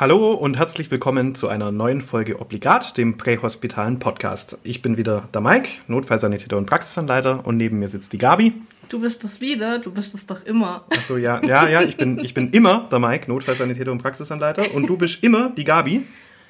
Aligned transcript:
Hallo 0.00 0.32
und 0.32 0.56
herzlich 0.56 0.90
willkommen 0.90 1.34
zu 1.34 1.48
einer 1.48 1.70
neuen 1.70 2.00
Folge 2.00 2.40
Obligat, 2.40 2.96
dem 2.96 3.18
prähospitalen 3.18 3.98
Podcast. 3.98 4.58
Ich 4.64 4.80
bin 4.80 4.96
wieder 4.96 5.28
der 5.34 5.42
Mike, 5.42 5.68
Notfallsanitäter 5.86 6.56
und 6.56 6.64
Praxisanleiter 6.64 7.46
und 7.46 7.58
neben 7.58 7.78
mir 7.78 7.90
sitzt 7.90 8.14
die 8.14 8.18
Gabi. 8.18 8.54
Du 8.88 9.00
bist 9.00 9.22
es 9.22 9.42
wieder, 9.42 9.78
du 9.78 9.92
bist 9.92 10.14
es 10.14 10.24
doch 10.24 10.42
immer. 10.46 10.84
Achso, 10.90 11.18
ja, 11.18 11.44
ja, 11.44 11.68
ja, 11.68 11.82
ich 11.82 11.98
bin, 11.98 12.18
ich 12.20 12.32
bin 12.32 12.50
immer 12.50 12.88
der 12.90 13.00
Mike, 13.00 13.30
Notfallsanitäter 13.30 13.92
und 13.92 14.02
Praxisanleiter 14.02 14.74
und 14.74 14.86
du 14.88 14.96
bist 14.96 15.22
immer 15.22 15.50
die 15.50 15.64
Gabi. 15.64 16.06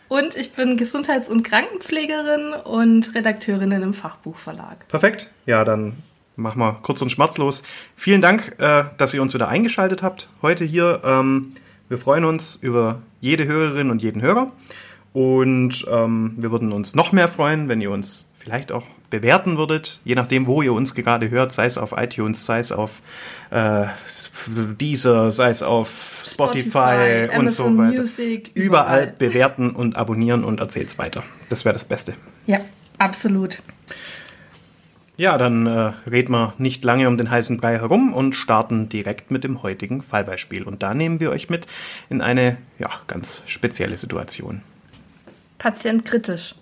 Und 0.08 0.36
ich 0.36 0.52
bin 0.52 0.76
Gesundheits- 0.76 1.28
und 1.28 1.42
Krankenpflegerin 1.42 2.54
und 2.64 3.12
Redakteurin 3.14 3.72
im 3.72 3.92
Fachbuchverlag. 3.92 4.86
Perfekt. 4.86 5.30
Ja, 5.46 5.64
dann 5.64 5.94
machen 6.36 6.60
wir 6.60 6.78
kurz 6.82 7.02
und 7.02 7.10
schmerzlos. 7.10 7.64
Vielen 7.96 8.22
Dank, 8.22 8.54
äh, 8.58 8.84
dass 8.98 9.12
ihr 9.14 9.20
uns 9.20 9.34
wieder 9.34 9.48
eingeschaltet 9.48 10.02
habt 10.02 10.28
heute 10.42 10.64
hier. 10.64 11.02
Ähm, 11.04 11.54
wir 11.92 11.98
freuen 11.98 12.24
uns 12.24 12.56
über 12.56 13.02
jede 13.20 13.44
Hörerin 13.46 13.90
und 13.90 14.00
jeden 14.00 14.22
Hörer. 14.22 14.50
Und 15.12 15.86
ähm, 15.92 16.32
wir 16.38 16.50
würden 16.50 16.72
uns 16.72 16.94
noch 16.94 17.12
mehr 17.12 17.28
freuen, 17.28 17.68
wenn 17.68 17.82
ihr 17.82 17.90
uns 17.90 18.26
vielleicht 18.38 18.72
auch 18.72 18.86
bewerten 19.10 19.58
würdet, 19.58 20.00
je 20.02 20.14
nachdem, 20.14 20.46
wo 20.46 20.62
ihr 20.62 20.72
uns 20.72 20.94
gerade 20.94 21.28
hört, 21.28 21.52
sei 21.52 21.66
es 21.66 21.76
auf 21.76 21.92
iTunes, 21.94 22.46
sei 22.46 22.60
es 22.60 22.72
auf 22.72 23.02
äh, 23.50 23.84
Deezer, 24.80 25.30
sei 25.30 25.50
es 25.50 25.62
auf 25.62 26.22
Spotify, 26.26 27.26
Spotify 27.28 27.38
und 27.38 27.50
so 27.50 27.76
weiter. 27.76 28.00
Music, 28.00 28.50
überall. 28.54 29.02
überall 29.02 29.14
bewerten 29.18 29.70
und 29.72 29.98
abonnieren 29.98 30.44
und 30.44 30.60
erzählt 30.60 30.88
es 30.88 30.96
weiter. 30.96 31.22
Das 31.50 31.66
wäre 31.66 31.74
das 31.74 31.84
Beste. 31.84 32.14
Ja, 32.46 32.60
absolut. 32.96 33.58
Ja, 35.22 35.38
dann 35.38 35.66
äh, 35.68 35.92
reden 36.10 36.32
wir 36.32 36.52
nicht 36.58 36.82
lange 36.82 37.06
um 37.06 37.16
den 37.16 37.30
heißen 37.30 37.58
Brei 37.58 37.78
herum 37.78 38.12
und 38.12 38.34
starten 38.34 38.88
direkt 38.88 39.30
mit 39.30 39.44
dem 39.44 39.62
heutigen 39.62 40.02
Fallbeispiel. 40.02 40.64
Und 40.64 40.82
da 40.82 40.94
nehmen 40.94 41.20
wir 41.20 41.30
euch 41.30 41.48
mit 41.48 41.68
in 42.10 42.20
eine 42.20 42.56
ja, 42.80 42.88
ganz 43.06 43.44
spezielle 43.46 43.96
Situation. 43.96 44.62
Patient 45.58 46.04
kritisch. 46.04 46.56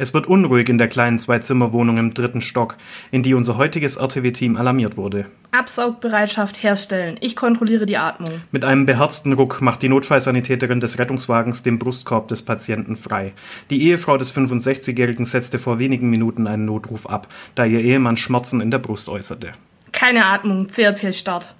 Es 0.00 0.14
wird 0.14 0.26
unruhig 0.26 0.70
in 0.70 0.78
der 0.78 0.88
kleinen 0.88 1.18
Zwei-Zimmer-Wohnung 1.18 1.98
im 1.98 2.14
dritten 2.14 2.40
Stock, 2.40 2.78
in 3.10 3.22
die 3.22 3.34
unser 3.34 3.58
heutiges 3.58 3.96
RTW-Team 3.96 4.56
alarmiert 4.56 4.96
wurde. 4.96 5.26
Absaugbereitschaft 5.50 6.62
herstellen. 6.62 7.18
Ich 7.20 7.36
kontrolliere 7.36 7.84
die 7.84 7.98
Atmung. 7.98 8.40
Mit 8.50 8.64
einem 8.64 8.86
beherzten 8.86 9.34
Ruck 9.34 9.60
macht 9.60 9.82
die 9.82 9.90
Notfallsanitäterin 9.90 10.80
des 10.80 10.98
Rettungswagens 10.98 11.62
den 11.62 11.78
Brustkorb 11.78 12.28
des 12.28 12.40
Patienten 12.40 12.96
frei. 12.96 13.34
Die 13.68 13.82
Ehefrau 13.82 14.16
des 14.16 14.34
65-Jährigen 14.34 15.26
setzte 15.26 15.58
vor 15.58 15.78
wenigen 15.78 16.08
Minuten 16.08 16.46
einen 16.46 16.64
Notruf 16.64 17.06
ab, 17.06 17.26
da 17.54 17.66
ihr 17.66 17.80
Ehemann 17.80 18.16
Schmerzen 18.16 18.62
in 18.62 18.70
der 18.70 18.78
Brust 18.78 19.06
äußerte. 19.10 19.52
Keine 19.92 20.24
Atmung, 20.24 20.68
CRP-Start. 20.68 21.54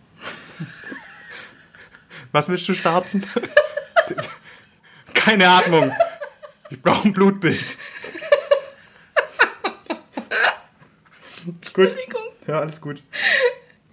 Was 2.32 2.48
willst 2.48 2.66
du 2.70 2.72
starten? 2.72 3.22
Keine 5.12 5.46
Atmung. 5.46 5.92
Ich 6.70 6.80
brauche 6.80 7.06
ein 7.06 7.12
Blutbild. 7.12 7.76
Gut. 11.74 11.94
Ja, 12.46 12.60
alles 12.60 12.80
gut. 12.80 13.02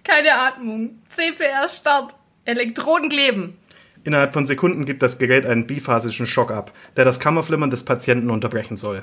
Keine 0.04 0.34
Atmung. 0.34 1.02
CPR 1.14 1.68
Start. 1.68 2.14
Elektroden 2.44 3.10
kleben. 3.10 3.58
Innerhalb 4.04 4.32
von 4.32 4.46
Sekunden 4.46 4.86
gibt 4.86 5.02
das 5.02 5.18
Gerät 5.18 5.44
einen 5.44 5.66
biphasischen 5.66 6.26
Schock 6.26 6.50
ab, 6.50 6.72
der 6.96 7.04
das 7.04 7.20
Kammerflimmern 7.20 7.68
des 7.68 7.82
Patienten 7.82 8.30
unterbrechen 8.30 8.78
soll. 8.78 9.02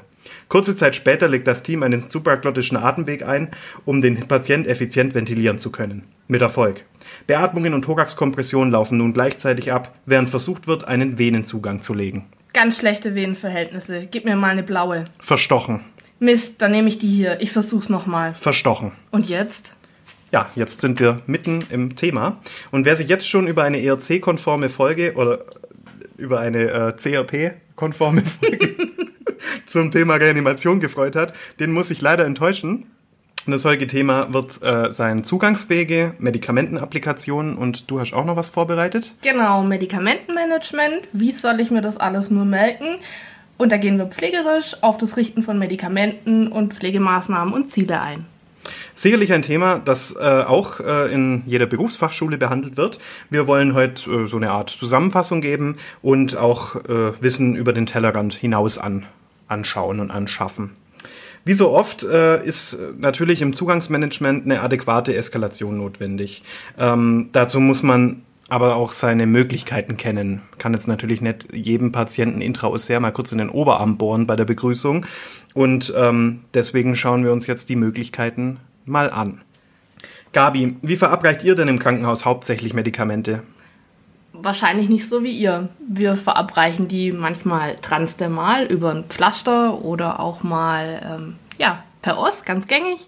Kurze 0.49 0.75
Zeit 0.75 0.95
später 0.95 1.27
legt 1.27 1.47
das 1.47 1.61
Team 1.61 1.83
einen 1.83 2.09
supraglottischen 2.09 2.75
Atemweg 2.75 3.23
ein, 3.23 3.51
um 3.85 4.01
den 4.01 4.27
Patient 4.27 4.65
effizient 4.65 5.13
ventilieren 5.13 5.59
zu 5.59 5.71
können. 5.71 6.05
Mit 6.27 6.41
Erfolg. 6.41 6.85
Beatmungen 7.27 7.75
und 7.75 7.83
Thoraxkompression 7.83 8.71
laufen 8.71 8.97
nun 8.97 9.13
gleichzeitig 9.13 9.71
ab, 9.71 9.93
während 10.07 10.31
versucht 10.31 10.65
wird, 10.65 10.87
einen 10.87 11.19
Venenzugang 11.19 11.83
zu 11.83 11.93
legen. 11.93 12.25
Ganz 12.53 12.79
schlechte 12.79 13.13
Venenverhältnisse. 13.13 14.07
Gib 14.09 14.25
mir 14.25 14.35
mal 14.35 14.51
eine 14.51 14.63
blaue. 14.63 15.05
Verstochen. 15.19 15.81
Mist, 16.19 16.61
dann 16.61 16.71
nehme 16.71 16.87
ich 16.87 16.97
die 16.97 17.07
hier. 17.07 17.41
Ich 17.41 17.51
versuch's 17.51 17.89
nochmal. 17.89 18.35
Verstochen. 18.35 18.91
Und 19.11 19.29
jetzt? 19.29 19.73
Ja, 20.31 20.49
jetzt 20.55 20.81
sind 20.81 20.99
wir 20.99 21.21
mitten 21.27 21.65
im 21.69 21.95
Thema. 21.95 22.41
Und 22.71 22.85
wer 22.85 22.95
sich 22.95 23.07
jetzt 23.07 23.27
schon 23.27 23.47
über 23.47 23.63
eine 23.63 23.81
ERC-konforme 23.81 24.69
Folge 24.69 25.13
oder 25.15 25.45
über 26.17 26.39
eine 26.39 26.63
äh, 26.63 26.93
CRP-konforme 26.93 28.23
Folge 28.39 28.75
zum 29.65 29.91
Thema 29.91 30.15
Reanimation 30.15 30.79
gefreut 30.79 31.15
hat, 31.15 31.33
den 31.59 31.71
muss 31.71 31.91
ich 31.91 32.01
leider 32.01 32.25
enttäuschen. 32.25 32.85
Das 33.47 33.63
heutige 33.63 33.85
Thema 33.85 34.33
wird 34.33 34.59
äh, 34.63 34.91
sein 34.91 35.23
Zugangswege, 35.23 36.15
Medikamentenapplikationen 36.17 37.55
und 37.57 37.91
du 37.91 37.99
hast 37.99 38.13
auch 38.13 38.25
noch 38.25 38.35
was 38.35 38.49
vorbereitet? 38.49 39.13
Genau, 39.21 39.61
Medikamentenmanagement. 39.61 41.07
Wie 41.13 41.31
soll 41.31 41.59
ich 41.59 41.69
mir 41.69 41.81
das 41.81 41.97
alles 41.97 42.31
nur 42.31 42.45
melken? 42.45 42.97
Und 43.57 43.71
da 43.71 43.77
gehen 43.77 43.97
wir 43.97 44.07
pflegerisch 44.07 44.75
auf 44.81 44.97
das 44.97 45.17
Richten 45.17 45.43
von 45.43 45.57
Medikamenten 45.57 46.47
und 46.47 46.73
Pflegemaßnahmen 46.73 47.53
und 47.53 47.69
Ziele 47.69 48.01
ein. 48.01 48.25
Sicherlich 48.95 49.31
ein 49.33 49.41
Thema, 49.41 49.81
das 49.83 50.15
äh, 50.15 50.19
auch 50.19 50.79
äh, 50.79 51.13
in 51.13 51.43
jeder 51.45 51.65
Berufsfachschule 51.65 52.37
behandelt 52.37 52.77
wird. 52.77 52.97
Wir 53.29 53.45
wollen 53.45 53.73
heute 53.73 54.09
äh, 54.09 54.25
so 54.25 54.37
eine 54.37 54.51
Art 54.51 54.69
Zusammenfassung 54.69 55.41
geben 55.41 55.77
und 56.01 56.37
auch 56.37 56.75
äh, 56.75 57.11
Wissen 57.21 57.55
über 57.55 57.73
den 57.73 57.85
Tellerrand 57.85 58.33
hinaus 58.33 58.77
an, 58.77 59.05
anschauen 59.47 59.99
und 59.99 60.11
anschaffen. 60.11 60.71
Wie 61.43 61.53
so 61.53 61.69
oft 61.69 62.03
äh, 62.03 62.43
ist 62.43 62.77
natürlich 62.97 63.41
im 63.41 63.53
Zugangsmanagement 63.53 64.45
eine 64.45 64.61
adäquate 64.61 65.15
Eskalation 65.15 65.77
notwendig. 65.77 66.41
Ähm, 66.79 67.29
dazu 67.33 67.59
muss 67.59 67.83
man 67.83 68.23
aber 68.47 68.75
auch 68.75 68.91
seine 68.91 69.25
Möglichkeiten 69.25 69.97
kennen. 69.97 70.41
Kann 70.59 70.73
jetzt 70.73 70.87
natürlich 70.87 71.21
nicht 71.21 71.47
jedem 71.53 71.91
Patienten 71.91 72.41
intraossär 72.41 72.99
mal 72.99 73.11
kurz 73.11 73.31
in 73.31 73.39
den 73.39 73.49
Oberarm 73.49 73.97
bohren 73.97 74.27
bei 74.27 74.35
der 74.35 74.45
Begrüßung. 74.45 75.05
Und 75.53 75.93
ähm, 75.95 76.41
deswegen 76.53 76.95
schauen 76.95 77.23
wir 77.23 77.31
uns 77.31 77.47
jetzt 77.47 77.69
die 77.69 77.75
Möglichkeiten 77.75 78.59
mal 78.85 79.09
an. 79.09 79.41
Gabi, 80.31 80.75
wie 80.81 80.97
verabreicht 80.97 81.43
ihr 81.43 81.55
denn 81.55 81.69
im 81.69 81.79
Krankenhaus 81.79 82.25
hauptsächlich 82.25 82.73
Medikamente? 82.73 83.41
Wahrscheinlich 84.33 84.89
nicht 84.89 85.07
so 85.07 85.23
wie 85.23 85.31
ihr. 85.31 85.69
Wir 85.87 86.15
verabreichen 86.15 86.87
die 86.87 87.13
manchmal 87.13 87.77
transdermal 87.77 88.65
über 88.65 88.91
ein 88.91 89.05
Pflaster 89.05 89.81
oder 89.81 90.19
auch 90.19 90.43
mal 90.43 91.01
ähm, 91.03 91.35
ja, 91.57 91.83
per 92.01 92.19
Os, 92.19 92.43
ganz 92.43 92.67
gängig, 92.67 93.07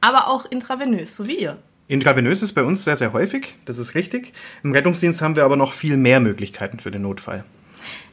aber 0.00 0.28
auch 0.28 0.46
intravenös, 0.46 1.16
so 1.16 1.26
wie 1.26 1.36
ihr. 1.36 1.58
Intravenös 1.92 2.42
ist 2.42 2.54
bei 2.54 2.62
uns 2.62 2.84
sehr, 2.84 2.96
sehr 2.96 3.12
häufig, 3.12 3.54
das 3.66 3.76
ist 3.76 3.94
richtig. 3.94 4.32
Im 4.64 4.72
Rettungsdienst 4.72 5.20
haben 5.20 5.36
wir 5.36 5.44
aber 5.44 5.56
noch 5.56 5.74
viel 5.74 5.98
mehr 5.98 6.20
Möglichkeiten 6.20 6.78
für 6.78 6.90
den 6.90 7.02
Notfall. 7.02 7.44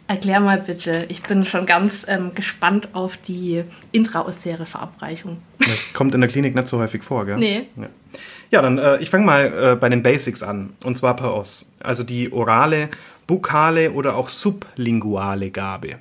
Erklär 0.05 0.41
mal 0.41 0.59
bitte, 0.59 1.05
ich 1.07 1.23
bin 1.23 1.45
schon 1.45 1.65
ganz 1.65 2.05
ähm, 2.09 2.31
gespannt 2.35 2.89
auf 2.91 3.15
die 3.15 3.63
intraosäre 3.93 4.65
Verabreichung. 4.65 5.37
Das 5.59 5.93
kommt 5.93 6.13
in 6.13 6.19
der 6.19 6.29
Klinik 6.29 6.55
nicht 6.55 6.67
so 6.67 6.79
häufig 6.79 7.03
vor, 7.03 7.25
gell? 7.25 7.37
Nee. 7.37 7.67
Ja, 7.77 7.87
ja 8.51 8.61
dann 8.61 8.79
äh, 8.79 8.97
ich 8.97 9.09
fange 9.09 9.25
mal 9.25 9.45
äh, 9.45 9.75
bei 9.77 9.87
den 9.87 10.03
Basics 10.03 10.43
an, 10.43 10.71
und 10.83 10.97
zwar 10.97 11.15
per 11.15 11.33
Os. 11.33 11.65
Also 11.79 12.03
die 12.03 12.33
orale, 12.33 12.89
bukale 13.27 13.91
oder 13.91 14.17
auch 14.17 14.27
sublinguale 14.27 15.51
Gabe. 15.51 15.99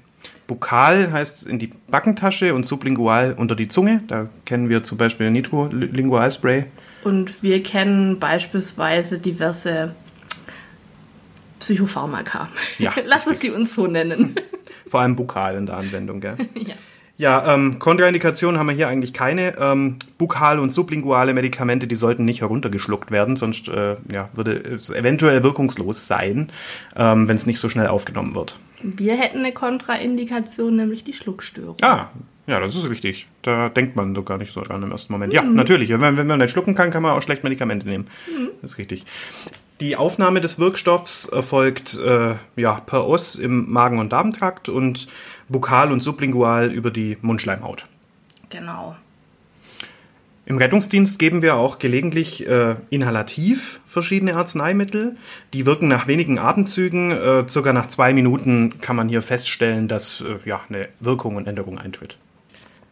Bukal 0.48 1.12
heißt 1.12 1.46
in 1.46 1.60
die 1.60 1.70
Backentasche 1.88 2.54
und 2.54 2.66
sublingual 2.66 3.34
unter 3.38 3.54
die 3.54 3.68
Zunge. 3.68 4.02
Da 4.08 4.28
kennen 4.46 4.68
wir 4.68 4.82
zum 4.82 4.98
Beispiel 4.98 5.30
Nitrolingualspray. 5.30 6.64
Und 7.04 7.42
wir 7.42 7.62
kennen 7.62 8.18
beispielsweise 8.18 9.18
diverse 9.18 9.94
Psychopharmaka. 11.60 12.48
Ja, 12.78 12.92
Lass 13.04 13.26
es 13.26 13.40
sie 13.40 13.50
uns 13.50 13.74
so 13.74 13.86
nennen. 13.86 14.34
Vor 14.88 15.00
allem 15.00 15.16
bukal 15.16 15.56
in 15.56 15.66
der 15.66 15.76
Anwendung, 15.76 16.20
gell? 16.20 16.36
ja. 16.54 16.74
Ja, 17.18 17.52
ähm, 17.52 17.80
Kontraindikationen 17.80 18.60
haben 18.60 18.68
wir 18.68 18.76
hier 18.76 18.86
eigentlich 18.86 19.12
keine. 19.12 19.58
Ähm, 19.58 19.96
bukale 20.18 20.62
und 20.62 20.70
sublinguale 20.70 21.34
Medikamente, 21.34 21.88
die 21.88 21.96
sollten 21.96 22.24
nicht 22.24 22.42
heruntergeschluckt 22.42 23.10
werden, 23.10 23.34
sonst 23.34 23.66
äh, 23.66 23.96
ja, 24.14 24.28
würde 24.34 24.52
es 24.52 24.88
eventuell 24.88 25.42
wirkungslos 25.42 26.06
sein, 26.06 26.52
ähm, 26.94 27.26
wenn 27.26 27.34
es 27.34 27.44
nicht 27.44 27.58
so 27.58 27.68
schnell 27.68 27.88
aufgenommen 27.88 28.36
wird. 28.36 28.56
Wir 28.82 29.16
hätten 29.16 29.38
eine 29.38 29.52
Kontraindikation, 29.52 30.76
nämlich 30.76 31.02
die 31.02 31.12
Schluckstörung. 31.12 31.74
Ah, 31.82 32.06
ja, 32.48 32.60
das 32.60 32.74
ist 32.74 32.88
richtig. 32.88 33.26
Da 33.42 33.68
denkt 33.68 33.94
man 33.94 34.14
so 34.16 34.22
gar 34.22 34.38
nicht 34.38 34.52
so 34.52 34.62
dran 34.62 34.82
im 34.82 34.90
ersten 34.90 35.12
Moment. 35.12 35.34
Ja, 35.34 35.42
natürlich. 35.42 35.90
Wenn, 35.90 36.16
wenn 36.16 36.26
man 36.26 36.38
nicht 36.38 36.50
schlucken 36.50 36.74
kann, 36.74 36.90
kann 36.90 37.02
man 37.02 37.12
auch 37.12 37.20
schlecht 37.20 37.44
Medikamente 37.44 37.86
nehmen. 37.86 38.06
Das 38.62 38.72
ist 38.72 38.78
richtig. 38.78 39.04
Die 39.80 39.96
Aufnahme 39.96 40.40
des 40.40 40.58
Wirkstoffs 40.58 41.26
erfolgt 41.26 41.98
äh, 41.98 42.36
ja, 42.56 42.80
per 42.80 43.06
Os 43.06 43.36
im 43.36 43.70
Magen- 43.70 43.98
und 43.98 44.12
Darmtrakt 44.12 44.70
und 44.70 45.08
bukal 45.48 45.92
und 45.92 46.02
sublingual 46.02 46.72
über 46.72 46.90
die 46.90 47.18
Mundschleimhaut. 47.20 47.84
Genau. 48.48 48.96
Im 50.46 50.56
Rettungsdienst 50.56 51.18
geben 51.18 51.42
wir 51.42 51.56
auch 51.56 51.78
gelegentlich 51.78 52.48
äh, 52.48 52.76
inhalativ 52.88 53.80
verschiedene 53.86 54.34
Arzneimittel. 54.34 55.16
Die 55.52 55.66
wirken 55.66 55.88
nach 55.88 56.06
wenigen 56.06 56.38
Atemzügen. 56.38 57.10
Äh, 57.10 57.46
circa 57.46 57.74
nach 57.74 57.88
zwei 57.88 58.14
Minuten 58.14 58.80
kann 58.80 58.96
man 58.96 59.10
hier 59.10 59.20
feststellen, 59.20 59.88
dass 59.88 60.22
äh, 60.22 60.48
ja, 60.48 60.62
eine 60.70 60.88
Wirkung 61.00 61.36
und 61.36 61.46
Änderung 61.46 61.78
eintritt. 61.78 62.16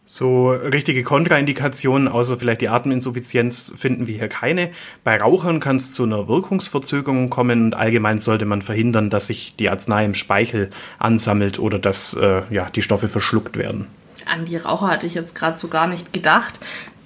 So 0.09 0.51
richtige 0.51 1.03
Kontraindikationen, 1.03 2.07
außer 2.07 2.37
vielleicht 2.37 2.61
die 2.61 2.69
Ateminsuffizienz, 2.69 3.73
finden 3.75 4.07
wir 4.07 4.17
hier 4.17 4.29
keine. 4.29 4.71
Bei 5.03 5.19
Rauchern 5.19 5.59
kann 5.59 5.75
es 5.75 5.93
zu 5.93 6.03
einer 6.03 6.29
Wirkungsverzögerung 6.29 7.29
kommen 7.29 7.65
und 7.65 7.75
allgemein 7.75 8.17
sollte 8.17 8.45
man 8.45 8.61
verhindern, 8.61 9.09
dass 9.09 9.27
sich 9.27 9.57
die 9.57 9.69
Arznei 9.69 10.05
im 10.05 10.13
Speichel 10.13 10.69
ansammelt 10.97 11.59
oder 11.59 11.77
dass 11.77 12.13
äh, 12.13 12.43
ja, 12.49 12.69
die 12.69 12.81
Stoffe 12.81 13.09
verschluckt 13.09 13.57
werden. 13.57 13.87
An 14.25 14.45
die 14.45 14.55
Raucher 14.55 14.87
hatte 14.87 15.07
ich 15.07 15.13
jetzt 15.13 15.35
gerade 15.35 15.57
so 15.57 15.67
gar 15.67 15.87
nicht 15.87 16.13
gedacht. 16.13 16.57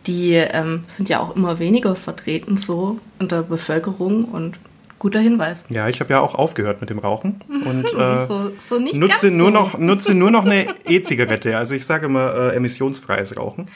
Die 0.05 0.33
ähm, 0.33 0.83
sind 0.85 1.09
ja 1.09 1.21
auch 1.21 1.35
immer 1.35 1.57
weniger 1.57 1.95
vertreten 1.95 2.55
so 2.55 2.99
in 3.19 3.29
der 3.29 3.41
Bevölkerung 3.41 4.25
und 4.25 4.59
guter 5.01 5.19
Hinweis. 5.19 5.65
Ja, 5.69 5.89
ich 5.89 5.99
habe 5.99 6.13
ja 6.13 6.19
auch 6.19 6.35
aufgehört 6.35 6.79
mit 6.79 6.91
dem 6.91 6.99
Rauchen 6.99 7.41
und 7.65 7.85
äh, 7.97 8.25
so, 8.27 8.51
so 8.59 8.77
nicht 8.77 8.95
nutze, 8.95 9.31
nur 9.31 9.47
so. 9.47 9.53
noch, 9.53 9.77
nutze 9.79 10.13
nur 10.13 10.29
noch 10.29 10.45
eine 10.45 10.67
E-Zigarette. 10.87 11.57
Also 11.57 11.73
ich 11.73 11.85
sage 11.85 12.05
immer 12.05 12.35
äh, 12.35 12.55
emissionsfreies 12.55 13.35
Rauchen. 13.35 13.67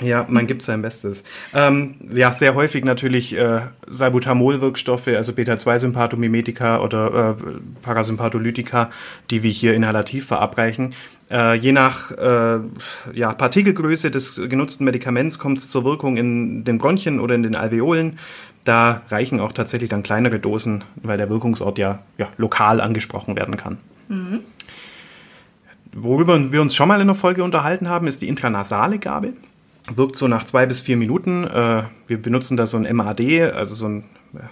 Ja, 0.00 0.26
man 0.28 0.46
gibt 0.46 0.62
sein 0.62 0.82
Bestes. 0.82 1.24
Ähm, 1.54 1.96
ja, 2.10 2.32
sehr 2.32 2.54
häufig 2.54 2.84
natürlich 2.84 3.36
äh, 3.36 3.62
Salbutamol-Wirkstoffe, 3.86 5.08
also 5.08 5.32
Beta-2-Sympathomimetika 5.32 6.80
oder 6.80 7.36
äh, 7.38 7.42
Parasympatholytika, 7.82 8.90
die 9.30 9.42
wir 9.42 9.50
hier 9.50 9.74
inhalativ 9.74 10.26
verabreichen. 10.26 10.94
Äh, 11.30 11.56
je 11.56 11.72
nach 11.72 12.10
äh, 12.12 12.60
ja, 13.12 13.34
Partikelgröße 13.34 14.10
des 14.10 14.36
genutzten 14.48 14.84
Medikaments 14.84 15.38
kommt 15.38 15.58
es 15.58 15.70
zur 15.70 15.84
Wirkung 15.84 16.16
in 16.16 16.64
den 16.64 16.78
Bronchien 16.78 17.20
oder 17.20 17.34
in 17.34 17.42
den 17.42 17.54
Alveolen. 17.54 18.18
Da 18.68 19.00
reichen 19.08 19.40
auch 19.40 19.52
tatsächlich 19.52 19.88
dann 19.88 20.02
kleinere 20.02 20.40
Dosen, 20.40 20.84
weil 20.96 21.16
der 21.16 21.30
Wirkungsort 21.30 21.78
ja, 21.78 22.00
ja 22.18 22.28
lokal 22.36 22.82
angesprochen 22.82 23.34
werden 23.34 23.56
kann. 23.56 23.78
Worüber 25.94 26.52
wir 26.52 26.60
uns 26.60 26.74
schon 26.74 26.86
mal 26.86 27.00
in 27.00 27.06
der 27.06 27.16
Folge 27.16 27.42
unterhalten 27.42 27.88
haben, 27.88 28.06
ist 28.06 28.20
die 28.20 28.28
intranasale 28.28 28.98
Gabe. 28.98 29.32
Wirkt 29.90 30.16
so 30.16 30.28
nach 30.28 30.44
zwei 30.44 30.66
bis 30.66 30.82
vier 30.82 30.98
Minuten. 30.98 31.44
Äh, 31.44 31.84
wir 32.08 32.20
benutzen 32.20 32.58
da 32.58 32.66
so 32.66 32.76
ein 32.76 32.94
MAD, 32.94 33.54
also 33.54 33.74
so 33.74 33.88
ein, 33.88 34.04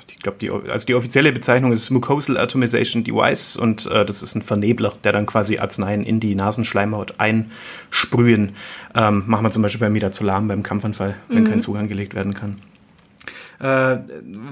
ich 0.09 0.21
glaube, 0.21 0.39
die, 0.41 0.51
also 0.51 0.87
die 0.87 0.95
offizielle 0.95 1.31
Bezeichnung 1.31 1.73
ist 1.73 1.91
Mucosal 1.91 2.39
Atomization 2.39 3.05
Device 3.05 3.55
und 3.55 3.85
äh, 3.85 4.07
das 4.07 4.23
ist 4.23 4.35
ein 4.35 4.41
Vernebler, 4.41 4.95
der 5.05 5.13
dann 5.13 5.27
quasi 5.27 5.59
Arzneien 5.59 6.05
in 6.05 6.21
die 6.21 6.35
Nasenschleimhaut 6.35 7.21
einsprühen. 7.21 8.55
Ähm, 8.95 9.25
machen 9.27 9.45
wir 9.45 9.51
zum 9.51 9.61
Beispiel 9.61 9.81
beim 9.81 9.93
Midazolam, 9.93 10.49
beim 10.49 10.63
Kampfanfall, 10.63 11.17
wenn 11.29 11.45
kein 11.45 11.61
Zugang 11.61 11.87
gelegt 11.87 12.15
werden 12.15 12.33
kann 12.33 12.63
äh, 13.61 13.97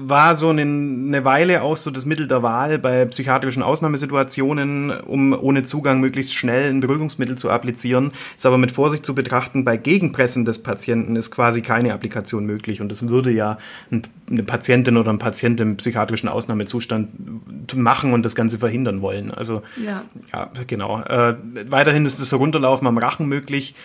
war 0.07 0.35
so 0.35 0.49
eine, 0.49 0.61
eine 0.61 1.25
Weile 1.25 1.61
auch 1.61 1.77
so 1.77 1.91
das 1.91 2.05
Mittel 2.05 2.27
der 2.27 2.43
Wahl 2.43 2.79
bei 2.79 3.05
psychiatrischen 3.05 3.63
Ausnahmesituationen, 3.63 4.91
um 4.91 5.33
ohne 5.33 5.63
Zugang 5.63 5.99
möglichst 5.99 6.33
schnell 6.33 6.69
ein 6.71 6.79
Beruhigungsmittel 6.79 7.37
zu 7.37 7.49
applizieren. 7.49 8.11
Ist 8.35 8.45
aber 8.45 8.57
mit 8.57 8.71
Vorsicht 8.71 9.05
zu 9.05 9.15
betrachten, 9.15 9.65
bei 9.65 9.77
Gegenpressen 9.77 10.45
des 10.45 10.59
Patienten 10.59 11.15
ist 11.15 11.31
quasi 11.31 11.61
keine 11.61 11.93
Applikation 11.93 12.45
möglich 12.45 12.81
und 12.81 12.89
das 12.89 13.07
würde 13.07 13.31
ja 13.31 13.57
ein, 13.91 14.03
eine 14.29 14.43
Patientin 14.43 14.97
oder 14.97 15.11
ein 15.11 15.19
Patient 15.19 15.59
im 15.59 15.77
psychiatrischen 15.77 16.29
Ausnahmezustand 16.29 17.75
machen 17.75 18.13
und 18.13 18.23
das 18.23 18.35
Ganze 18.35 18.57
verhindern 18.57 19.01
wollen. 19.01 19.31
Also 19.31 19.61
Ja. 19.83 20.03
ja, 20.33 20.49
genau. 20.67 21.01
Äh, 21.01 21.35
weiterhin 21.69 22.05
ist 22.05 22.19
das 22.19 22.31
Herunterlaufen 22.31 22.87
am 22.87 22.97
Rachen 22.97 23.27
möglich. 23.27 23.75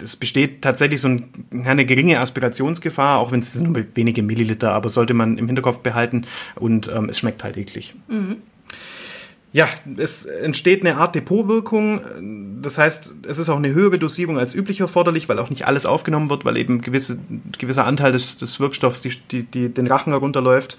Es 0.00 0.16
besteht 0.16 0.62
tatsächlich 0.62 1.00
so 1.00 1.08
ein, 1.08 1.24
eine 1.64 1.84
geringe 1.84 2.20
Aspirationsgefahr, 2.20 3.18
auch 3.18 3.32
wenn 3.32 3.40
es 3.40 3.54
nur 3.60 3.84
wenige 3.94 4.22
Milliliter, 4.22 4.69
aber 4.72 4.88
sollte 4.88 5.14
man 5.14 5.38
im 5.38 5.46
Hinterkopf 5.46 5.78
behalten 5.78 6.26
und 6.56 6.90
ähm, 6.94 7.08
es 7.08 7.18
schmeckt 7.18 7.44
halt 7.44 7.56
eklig. 7.56 7.94
Ja, 9.52 9.68
es 9.96 10.26
entsteht 10.26 10.82
eine 10.82 10.96
Art 10.96 11.16
Depotwirkung. 11.16 12.60
Das 12.62 12.78
heißt, 12.78 13.14
es 13.26 13.38
ist 13.38 13.48
auch 13.48 13.56
eine 13.56 13.74
höhere 13.74 13.98
Dosierung 13.98 14.38
als 14.38 14.54
üblich 14.54 14.78
erforderlich, 14.78 15.28
weil 15.28 15.40
auch 15.40 15.50
nicht 15.50 15.66
alles 15.66 15.86
aufgenommen 15.86 16.30
wird, 16.30 16.44
weil 16.44 16.56
eben 16.56 16.82
gewisse, 16.82 17.18
gewisser 17.58 17.84
Anteil 17.84 18.12
des, 18.12 18.36
des 18.36 18.60
Wirkstoffs 18.60 19.02
die, 19.02 19.12
die, 19.30 19.42
die 19.42 19.68
den 19.68 19.88
Rachen 19.88 20.12
herunterläuft. 20.12 20.78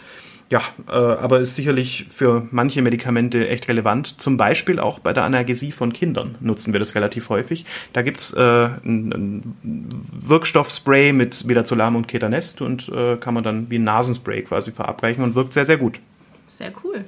Ja, 0.52 0.62
äh, 0.90 0.92
aber 0.92 1.40
ist 1.40 1.56
sicherlich 1.56 2.08
für 2.10 2.46
manche 2.52 2.82
Medikamente 2.82 3.48
echt 3.48 3.70
relevant. 3.70 4.20
Zum 4.20 4.36
Beispiel 4.36 4.82
auch 4.82 5.00
bei 5.00 5.14
der 5.14 5.24
Analgesie 5.24 5.72
von 5.72 5.94
Kindern 5.94 6.36
nutzen 6.42 6.74
wir 6.74 6.80
das 6.82 6.94
relativ 6.94 7.30
häufig. 7.30 7.66
Da 7.94 8.02
gibt's 8.02 8.34
äh, 8.34 8.66
ein, 8.84 9.14
ein 9.14 9.56
Wirkstoffspray 10.12 11.14
mit 11.14 11.46
Midazolam 11.46 11.96
und 11.96 12.10
Ketanest 12.10 12.62
und 12.62 12.90
äh, 12.90 13.16
kann 13.16 13.34
man 13.34 13.46
dann 13.46 13.72
wie 13.72 13.80
ein 13.80 13.86
Nasenspray 13.86 14.42
quasi 14.42 14.74
verabreichen 14.74 15.24
und 15.24 15.36
wirkt 15.36 15.54
sehr, 15.54 15.66
sehr 15.66 15.78
gut. 15.78 16.02
Sehr 16.50 16.74
cool. 16.84 17.06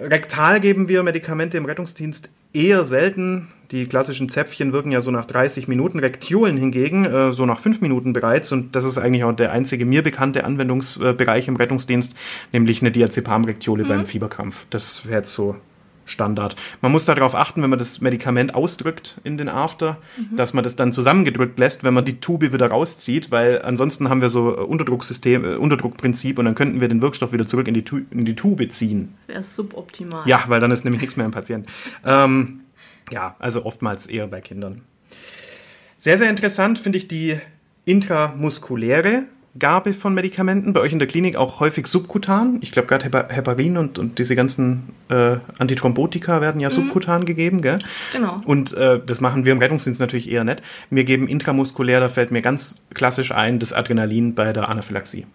Rektal 0.00 0.60
geben 0.60 0.88
wir 0.88 1.02
Medikamente 1.02 1.58
im 1.58 1.66
Rettungsdienst 1.66 2.30
eher 2.52 2.84
selten. 2.84 3.48
Die 3.70 3.86
klassischen 3.86 4.28
Zäpfchen 4.28 4.72
wirken 4.72 4.90
ja 4.90 5.00
so 5.00 5.10
nach 5.10 5.26
30 5.26 5.68
Minuten. 5.68 6.00
Rektiolen 6.00 6.56
hingegen 6.56 7.04
äh, 7.04 7.32
so 7.32 7.46
nach 7.46 7.60
5 7.60 7.80
Minuten 7.80 8.12
bereits. 8.12 8.50
Und 8.50 8.74
das 8.74 8.84
ist 8.84 8.98
eigentlich 8.98 9.24
auch 9.24 9.32
der 9.32 9.52
einzige 9.52 9.84
mir 9.84 10.02
bekannte 10.02 10.44
Anwendungsbereich 10.44 11.46
im 11.46 11.56
Rettungsdienst, 11.56 12.16
nämlich 12.52 12.80
eine 12.80 12.90
Diazepam-Rektiole 12.90 13.84
beim 13.84 14.06
Fieberkrampf. 14.06 14.66
Das 14.70 15.06
wäre 15.06 15.18
jetzt 15.18 15.32
so 15.32 15.56
Standard. 16.10 16.56
Man 16.80 16.92
muss 16.92 17.04
darauf 17.04 17.34
achten, 17.34 17.62
wenn 17.62 17.70
man 17.70 17.78
das 17.78 18.00
Medikament 18.00 18.54
ausdrückt 18.54 19.20
in 19.24 19.38
den 19.38 19.48
After, 19.48 19.96
dass 20.32 20.52
man 20.54 20.64
das 20.64 20.76
dann 20.76 20.92
zusammengedrückt 20.92 21.58
lässt, 21.58 21.84
wenn 21.84 21.94
man 21.94 22.04
die 22.04 22.20
Tube 22.20 22.52
wieder 22.52 22.66
rauszieht, 22.68 23.30
weil 23.30 23.62
ansonsten 23.62 24.08
haben 24.08 24.20
wir 24.20 24.28
so 24.28 24.56
äh, 24.56 24.60
Unterdrucksystem, 24.60 25.44
äh, 25.44 25.54
Unterdruckprinzip 25.54 26.38
und 26.38 26.44
dann 26.44 26.54
könnten 26.54 26.80
wir 26.80 26.88
den 26.88 27.00
Wirkstoff 27.00 27.32
wieder 27.32 27.46
zurück 27.46 27.68
in 27.68 27.74
die, 27.74 27.84
Tu- 27.84 28.02
in 28.10 28.24
die 28.24 28.34
Tube 28.34 28.70
ziehen. 28.70 29.14
Das 29.26 29.34
wäre 29.34 29.42
suboptimal. 29.44 30.28
Ja, 30.28 30.44
weil 30.48 30.60
dann 30.60 30.70
ist 30.70 30.84
nämlich 30.84 31.00
nichts 31.00 31.16
mehr 31.16 31.26
im 31.26 31.32
Patient. 31.32 31.66
Ähm, 32.04 32.60
ja, 33.10 33.36
also 33.38 33.64
oftmals 33.64 34.06
eher 34.06 34.26
bei 34.26 34.40
Kindern. 34.40 34.82
Sehr, 35.96 36.18
sehr 36.18 36.30
interessant 36.30 36.78
finde 36.78 36.98
ich 36.98 37.08
die 37.08 37.38
intramuskuläre 37.84 39.24
Gabe 39.58 39.92
von 39.92 40.14
Medikamenten. 40.14 40.72
Bei 40.72 40.80
euch 40.80 40.92
in 40.92 40.98
der 40.98 41.08
Klinik 41.08 41.36
auch 41.36 41.60
häufig 41.60 41.86
subkutan. 41.86 42.58
Ich 42.60 42.70
glaube, 42.70 42.86
gerade 42.86 43.04
Hepa 43.04 43.28
Heparin 43.28 43.76
und, 43.76 43.98
und 43.98 44.18
diese 44.18 44.36
ganzen 44.36 44.90
äh, 45.08 45.38
Antithrombotika 45.58 46.40
werden 46.40 46.60
ja 46.60 46.70
subkutan 46.70 47.24
gegeben, 47.24 47.60
gell? 47.60 47.80
Genau. 48.12 48.40
Und 48.44 48.72
äh, 48.74 49.00
das 49.04 49.20
machen 49.20 49.44
wir 49.44 49.52
im 49.52 49.58
Rettungsdienst 49.58 50.00
natürlich 50.00 50.30
eher 50.30 50.44
nicht. 50.44 50.62
Wir 50.90 51.04
geben 51.04 51.26
intramuskulär, 51.26 52.00
da 52.00 52.08
fällt 52.08 52.30
mir 52.30 52.42
ganz 52.42 52.76
klassisch 52.94 53.32
ein, 53.32 53.58
das 53.58 53.72
Adrenalin 53.72 54.34
bei 54.34 54.52
der 54.52 54.68
Anaphylaxie. 54.68 55.26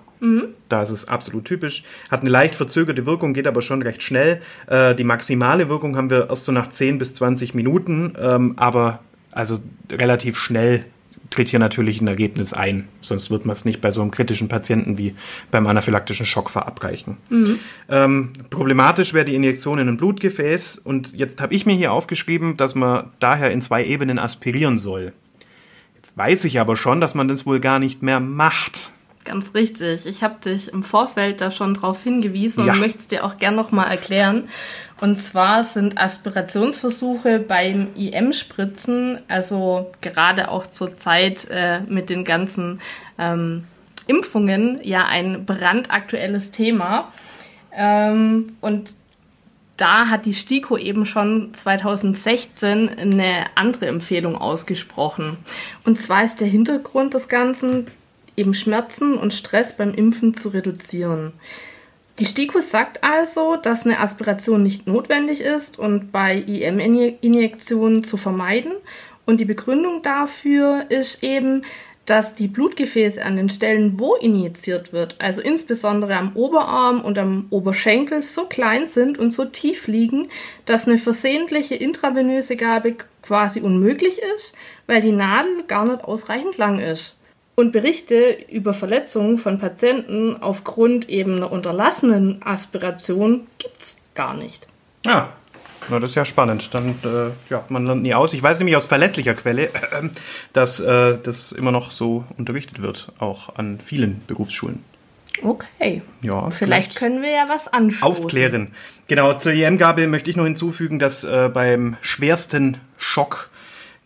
Da 0.69 0.81
ist 0.81 0.91
es 0.91 1.07
absolut 1.07 1.45
typisch. 1.45 1.83
Hat 2.09 2.21
eine 2.21 2.29
leicht 2.29 2.55
verzögerte 2.55 3.05
Wirkung, 3.05 3.33
geht 3.33 3.47
aber 3.47 3.61
schon 3.61 3.81
recht 3.81 4.01
schnell. 4.01 4.41
Äh, 4.67 4.95
die 4.95 5.03
maximale 5.03 5.67
Wirkung 5.69 5.97
haben 5.97 6.09
wir 6.09 6.29
erst 6.29 6.45
so 6.45 6.51
nach 6.51 6.69
10 6.69 6.97
bis 6.99 7.13
20 7.15 7.53
Minuten, 7.53 8.13
ähm, 8.19 8.53
aber 8.55 8.99
also 9.31 9.59
relativ 9.91 10.37
schnell 10.37 10.85
tritt 11.35 11.49
hier 11.49 11.59
natürlich 11.59 11.99
ein 12.01 12.07
Ergebnis 12.07 12.53
ein. 12.53 12.87
Sonst 13.01 13.29
wird 13.29 13.45
man 13.45 13.53
es 13.53 13.65
nicht 13.65 13.81
bei 13.81 13.91
so 13.91 14.01
einem 14.01 14.11
kritischen 14.11 14.47
Patienten 14.47 14.97
wie 14.97 15.15
beim 15.51 15.67
anaphylaktischen 15.67 16.25
Schock 16.25 16.49
verabreichen. 16.49 17.17
Ähm, 17.89 18.31
problematisch 18.49 19.13
wäre 19.13 19.25
die 19.25 19.35
Injektion 19.35 19.77
in 19.79 19.89
ein 19.89 19.97
Blutgefäß. 19.97 20.77
Und 20.77 21.13
jetzt 21.13 21.41
habe 21.41 21.53
ich 21.53 21.65
mir 21.65 21.75
hier 21.75 21.91
aufgeschrieben, 21.91 22.55
dass 22.55 22.73
man 22.73 23.11
daher 23.19 23.51
in 23.51 23.61
zwei 23.61 23.83
Ebenen 23.83 24.17
aspirieren 24.17 24.77
soll. 24.77 25.11
Jetzt 25.95 26.17
weiß 26.17 26.45
ich 26.45 26.59
aber 26.59 26.77
schon, 26.77 27.01
dass 27.01 27.15
man 27.15 27.27
das 27.27 27.45
wohl 27.45 27.59
gar 27.59 27.79
nicht 27.79 28.01
mehr 28.01 28.21
macht. 28.21 28.93
Ganz 29.25 29.53
richtig. 29.55 30.05
Ich 30.05 30.23
habe 30.23 30.35
dich 30.39 30.71
im 30.71 30.83
Vorfeld 30.83 31.41
da 31.41 31.51
schon 31.51 31.73
drauf 31.73 32.03
hingewiesen 32.03 32.65
Ja. 32.65 32.73
und 32.73 32.79
möchte 32.79 32.99
es 32.99 33.07
dir 33.07 33.25
auch 33.25 33.37
gern 33.37 33.55
nochmal 33.55 33.89
erklären. 33.89 34.47
Und 35.01 35.17
zwar 35.17 35.63
sind 35.63 35.97
Aspirationsversuche 35.97 37.39
beim 37.39 37.87
IM-Spritzen, 37.95 39.19
also 39.27 39.91
gerade 39.99 40.49
auch 40.49 40.67
zur 40.67 40.95
Zeit 40.95 41.47
äh, 41.49 41.81
mit 41.81 42.09
den 42.09 42.23
ganzen 42.23 42.79
ähm, 43.17 43.65
Impfungen, 44.07 44.79
ja 44.83 45.05
ein 45.05 45.45
brandaktuelles 45.45 46.51
Thema. 46.51 47.11
Ähm, 47.75 48.53
und 48.61 48.93
da 49.77 50.07
hat 50.07 50.25
die 50.25 50.33
STIKO 50.33 50.77
eben 50.77 51.05
schon 51.05 51.53
2016 51.53 52.89
eine 52.89 53.47
andere 53.55 53.87
Empfehlung 53.87 54.37
ausgesprochen. 54.37 55.37
Und 55.83 55.99
zwar 55.99 56.23
ist 56.23 56.39
der 56.39 56.47
Hintergrund 56.47 57.13
des 57.13 57.27
Ganzen, 57.27 57.87
eben 58.37 58.53
Schmerzen 58.53 59.17
und 59.17 59.33
Stress 59.33 59.75
beim 59.75 59.93
Impfen 59.93 60.35
zu 60.35 60.49
reduzieren. 60.49 61.33
Die 62.19 62.25
STIKO 62.25 62.61
sagt 62.61 63.03
also, 63.03 63.57
dass 63.57 63.85
eine 63.85 63.99
Aspiration 63.99 64.63
nicht 64.63 64.87
notwendig 64.87 65.41
ist 65.41 65.77
und 65.77 66.13
bei 66.13 66.37
IM-Injektionen 66.37 68.05
zu 68.05 68.15
vermeiden. 68.15 68.71
Und 69.25 69.41
die 69.41 69.45
Begründung 69.45 70.01
dafür 70.01 70.85
ist 70.89 71.23
eben, 71.23 71.63
dass 72.05 72.35
die 72.35 72.47
Blutgefäße 72.47 73.23
an 73.23 73.35
den 73.35 73.49
Stellen, 73.49 73.99
wo 73.99 74.15
injiziert 74.15 74.93
wird, 74.93 75.15
also 75.19 75.41
insbesondere 75.41 76.15
am 76.15 76.35
Oberarm 76.35 77.01
und 77.01 77.17
am 77.17 77.47
Oberschenkel, 77.49 78.21
so 78.21 78.45
klein 78.45 78.87
sind 78.87 79.17
und 79.17 79.31
so 79.31 79.45
tief 79.45 79.87
liegen, 79.87 80.27
dass 80.65 80.87
eine 80.87 80.99
versehentliche 80.99 81.75
intravenöse 81.75 82.55
Gabe 82.55 82.95
quasi 83.23 83.59
unmöglich 83.59 84.19
ist, 84.35 84.53
weil 84.87 85.01
die 85.01 85.11
Nadel 85.11 85.63
gar 85.67 85.85
nicht 85.85 86.03
ausreichend 86.03 86.57
lang 86.57 86.79
ist. 86.79 87.15
Und 87.55 87.71
Berichte 87.71 88.37
über 88.49 88.73
Verletzungen 88.73 89.37
von 89.37 89.57
Patienten 89.59 90.37
aufgrund 90.41 91.09
eben 91.09 91.37
einer 91.37 91.51
unterlassenen 91.51 92.41
Aspiration 92.43 93.47
gibt 93.57 93.81
es 93.81 93.95
gar 94.13 94.33
nicht. 94.33 94.67
Ja, 95.05 95.33
na, 95.89 95.99
das 95.99 96.11
ist 96.11 96.15
ja 96.15 96.25
spannend. 96.25 96.73
Dann, 96.73 96.89
äh, 97.03 97.31
ja, 97.49 97.63
man 97.69 97.85
lernt 97.85 98.01
nie 98.01 98.13
aus. 98.13 98.33
Ich 98.33 98.41
weiß 98.41 98.57
nämlich 98.59 98.75
aus 98.75 98.85
verlässlicher 98.85 99.35
Quelle, 99.35 99.67
äh, 99.67 100.09
dass 100.53 100.79
äh, 100.79 101.17
das 101.21 101.51
immer 101.51 101.71
noch 101.71 101.91
so 101.91 102.25
unterrichtet 102.37 102.81
wird, 102.81 103.11
auch 103.19 103.55
an 103.55 103.79
vielen 103.79 104.21
Berufsschulen. 104.27 104.83
Okay. 105.43 106.01
Ja, 106.21 106.49
vielleicht, 106.49 106.93
vielleicht 106.93 106.95
können 106.95 107.21
wir 107.21 107.31
ja 107.31 107.49
was 107.49 107.67
anschauen. 107.67 108.11
Aufklären. 108.11 108.71
Genau, 109.07 109.33
zur 109.33 109.53
EM-Gabe 109.53 110.07
möchte 110.07 110.29
ich 110.29 110.35
noch 110.35 110.45
hinzufügen, 110.45 110.97
dass 110.97 111.23
äh, 111.23 111.49
beim 111.53 111.97
schwersten 112.01 112.77
Schock 112.97 113.49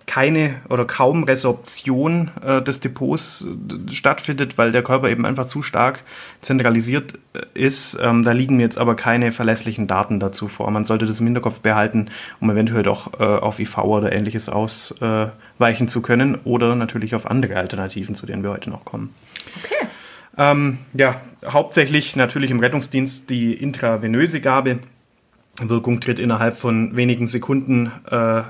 keine 0.09 0.55
oder 0.69 0.85
kaum 0.85 1.23
Resorption 1.23 2.31
äh, 2.43 2.63
des 2.63 2.79
Depots 2.79 3.45
äh, 3.45 3.93
stattfindet, 3.93 4.57
weil 4.57 4.71
der 4.71 4.81
Körper 4.81 5.07
eben 5.07 5.23
einfach 5.23 5.45
zu 5.45 5.61
stark 5.61 6.03
zentralisiert 6.41 7.13
äh, 7.33 7.41
ist. 7.53 7.95
Ähm, 8.01 8.23
da 8.23 8.31
liegen 8.31 8.59
jetzt 8.59 8.79
aber 8.79 8.95
keine 8.95 9.31
verlässlichen 9.31 9.85
Daten 9.85 10.19
dazu 10.19 10.47
vor. 10.47 10.71
Man 10.71 10.83
sollte 10.83 11.05
das 11.05 11.19
im 11.19 11.27
Hinterkopf 11.27 11.59
behalten, 11.59 12.09
um 12.41 12.49
eventuell 12.49 12.81
doch 12.81 13.19
äh, 13.19 13.23
auf 13.23 13.59
IV 13.59 13.77
oder 13.77 14.11
ähnliches 14.11 14.49
ausweichen 14.49 15.87
zu 15.87 16.01
können 16.01 16.39
oder 16.43 16.75
natürlich 16.75 17.13
auf 17.13 17.29
andere 17.29 17.57
Alternativen, 17.57 18.15
zu 18.15 18.25
denen 18.25 18.41
wir 18.41 18.49
heute 18.49 18.71
noch 18.71 18.85
kommen. 18.85 19.13
Okay. 19.63 19.87
Ähm, 20.39 20.79
ja, 20.95 21.21
hauptsächlich 21.45 22.15
natürlich 22.15 22.49
im 22.49 22.59
Rettungsdienst 22.59 23.29
die 23.29 23.53
intravenöse 23.53 24.41
Gabe. 24.41 24.79
Wirkung 25.61 26.01
tritt 26.01 26.17
innerhalb 26.17 26.57
von 26.57 26.95
wenigen 26.95 27.27
Sekunden 27.27 27.91
äh, 28.09 28.41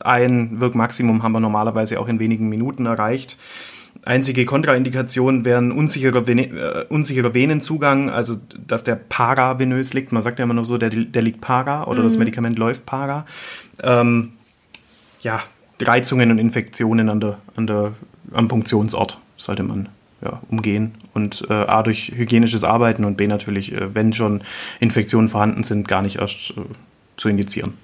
ein 0.00 0.60
Wirkmaximum 0.60 1.22
haben 1.22 1.32
wir 1.32 1.40
normalerweise 1.40 2.00
auch 2.00 2.08
in 2.08 2.18
wenigen 2.18 2.48
Minuten 2.48 2.86
erreicht. 2.86 3.38
Einzige 4.04 4.44
Kontraindikation 4.44 5.44
wären 5.44 5.72
unsicherer, 5.72 6.26
Vene, 6.26 6.48
äh, 6.48 6.84
unsicherer 6.88 7.32
Venenzugang, 7.32 8.10
also 8.10 8.36
dass 8.66 8.84
der 8.84 8.96
paravenös 8.96 9.94
liegt. 9.94 10.12
Man 10.12 10.22
sagt 10.22 10.38
ja 10.38 10.44
immer 10.44 10.54
nur 10.54 10.66
so, 10.66 10.76
der, 10.76 10.90
der 10.90 11.22
liegt 11.22 11.40
para 11.40 11.86
oder 11.86 12.00
mhm. 12.00 12.04
das 12.04 12.18
Medikament 12.18 12.58
läuft 12.58 12.84
para. 12.84 13.24
Ähm, 13.82 14.32
ja, 15.22 15.42
Reizungen 15.80 16.30
und 16.30 16.38
Infektionen 16.38 17.08
an 17.08 17.20
der, 17.20 17.38
an 17.56 17.66
der, 17.66 17.92
am 18.32 18.48
Punktionsort 18.48 19.18
sollte 19.36 19.62
man 19.62 19.88
ja, 20.22 20.40
umgehen 20.50 20.94
und 21.12 21.46
äh, 21.48 21.52
A 21.52 21.82
durch 21.82 22.12
hygienisches 22.14 22.64
Arbeiten 22.64 23.04
und 23.04 23.16
B 23.16 23.26
natürlich, 23.26 23.72
äh, 23.72 23.94
wenn 23.94 24.12
schon 24.12 24.42
Infektionen 24.80 25.28
vorhanden 25.28 25.64
sind, 25.64 25.88
gar 25.88 26.02
nicht 26.02 26.16
erst 26.16 26.50
äh, 26.50 26.62
zu 27.16 27.28
indizieren. 27.28 27.74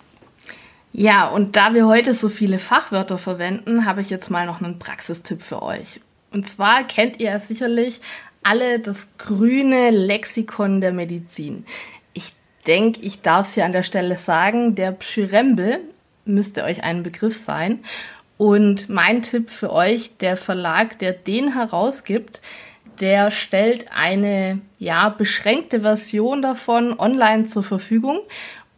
Ja, 0.92 1.28
und 1.28 1.56
da 1.56 1.72
wir 1.74 1.86
heute 1.86 2.14
so 2.14 2.28
viele 2.28 2.58
Fachwörter 2.58 3.18
verwenden, 3.18 3.84
habe 3.84 4.00
ich 4.00 4.10
jetzt 4.10 4.30
mal 4.30 4.46
noch 4.46 4.60
einen 4.60 4.78
Praxistipp 4.78 5.42
für 5.42 5.62
euch. 5.62 6.00
Und 6.32 6.46
zwar 6.48 6.84
kennt 6.84 7.20
ihr 7.20 7.30
ja 7.30 7.38
sicherlich 7.38 8.00
alle 8.42 8.80
das 8.80 9.16
grüne 9.18 9.90
Lexikon 9.90 10.80
der 10.80 10.92
Medizin. 10.92 11.64
Ich 12.12 12.32
denke, 12.66 13.00
ich 13.02 13.22
darf 13.22 13.46
es 13.46 13.54
hier 13.54 13.64
an 13.64 13.72
der 13.72 13.82
Stelle 13.82 14.16
sagen, 14.16 14.74
der 14.74 14.92
Pschyrembel 14.92 15.80
müsste 16.24 16.64
euch 16.64 16.84
ein 16.84 17.02
Begriff 17.02 17.36
sein. 17.36 17.80
Und 18.36 18.88
mein 18.88 19.22
Tipp 19.22 19.50
für 19.50 19.72
euch, 19.72 20.16
der 20.16 20.36
Verlag, 20.36 20.98
der 20.98 21.12
den 21.12 21.54
herausgibt, 21.54 22.40
der 23.00 23.30
stellt 23.30 23.86
eine 23.92 24.60
ja 24.78 25.08
beschränkte 25.08 25.80
Version 25.80 26.42
davon 26.42 26.98
online 26.98 27.46
zur 27.46 27.62
Verfügung 27.62 28.20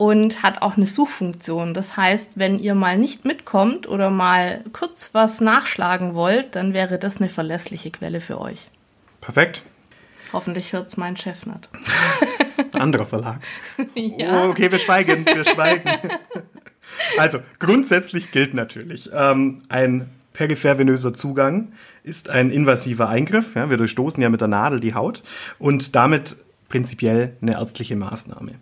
und 0.03 0.43
hat 0.43 0.63
auch 0.63 0.77
eine 0.77 0.89
Suchfunktion. 0.89 1.75
Das 1.75 1.97
heißt, 1.97 2.33
wenn 2.35 2.59
ihr 2.59 2.75
mal 2.75 2.99
nicht 2.99 3.25
mitkommt 3.25 3.89
oder 3.89 4.11
mal 4.11 4.65
kurz 4.73 5.11
was 5.13 5.41
nachschlagen 5.41 6.17
wollt, 6.17 6.57
dann 6.57 6.75
wäre 6.75 6.99
das 6.99 7.19
eine 7.19 7.29
verlässliche 7.29 7.93
Quelle 7.93 8.21
für 8.21 8.41
euch. 8.41 8.67
Perfekt. 9.21 9.63
Hoffentlich 10.33 10.73
hört 10.73 10.89
es 10.89 10.97
mein 10.97 11.17
Chef 11.17 11.47
nicht. 11.47 11.69
Das 12.41 12.59
ist 12.59 12.75
ein 12.75 12.81
anderer 12.81 13.07
Verlag. 13.07 13.43
ja. 13.95 14.47
Oh, 14.47 14.51
okay, 14.51 14.73
wir 14.73 14.81
schweigen, 14.81 15.25
wir 15.25 15.45
schweigen. 15.45 15.89
Also, 17.17 17.39
grundsätzlich 17.61 18.33
gilt 18.33 18.55
natürlich, 18.55 19.09
ähm, 19.15 19.61
ein 19.69 20.11
periphervenöser 20.33 21.15
Zugang 21.15 21.75
ist 22.03 22.29
ein 22.29 22.51
invasiver 22.51 23.09
Eingriff. 23.09 23.55
Ja, 23.55 23.71
wir 23.71 23.77
durchstoßen 23.77 24.21
ja 24.21 24.29
mit 24.29 24.41
der 24.41 24.49
Nadel 24.49 24.81
die 24.81 24.95
Haut 24.95 25.23
und 25.61 25.95
damit 25.95 26.37
prinzipiell 26.69 27.37
eine 27.41 27.53
ärztliche 27.53 27.95
Maßnahme. 27.95 28.55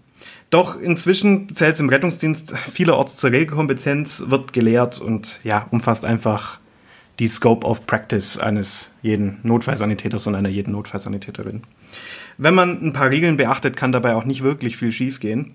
Doch 0.50 0.80
inzwischen 0.80 1.48
zählt 1.54 1.74
es 1.74 1.80
im 1.80 1.88
Rettungsdienst 1.88 2.58
vielerorts 2.58 3.16
zur 3.16 3.30
Regelkompetenz, 3.30 4.24
wird 4.26 4.52
gelehrt 4.52 5.00
und 5.00 5.38
ja, 5.44 5.68
umfasst 5.70 6.04
einfach 6.04 6.58
die 7.20 7.28
Scope 7.28 7.66
of 7.66 7.86
Practice 7.86 8.36
eines 8.38 8.90
jeden 9.02 9.38
Notfallsanitäters 9.44 10.26
und 10.26 10.34
einer 10.34 10.48
jeden 10.48 10.72
Notfallsanitäterin. 10.72 11.62
Wenn 12.36 12.54
man 12.54 12.82
ein 12.82 12.92
paar 12.92 13.10
Regeln 13.10 13.36
beachtet, 13.36 13.76
kann 13.76 13.92
dabei 13.92 14.14
auch 14.14 14.24
nicht 14.24 14.42
wirklich 14.42 14.76
viel 14.76 14.90
schiefgehen. 14.90 15.52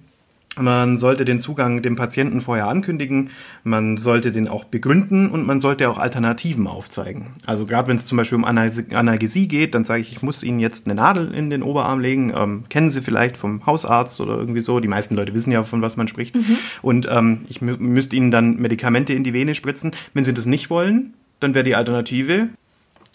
Man 0.58 0.98
sollte 0.98 1.26
den 1.26 1.40
Zugang 1.40 1.82
dem 1.82 1.96
Patienten 1.96 2.42
vorher 2.42 2.68
ankündigen, 2.68 3.32
man 3.64 3.98
sollte 3.98 4.32
den 4.32 4.48
auch 4.48 4.64
begründen 4.64 5.30
und 5.30 5.46
man 5.46 5.60
sollte 5.60 5.90
auch 5.90 5.98
Alternativen 5.98 6.68
aufzeigen. 6.68 7.34
Also 7.46 7.66
gerade 7.66 7.88
wenn 7.90 7.98
es 7.98 8.06
zum 8.06 8.18
Beispiel 8.18 8.38
um 8.38 8.46
Analgesie 8.46 9.48
geht, 9.48 9.76
dann 9.76 9.84
sage 9.84 10.02
ich, 10.02 10.12
ich 10.12 10.22
muss 10.22 10.44
Ihnen 10.44 10.60
jetzt 10.60 10.88
eine 10.88 10.96
Nadel 10.96 11.34
in 11.34 11.50
den 11.50 11.64
Oberarm 11.64 12.00
legen. 12.00 12.34
Ähm, 12.36 12.64
kennen 12.70 12.90
Sie 12.90 13.02
vielleicht 13.02 13.38
vom 13.38 13.66
Hausarzt 13.66 14.22
oder 14.22 14.38
irgendwie 14.38 14.62
so. 14.62 14.80
Die 14.80 14.88
meisten 14.88 15.16
Leute 15.16 15.34
wissen 15.34 15.52
ja, 15.52 15.64
von 15.64 15.82
was 15.82 15.98
man 15.98 16.08
spricht. 16.08 16.36
Mhm. 16.36 16.58
Und 16.82 17.08
ähm, 17.10 17.46
ich 17.50 17.62
mü 17.62 17.76
müsste 17.78 18.16
Ihnen 18.16 18.32
dann 18.32 18.58
Medikamente 18.58 19.14
in 19.14 19.24
die 19.24 19.34
Vene 19.34 19.56
spritzen. 19.56 19.92
Wenn 20.14 20.24
Sie 20.24 20.34
das 20.34 20.46
nicht 20.46 20.70
wollen, 20.70 21.14
dann 21.40 21.54
wäre 21.54 21.64
die 21.64 21.76
Alternative. 21.76 22.50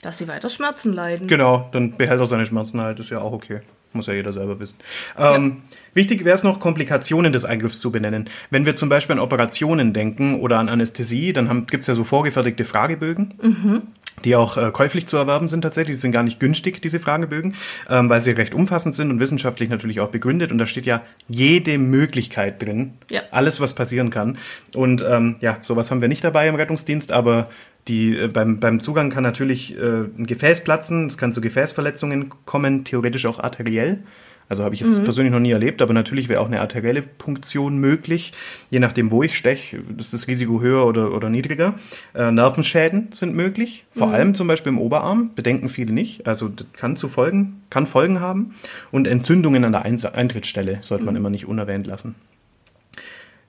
Dass 0.03 0.19
Sie 0.19 0.29
weiter 0.29 0.49
Schmerzen 0.49 0.93
leiden. 0.93 1.27
Genau, 1.27 1.69
dann 1.73 1.97
behält 1.97 2.21
er 2.21 2.27
seine 2.27 2.47
Schmerzen 2.47 2.81
halt, 2.81 3.01
ist 3.01 3.11
ja 3.11 3.21
auch 3.21 3.33
okay. 3.33 3.61
Muss 3.93 4.07
ja 4.07 4.13
jeder 4.13 4.33
selber 4.33 4.61
wissen. 4.61 4.77
Ähm, 5.19 5.57
ja. 5.71 5.77
Wichtig 5.95 6.25
wäre 6.25 6.37
es 6.37 6.45
noch, 6.45 6.61
Komplikationen 6.61 7.33
des 7.33 7.45
Eingriffs 7.45 7.81
zu 7.81 7.91
benennen. 7.91 8.31
Wenn 8.51 8.65
wir 8.65 8.77
zum 8.77 8.89
Beispiel 8.89 9.15
an 9.15 9.19
Operationen 9.19 9.93
denken 9.93 10.41
oder 10.41 10.59
an 10.59 10.69
Anästhesie, 10.69 11.33
dann 11.33 11.67
gibt 11.67 11.83
es 11.83 11.89
ja 11.89 11.95
so 11.95 12.05
vorgefertigte 12.05 12.65
Fragebögen. 12.65 13.35
Mhm. 13.43 13.83
Die 14.25 14.37
auch 14.37 14.59
äh, 14.59 14.71
käuflich 14.71 15.07
zu 15.07 15.17
erwerben 15.17 15.49
sind 15.49 15.63
tatsächlich. 15.63 15.97
Die 15.97 16.01
sind 16.01 16.13
gar 16.13 16.23
nicht 16.23 16.41
günstig, 16.41 16.83
diese 16.83 17.01
Fragebögen, 17.01 17.55
ähm, 17.89 18.11
weil 18.11 18.21
sie 18.21 18.33
recht 18.33 18.55
umfassend 18.55 18.95
sind 18.95 19.11
und 19.11 19.19
wissenschaftlich 19.19 19.71
natürlich 19.71 20.01
auch 20.01 20.11
begründet. 20.11 20.53
Und 20.53 20.59
da 20.59 20.67
steht 20.67 20.85
ja 20.85 21.03
jede 21.27 21.79
Möglichkeit 21.79 22.61
drin. 22.61 22.95
Ja. 23.09 23.23
Alles, 23.31 23.61
was 23.61 23.75
passieren 23.75 24.11
kann. 24.11 24.39
Und 24.75 25.03
ähm, 25.09 25.37
ja, 25.41 25.59
sowas 25.63 25.91
haben 25.91 26.03
wir 26.03 26.09
nicht 26.09 26.23
dabei 26.23 26.49
im 26.49 26.55
Rettungsdienst, 26.55 27.13
aber 27.13 27.49
die, 27.89 28.17
äh, 28.17 28.29
beim, 28.29 28.61
beim 28.61 28.81
Zugang 28.81 29.11
kann 29.11 29.23
natürlich 29.23 29.77
äh, 29.77 30.05
ein 30.17 30.27
Gefäß 30.27 30.65
platzen, 30.65 31.07
es 31.07 31.19
kann 31.19 31.33
zu 31.33 31.41
Gefäßverletzungen 31.41 32.31
kommen, 32.45 32.85
theoretisch 32.85 33.27
auch 33.27 33.39
arteriell. 33.39 34.03
Also 34.51 34.65
habe 34.65 34.75
ich 34.75 34.81
jetzt 34.81 34.99
mhm. 34.99 35.05
persönlich 35.05 35.33
noch 35.33 35.39
nie 35.39 35.53
erlebt, 35.53 35.81
aber 35.81 35.93
natürlich 35.93 36.29
wäre 36.29 36.41
auch 36.41 36.49
eine 36.49 36.61
arterielle 36.61 37.03
Punktion 37.03 37.79
möglich, 37.79 38.33
je 38.69 38.81
nachdem, 38.81 39.13
wo 39.13 39.23
ich 39.23 39.37
steche, 39.37 39.81
ist 39.97 40.13
das 40.13 40.27
Risiko 40.27 40.61
höher 40.61 40.87
oder, 40.87 41.15
oder 41.15 41.31
niedriger. 41.31 41.75
Äh, 42.17 42.33
Nervenschäden 42.33 43.13
sind 43.13 43.37
möglich, 43.37 43.87
vor 43.93 44.09
mhm. 44.09 44.15
allem 44.15 44.35
zum 44.35 44.49
Beispiel 44.49 44.73
im 44.73 44.79
Oberarm, 44.81 45.31
bedenken 45.37 45.69
viele 45.69 45.93
nicht. 45.93 46.27
Also 46.27 46.49
das 46.49 46.67
kann 46.73 46.97
zu 46.97 47.09
Folgen, 47.09 47.63
kann 47.71 47.87
Folgen 47.87 48.19
haben. 48.19 48.57
Und 48.91 49.07
Entzündungen 49.07 49.65
an 49.65 49.71
der 49.71 49.85
Eintrittsstelle 49.85 50.79
sollte 50.81 51.05
man 51.05 51.15
mhm. 51.15 51.19
immer 51.19 51.31
nicht 51.31 51.47
unerwähnt 51.47 51.87
lassen. 51.87 52.17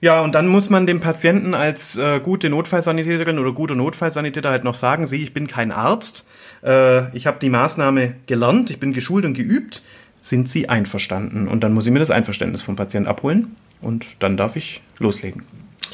Ja, 0.02 0.22
und 0.22 0.34
dann 0.34 0.48
muss 0.48 0.72
man 0.72 0.88
dem 0.88 1.00
Patienten 1.00 1.54
als 1.54 1.96
äh, 1.96 2.20
gute 2.20 2.50
Notfallsanitäterin 2.50 3.38
oder 3.38 3.54
guter 3.54 3.76
Notfallsanitäter 3.76 4.50
halt 4.50 4.64
noch 4.64 4.74
sagen, 4.74 5.06
sieh, 5.06 5.22
ich 5.22 5.32
bin 5.32 5.46
kein 5.46 5.72
Arzt, 5.72 6.26
äh, 6.64 7.16
ich 7.16 7.28
habe 7.28 7.38
die 7.40 7.52
Maßnahme 7.52 8.16
gelernt, 8.26 8.72
ich 8.72 8.80
bin 8.80 8.94
geschult 8.94 9.26
und 9.26 9.36
geübt, 9.36 9.84
sind 10.20 10.48
Sie 10.48 10.70
einverstanden? 10.70 11.48
Und 11.48 11.64
dann 11.64 11.74
muss 11.74 11.86
ich 11.86 11.94
mir 11.94 12.00
das 12.00 12.10
Einverständnis 12.10 12.64
vom 12.64 12.76
Patienten 12.76 13.08
abholen 13.08 13.56
und 13.80 14.08
dann 14.20 14.38
darf 14.38 14.56
ich 14.56 14.82
loslegen. 14.98 15.44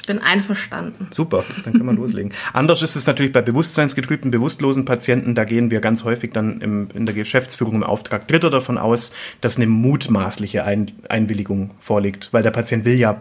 bin 0.06 0.20
einverstanden. 0.20 1.08
Super, 1.12 1.44
dann 1.66 1.74
können 1.74 1.86
wir 1.86 1.94
loslegen. 2.02 2.32
Anders 2.54 2.82
ist 2.82 2.96
es 2.96 3.08
natürlich 3.08 3.34
bei 3.34 3.42
bewusstseinsgetrübten, 3.42 4.32
bewusstlosen 4.32 4.86
Patienten. 4.86 5.36
Da 5.36 5.44
gehen 5.44 5.70
wir 5.70 5.82
ganz 5.82 6.06
häufig 6.06 6.32
dann 6.32 6.62
im, 6.62 6.88
in 6.94 7.06
der 7.06 7.14
Geschäftsführung 7.14 7.76
im 7.76 7.84
Auftrag 7.84 8.26
Dritter 8.26 8.50
davon 8.50 8.78
aus, 8.78 9.12
dass 9.42 9.58
eine 9.58 9.68
mutmaßliche 9.68 10.64
Ein 10.64 10.92
Einwilligung 11.10 11.72
vorliegt, 11.80 12.30
weil 12.32 12.44
der 12.44 12.52
Patient 12.52 12.86
will 12.86 12.96
ja 12.96 13.20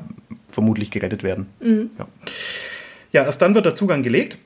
vermutlich 0.57 0.91
gerettet 0.91 1.23
werden. 1.23 1.47
Ja. 1.61 2.09
ja, 3.13 3.25
erst 3.25 3.43
dann 3.43 3.55
wird 3.55 3.67
der 3.67 3.75
Zugang 3.75 4.03
gelegt. 4.03 4.39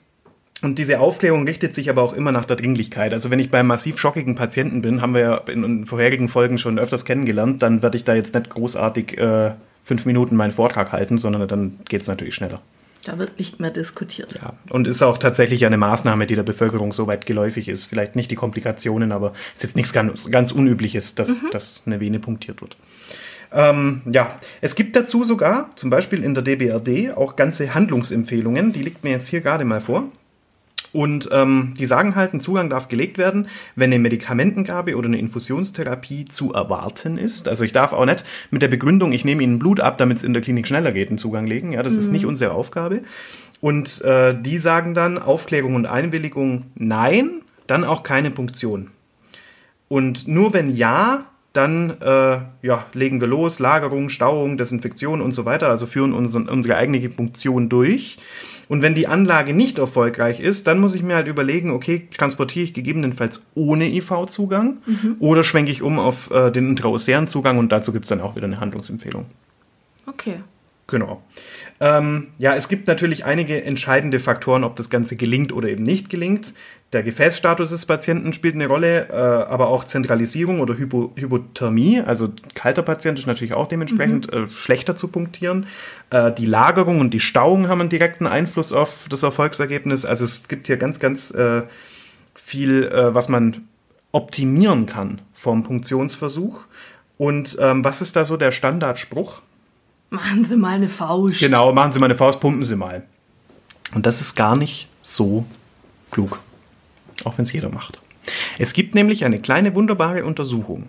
Und 0.61 0.79
diese 0.79 0.99
Aufklärung 0.99 1.47
richtet 1.47 1.75
sich 1.75 1.89
aber 1.89 2.03
auch 2.03 2.13
immer 2.13 2.33
nach 2.33 2.45
der 2.45 2.57
Dringlichkeit. 2.57 3.13
Also 3.13 3.31
wenn 3.31 3.39
ich 3.39 3.49
bei 3.51 3.63
massiv 3.63 3.97
schockigen 3.99 4.35
Patienten 4.35 4.83
bin, 4.83 5.01
haben 5.01 5.15
wir 5.15 5.21
ja 5.21 5.37
in, 5.37 5.87
vorherigen 5.87 6.29
Folgen 6.29 6.59
schon 6.59 6.81
öfters 6.81 7.05
kennengelernt, 7.05 7.63
dann 7.63 7.81
werde 7.81 7.97
ich 7.97 8.05
da 8.05 8.15
jetzt 8.15 8.35
nicht 8.35 8.51
großartig 8.51 9.17
äh, 9.19 9.53
fünf 9.85 10.05
Minuten 10.05 10.35
meinen 10.35 10.53
Vortrag 10.53 10.91
halten, 10.91 11.17
sondern 11.17 11.47
dann 11.47 11.79
geht 11.89 12.03
es 12.03 12.09
natürlich 12.09 12.35
schneller. 12.35 12.61
Da 13.05 13.19
wird 13.19 13.39
nicht 13.39 13.61
mehr 13.61 13.71
diskutiert. 13.71 14.35
Ja, 14.43 14.53
und 14.69 14.87
ist 14.89 15.01
auch 15.03 15.17
tatsächlich 15.17 15.65
eine 15.65 15.79
Maßnahme, 15.79 16.27
die 16.27 16.35
der 16.35 16.43
Bevölkerung 16.43 16.93
so 16.93 17.07
weit 17.07 17.25
geläufig 17.25 17.69
ist. 17.69 17.87
Vielleicht 17.87 18.17
nicht 18.17 18.31
die 18.33 18.35
Komplikationen, 18.35 19.13
aber 19.13 19.33
ist 19.55 19.63
jetzt 19.63 19.77
nichts 19.77 19.95
ganz, 19.95 20.31
ganz 20.31 20.53
Unübliches, 20.53 21.15
dass, 21.15 21.31
dass 21.53 21.83
eine 21.87 22.01
Vene 22.01 22.19
punktiert 22.19 22.61
wird. 22.61 22.77
Ähm, 23.53 24.03
ja, 24.11 24.39
es 24.61 24.75
gibt 24.75 24.95
dazu 24.97 25.25
sogar, 25.25 25.71
zum 25.77 25.91
Beispiel 25.91 26.23
in 26.23 26.35
der 26.35 26.43
DBRD, 26.43 27.17
auch 27.17 27.37
ganze 27.37 27.75
Handlungsempfehlungen. 27.75 28.73
Die 28.73 28.83
liegt 28.83 29.05
mir 29.05 29.11
jetzt 29.11 29.29
hier 29.29 29.41
gerade 29.41 29.65
mal 29.65 29.81
vor. 29.81 30.05
Und 30.93 31.29
ähm, 31.33 31.75
die 31.79 31.87
sagen 31.87 32.17
halt, 32.17 32.35
ein 32.35 32.41
Zugang 32.41 32.69
darf 32.69 32.89
gelegt 32.89 33.17
werden, 33.17 33.49
wenn 33.77 33.91
eine 33.91 34.01
Medikamentengabe 34.01 34.97
oder 34.97 35.07
eine 35.07 35.19
Infusionstherapie 35.19 36.25
zu 36.25 36.53
erwarten 36.53 37.17
ist. 37.17 37.47
Also 37.49 37.63
ich 37.63 37.73
darf 37.73 37.93
auch 37.93 38.05
nicht 38.05 38.25
mit 38.51 38.63
der 38.63 38.69
Begründung, 38.69 39.13
ich 39.13 39.25
nehme 39.25 39.43
Ihnen 39.43 39.61
Blut 39.61 39.79
ab, 39.81 39.99
damit 39.99 40.19
es 40.19 40.25
in 40.25 40.33
der 40.33 40.43
Klinik 40.43 40.67
schneller 40.67 40.91
geht, 40.91 41.09
einen 41.09 41.19
Zugang 41.19 41.47
legen. 41.47 41.73
Ja, 41.73 41.85
das 41.85 41.95
ist 41.95 42.11
nicht 42.11 42.27
unsere 42.27 42.53
Aufgabe. 42.53 43.03
Und 43.61 44.01
äh, 44.03 44.35
die 44.41 44.59
sagen 44.59 44.95
dann 44.95 45.19
Aufklärung 45.19 45.75
und 45.75 45.87
Einwilligung 45.87 46.67
nein, 46.75 47.43
dann 47.67 47.85
auch 47.85 48.03
keine 48.03 48.31
Punktion. 48.33 48.91
Und 49.87 50.27
nur 50.27 50.53
wenn 50.55 50.71
ja, 50.71 51.27
dann 51.53 52.01
äh, 52.01 52.39
ja, 52.63 52.87
legen 52.93 53.21
wir 53.21 53.29
los, 53.29 53.59
Lagerung, 53.59 54.09
Stauung, 54.09 54.57
Desinfektion 54.57 55.21
und 55.21 55.33
so 55.33 55.45
weiter, 55.45 55.69
also 55.69 55.87
führen 55.87 56.13
unseren, 56.13 56.49
unsere 56.49 56.77
eigene 56.77 57.09
Punktion 57.09 57.69
durch. 57.69 58.19
Und 58.69 58.83
wenn 58.83 58.95
die 58.95 59.09
Anlage 59.09 59.53
nicht 59.53 59.79
erfolgreich 59.79 60.39
ist, 60.39 60.69
dann 60.69 60.79
muss 60.79 60.95
ich 60.95 61.03
mir 61.03 61.17
halt 61.17 61.27
überlegen, 61.27 61.73
okay, 61.73 62.07
transportiere 62.17 62.65
ich 62.65 62.73
gegebenenfalls 62.73 63.45
ohne 63.57 63.89
IV-Zugang 63.89 64.77
oder 65.19 65.43
schwenke 65.43 65.73
ich 65.73 65.83
um 65.83 65.99
auf 65.99 66.31
äh, 66.31 66.53
den 66.53 66.69
intraosären 66.69 67.27
Zugang 67.27 67.59
und 67.59 67.73
dazu 67.73 67.93
gibt 67.93 68.05
es 68.05 68.11
dann 68.11 68.21
auch 68.21 68.37
wieder 68.37 68.47
eine 68.47 68.61
Handlungsempfehlung. 68.61 69.27
Okay. 70.07 70.37
Genau. 70.87 71.23
Ähm, 71.79 72.29
ja, 72.39 72.55
es 72.55 72.69
gibt 72.69 72.89
natürlich 72.89 73.25
einige 73.25 73.63
entscheidende 73.63 74.19
Faktoren, 74.19 74.65
ob 74.65 74.77
das 74.77 74.91
Ganze 74.91 75.17
gelingt 75.17 75.53
oder 75.53 75.69
eben 75.69 75.85
nicht 75.85 76.11
gelingt. 76.11 76.55
Der 76.93 77.05
Gefäßstatus 77.05 77.71
des 77.71 77.87
Patienten 77.87 78.33
spielt 78.33 78.57
eine 78.57 78.67
Rolle, 78.67 79.09
äh, 79.11 79.13
aber 79.13 79.69
auch 79.69 79.85
Zentralisierung 79.85 80.59
oder 80.59 80.77
Hypo 80.77 81.13
Hypothermie. 81.15 82.01
Also 82.01 82.33
kalter 82.55 82.83
Patient 82.83 83.17
ist 83.17 83.27
natürlich 83.27 83.55
auch 83.55 83.69
dementsprechend 83.69 84.33
äh, 84.33 84.49
schlechter 84.49 84.97
zu 84.97 85.07
punktieren. 85.07 85.67
Äh, 86.11 86.33
die 86.33 86.47
Lagerung 86.47 86.99
und 86.99 87.15
die 87.15 87.21
Stauung 87.21 87.69
haben 87.69 87.81
einen 87.81 87.91
direkten 87.91 88.27
Einfluss 88.27 88.73
auf 88.73 89.07
das 89.09 89.23
Erfolgsergebnis. 89.23 90.05
Also 90.05 90.25
es 90.25 90.49
gibt 90.49 90.67
hier 90.67 90.79
ganz, 90.79 90.99
ganz 90.99 91.31
äh, 91.31 91.63
viel, 92.35 92.85
äh, 92.87 93.15
was 93.15 93.29
man 93.29 93.69
optimieren 94.11 94.87
kann 94.87 95.21
vom 95.33 95.63
Punktionsversuch. 95.63 96.65
Und 97.19 97.57
ähm, 97.61 97.85
was 97.85 98.03
ist 98.03 98.17
da 98.17 98.25
so 98.25 98.37
der 98.37 98.51
Standardspruch? 98.51 99.43
Machen 100.09 100.45
Sie 100.45 100.57
mal 100.57 100.75
eine 100.75 100.89
Faust. 100.89 101.39
Genau, 101.39 101.73
machen 101.73 101.93
Sie 101.93 102.01
mal 102.01 102.07
eine 102.07 102.17
Faust, 102.17 102.41
pumpen 102.41 102.65
Sie 102.65 102.75
mal. 102.75 103.05
Und 103.95 104.07
das 104.07 104.21
ist 104.21 104.35
gar 104.35 104.57
nicht 104.57 104.89
so 105.03 105.45
klug. 106.11 106.41
Auch 107.25 107.37
wenn 107.39 107.45
es 107.45 107.53
jeder 107.53 107.71
macht. 107.71 108.01
Es 108.59 108.73
gibt 108.73 108.95
nämlich 108.95 109.25
eine 109.25 109.39
kleine 109.39 109.75
wunderbare 109.75 110.25
Untersuchung. 110.25 110.89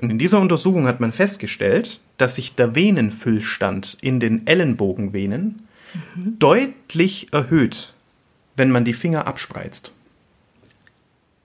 Und 0.00 0.10
in 0.10 0.18
dieser 0.18 0.40
Untersuchung 0.40 0.86
hat 0.86 1.00
man 1.00 1.12
festgestellt, 1.12 2.00
dass 2.18 2.34
sich 2.34 2.54
der 2.54 2.74
Venenfüllstand 2.74 3.96
in 4.00 4.20
den 4.20 4.46
Ellenbogenvenen 4.46 5.66
deutlich 6.14 7.28
erhöht, 7.32 7.94
wenn 8.56 8.70
man 8.70 8.84
die 8.84 8.92
Finger 8.92 9.26
abspreizt. 9.26 9.92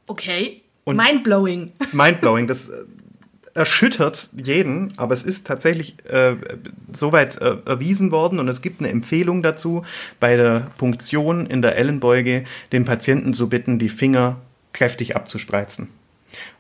Okay. 0.08 0.62
Und- 0.84 0.98
Mindblowing. 0.98 1.72
Mindblowing, 1.94 2.48
das 2.48 2.70
äh, 2.70 2.84
erschüttert 3.54 4.30
jeden, 4.36 4.94
aber 4.98 5.14
es 5.14 5.24
ist 5.24 5.46
tatsächlich 5.48 5.96
äh, 6.10 6.36
soweit 6.94 7.42
äh, 7.42 7.58
erwiesen 7.66 8.12
worden 8.12 8.40
und 8.40 8.48
es 8.48 8.62
gibt 8.62 8.80
eine 8.80 8.90
Empfehlung 8.90 9.44
dazu, 9.44 9.84
bei 10.20 10.38
der 10.38 10.68
Punktion 10.78 11.46
in 11.48 11.62
der 11.62 11.76
Ellenbeuge 11.78 12.46
den 12.72 12.86
Patienten 12.86 13.34
zu 13.34 13.50
bitten, 13.50 13.80
die 13.80 13.90
Finger 13.90 14.38
kräftig 14.74 15.16
abzuspreizen. 15.16 15.90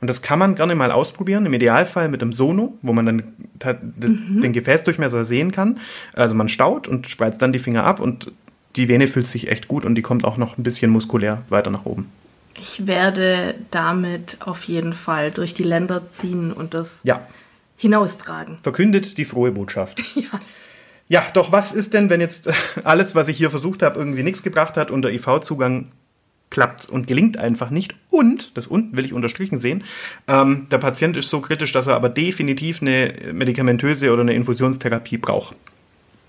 Und 0.02 0.10
das 0.10 0.22
kann 0.22 0.38
man 0.38 0.56
gerne 0.56 0.76
mal 0.76 0.92
ausprobieren, 0.92 1.46
im 1.46 1.54
Idealfall 1.54 2.10
mit 2.10 2.22
einem 2.22 2.34
Sono, 2.34 2.78
wo 2.82 2.92
man 2.92 3.06
dann 3.06 3.24
d- 3.64 3.76
den 4.42 4.52
Gefäßdurchmesser 4.52 5.24
sehen 5.24 5.54
kann. 5.54 5.80
Also 6.14 6.36
man 6.36 6.50
staut 6.50 6.90
und 6.90 7.08
spreizt 7.08 7.42
dann 7.42 7.54
die 7.54 7.60
Finger 7.60 7.86
ab 7.86 8.02
und 8.02 8.34
die 8.76 8.90
Vene 8.90 9.08
fühlt 9.08 9.28
sich 9.28 9.48
echt 9.50 9.70
gut 9.70 9.86
und 9.86 9.96
die 9.96 10.02
kommt 10.02 10.26
auch 10.26 10.36
noch 10.36 10.58
ein 10.58 10.64
bisschen 10.64 10.92
muskulär 10.92 11.44
weiter 11.48 11.72
nach 11.72 11.86
oben. 11.86 12.12
Ich 12.60 12.86
werde 12.88 13.56
damit 13.72 14.38
auf 14.42 14.64
jeden 14.66 14.94
Fall 14.94 15.32
durch 15.32 15.54
die 15.54 15.64
Länder 15.64 16.10
ziehen 16.10 16.52
und 16.52 16.74
das 16.74 17.02
Ja, 17.04 17.26
hinaustragen. 17.78 18.58
verkündet 18.64 19.18
die 19.18 19.26
frohe 19.26 19.52
Botschaft. 19.52 20.02
Ja. 20.16 20.40
Ja, 21.10 21.26
doch 21.34 21.52
was 21.52 21.74
ist 21.74 21.94
denn, 21.94 22.10
wenn 22.10 22.22
jetzt 22.22 22.50
alles, 22.86 23.16
was 23.16 23.28
ich 23.28 23.36
hier 23.38 23.52
versucht 23.52 23.84
habe, 23.84 24.00
irgendwie 24.00 24.24
nichts 24.24 24.44
gebracht 24.44 24.78
hat 24.78 24.92
und 24.92 25.02
der 25.02 25.12
IV-Zugang 25.14 25.92
klappt 26.50 26.88
und 26.90 27.06
gelingt 27.06 27.36
einfach 27.38 27.70
nicht? 27.70 27.94
Und, 28.10 28.56
das 28.56 28.66
und 28.68 28.96
will 28.96 29.04
ich 29.04 29.12
unterstrichen 29.12 29.58
sehen, 29.58 29.84
ähm, 30.30 30.68
der 30.72 30.78
Patient 30.78 31.18
ist 31.18 31.30
so 31.30 31.42
kritisch, 31.42 31.74
dass 31.74 31.88
er 31.88 31.96
aber 31.96 32.08
definitiv 32.08 32.82
eine 32.82 33.14
medikamentöse 33.34 34.12
oder 34.14 34.22
eine 34.22 34.34
Infusionstherapie 34.34 35.18
braucht. 35.18 35.58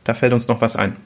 Da 0.02 0.14
fällt 0.14 0.32
uns 0.32 0.48
noch 0.48 0.61
was 0.61 0.74
ein. 0.74 0.96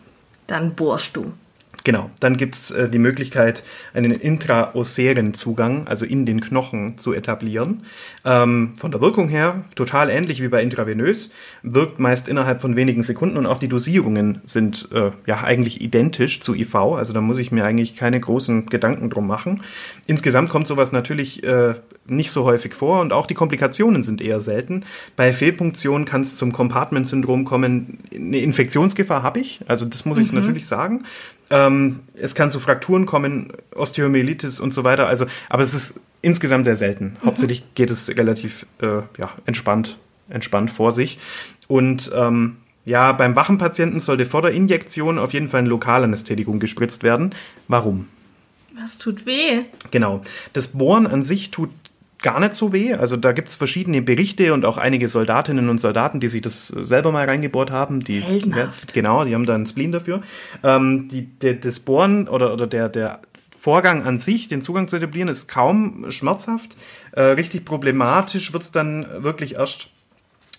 Dann 0.47 0.75
bohrst 0.75 1.15
du. 1.17 1.35
Genau, 1.85 2.11
dann 2.21 2.37
gibt's 2.37 2.71
äh, 2.71 2.89
die 2.89 2.99
Möglichkeit, 2.99 3.63
einen 3.95 4.13
intraosären 4.13 5.35
Zugang, 5.35 5.87
also 5.87 6.05
in 6.05 6.27
den 6.27 6.41
Knochen, 6.41 6.99
zu 6.99 7.13
etablieren. 7.13 7.83
Ähm, 8.25 8.73
von 8.77 8.91
der 8.91 9.01
Wirkung 9.01 9.29
her 9.29 9.65
total 9.77 10.11
ähnlich 10.11 10.43
wie 10.43 10.49
bei 10.49 10.63
intravenös, 10.63 11.31
wirkt 11.63 12.01
meist 12.01 12.29
innerhalb 12.29 12.61
von 12.61 12.75
wenigen 12.75 13.03
Sekunden 13.03 13.37
und 13.37 13.47
auch 13.47 13.59
die 13.59 13.69
Dosierungen 13.69 14.41
sind 14.45 14.89
äh, 14.93 15.13
ja 15.27 15.45
eigentlich 15.45 15.81
identisch 15.81 16.41
zu 16.41 16.55
IV, 16.55 16.75
also 16.75 17.13
da 17.13 17.21
muss 17.21 17.39
ich 17.39 17.53
mir 17.53 17.65
eigentlich 17.65 17.95
keine 17.95 18.19
großen 18.19 18.67
Gedanken 18.67 19.11
drum 19.11 19.27
machen. 19.27 19.63
Insgesamt 20.07 20.49
kommt 20.49 20.67
sowas 20.67 20.93
natürlich 20.93 21.45
äh, 21.45 21.75
nicht 22.07 22.31
so 22.31 22.45
häufig 22.45 22.75
vor 22.75 23.01
und 23.01 23.13
auch 23.13 23.27
die 23.27 23.35
Komplikationen 23.35 24.03
sind 24.03 24.21
eher 24.21 24.41
selten. 24.41 24.85
Bei 25.15 25.33
Fehlpunktion 25.33 26.05
kann 26.05 26.23
es 26.23 26.37
zum 26.37 26.53
Compartment-Syndrom 26.53 27.45
kommen. 27.45 27.99
Eine 28.15 28.39
Infektionsgefahr 28.39 29.23
habe 29.23 29.41
ich, 29.41 29.61
also 29.69 29.87
das 29.87 30.05
muss 30.05 30.19
ich 30.19 30.33
natürlich 30.33 30.67
sagen. 30.67 31.05
Ähm, 31.51 32.01
es 32.15 32.35
kann 32.35 32.51
zu 32.51 32.61
Frakturen 32.61 33.07
kommen, 33.07 33.53
Osteomyelitis 33.75 34.61
und 34.61 34.75
so 34.75 34.85
weiter. 34.85 35.07
Also, 35.07 35.27
aber 35.49 35.63
es 35.63 35.75
ist 35.75 36.01
insgesamt 36.23 36.65
sehr 36.65 36.77
selten. 36.77 37.17
Hauptsächlich 37.25 37.63
geht 37.75 37.91
es 37.91 38.09
relativ 38.09 38.67
äh, 38.81 39.03
ja, 39.19 39.33
entspannt, 39.45 39.99
entspannt 40.29 40.71
vor 40.71 40.93
sich. 40.93 41.19
Und 41.69 42.11
ähm, 42.15 42.57
ja, 42.85 43.13
beim 43.13 43.37
wachen 43.37 43.59
Patienten 43.59 44.01
sollte 44.01 44.27
vor 44.27 44.43
der 44.43 44.53
Injektion 44.53 45.19
auf 45.19 45.33
jeden 45.33 45.49
Fall 45.49 45.63
ein 45.63 45.67
Lokalanästhetikum 45.67 46.61
gespritzt 46.61 47.03
werden. 47.03 47.35
Warum? 47.69 48.09
Was 48.81 48.99
tut 48.99 49.27
weh? 49.27 49.65
Genau. 49.91 50.23
Das 50.53 50.69
Bohren 50.69 51.07
an 51.07 51.23
sich 51.23 51.51
tut 51.51 51.71
gar 52.23 52.41
nicht 52.41 52.55
so 52.55 52.73
weh. 52.73 52.95
Also 52.95 53.17
da 53.17 53.33
gibt's 53.33 53.55
verschiedene 53.55 54.03
Berichte 54.03 54.53
und 54.53 54.65
auch 54.65 54.79
einige 54.79 55.09
Soldatinnen 55.09 55.69
und 55.69 55.79
Soldaten, 55.79 56.21
die 56.21 56.29
sich 56.29 56.43
das 56.43 56.69
selber 56.69 57.13
mal 57.13 57.27
reingebohrt 57.27 57.71
haben. 57.71 58.01
Die. 58.01 58.21
Ja, 58.21 58.71
genau, 58.93 59.25
die 59.25 59.35
haben 59.35 59.47
da 59.47 59.55
einen 59.55 59.67
Spleen 59.67 59.93
dafür. 59.93 60.23
Ähm, 60.63 61.09
die, 61.09 61.27
der, 61.27 61.55
das 61.55 61.81
Bohren 61.81 62.29
oder, 62.29 62.53
oder 62.53 62.67
der, 62.67 62.89
der 62.89 63.21
Vorgang 63.57 64.05
an 64.05 64.19
sich, 64.19 64.49
den 64.49 64.63
Zugang 64.63 64.89
zu 64.89 64.97
etablieren, 64.97 65.29
ist 65.29 65.49
kaum 65.49 66.11
schmerzhaft. 66.11 66.77
Äh, 67.13 67.23
richtig 67.23 67.65
problematisch 67.65 68.53
wird's 68.53 68.71
dann 68.71 69.07
wirklich 69.19 69.57
erst, 69.57 69.91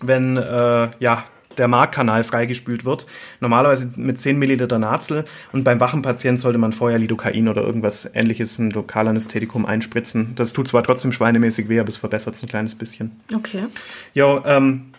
wenn 0.02 0.38
äh, 0.38 0.90
ja, 1.00 1.24
der 1.58 1.68
Markkanal 1.68 2.24
freigespült 2.24 2.86
wird. 2.86 3.06
Normalerweise 3.40 4.00
mit 4.00 4.20
10 4.20 4.38
Milliliter 4.38 4.80
Nazel 4.80 5.26
und 5.52 5.64
beim 5.64 5.80
wachen 5.80 6.02
Patienten 6.02 6.40
sollte 6.40 6.58
man 6.58 6.74
vorher 6.74 7.00
Lidocain 7.00 7.48
oder 7.48 7.64
irgendwas 7.64 8.10
ähnliches, 8.14 8.60
ein 8.60 8.72
Lokalanästhetikum 8.72 9.66
einspritzen. 9.66 10.34
Das 10.36 10.54
tut 10.54 10.68
zwar 10.68 10.84
trotzdem 10.84 11.12
schweinemäßig 11.12 11.70
weh, 11.70 11.80
aber 11.80 11.90
es 11.90 11.98
verbessert 11.98 12.36
es 12.36 12.44
ein 12.44 12.50
kleines 12.50 12.76
bisschen. 12.76 13.12
Okay. 13.36 13.66
Ja, 14.14 14.44
ähm, 14.46 14.94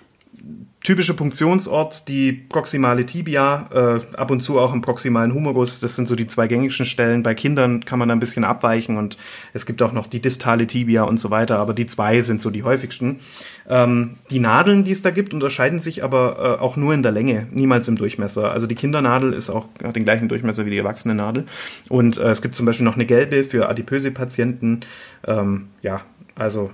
typischer 0.83 1.15
Punktionsort, 1.15 2.09
die 2.09 2.33
proximale 2.33 3.05
Tibia, 3.05 3.69
äh, 3.73 4.17
ab 4.17 4.31
und 4.31 4.41
zu 4.41 4.59
auch 4.61 4.73
im 4.73 4.81
proximalen 4.81 5.35
Humerus. 5.35 5.81
Das 5.81 5.97
sind 5.97 6.07
so 6.07 6.15
die 6.15 6.27
zwei 6.27 6.47
gängigsten 6.47 6.87
Stellen. 6.87 7.23
Bei 7.23 7.35
Kindern 7.35 7.85
kann 7.85 7.99
man 7.99 8.09
da 8.09 8.15
ein 8.15 8.21
bisschen 8.21 8.45
abweichen 8.45 8.97
und 8.97 9.19
es 9.53 9.67
gibt 9.67 9.83
auch 9.83 9.93
noch 9.93 10.07
die 10.07 10.21
distale 10.21 10.67
Tibia 10.67 11.03
und 11.03 11.19
so 11.19 11.31
weiter, 11.31 11.59
aber 11.59 11.75
die 11.75 11.87
zwei 11.87 12.23
sind 12.23 12.41
so 12.41 12.51
die 12.51 12.63
häufigsten. 12.63 13.19
Ähm, 13.69 14.17
die 14.31 14.39
Nadeln, 14.39 14.85
die 14.85 14.93
es 14.93 15.03
da 15.03 15.11
gibt, 15.11 15.35
unterscheiden 15.35 15.81
sich 15.81 16.05
aber 16.05 16.59
äh, 16.59 16.63
auch 16.63 16.77
nur 16.77 16.95
in 16.95 17.03
der 17.03 17.13
Länge, 17.13 17.49
niemals 17.51 17.89
im 17.89 17.97
Durchmesser. 17.97 18.51
Also 18.51 18.67
die 18.67 18.77
Kindernadel 18.77 19.33
ist 19.33 19.51
auch, 19.51 19.69
hat 19.83 19.97
den 19.97 20.05
gleichen 20.05 20.29
Durchmesser 20.29 20.65
wie 20.65 20.71
die 20.71 20.79
erwachsene 20.79 21.15
Nadel. 21.15 21.47
Und 21.89 22.19
äh, 22.19 22.31
es 22.31 22.41
gibt 22.41 22.55
zum 22.55 22.67
Beispiel 22.67 22.85
noch 22.85 22.95
eine 22.95 23.07
gelbe 23.07 23.43
für 23.45 23.69
adipöse 23.69 24.13
Patienten. 24.13 24.81
Ähm, 25.27 25.69
ja, 25.83 26.03
also 26.37 26.71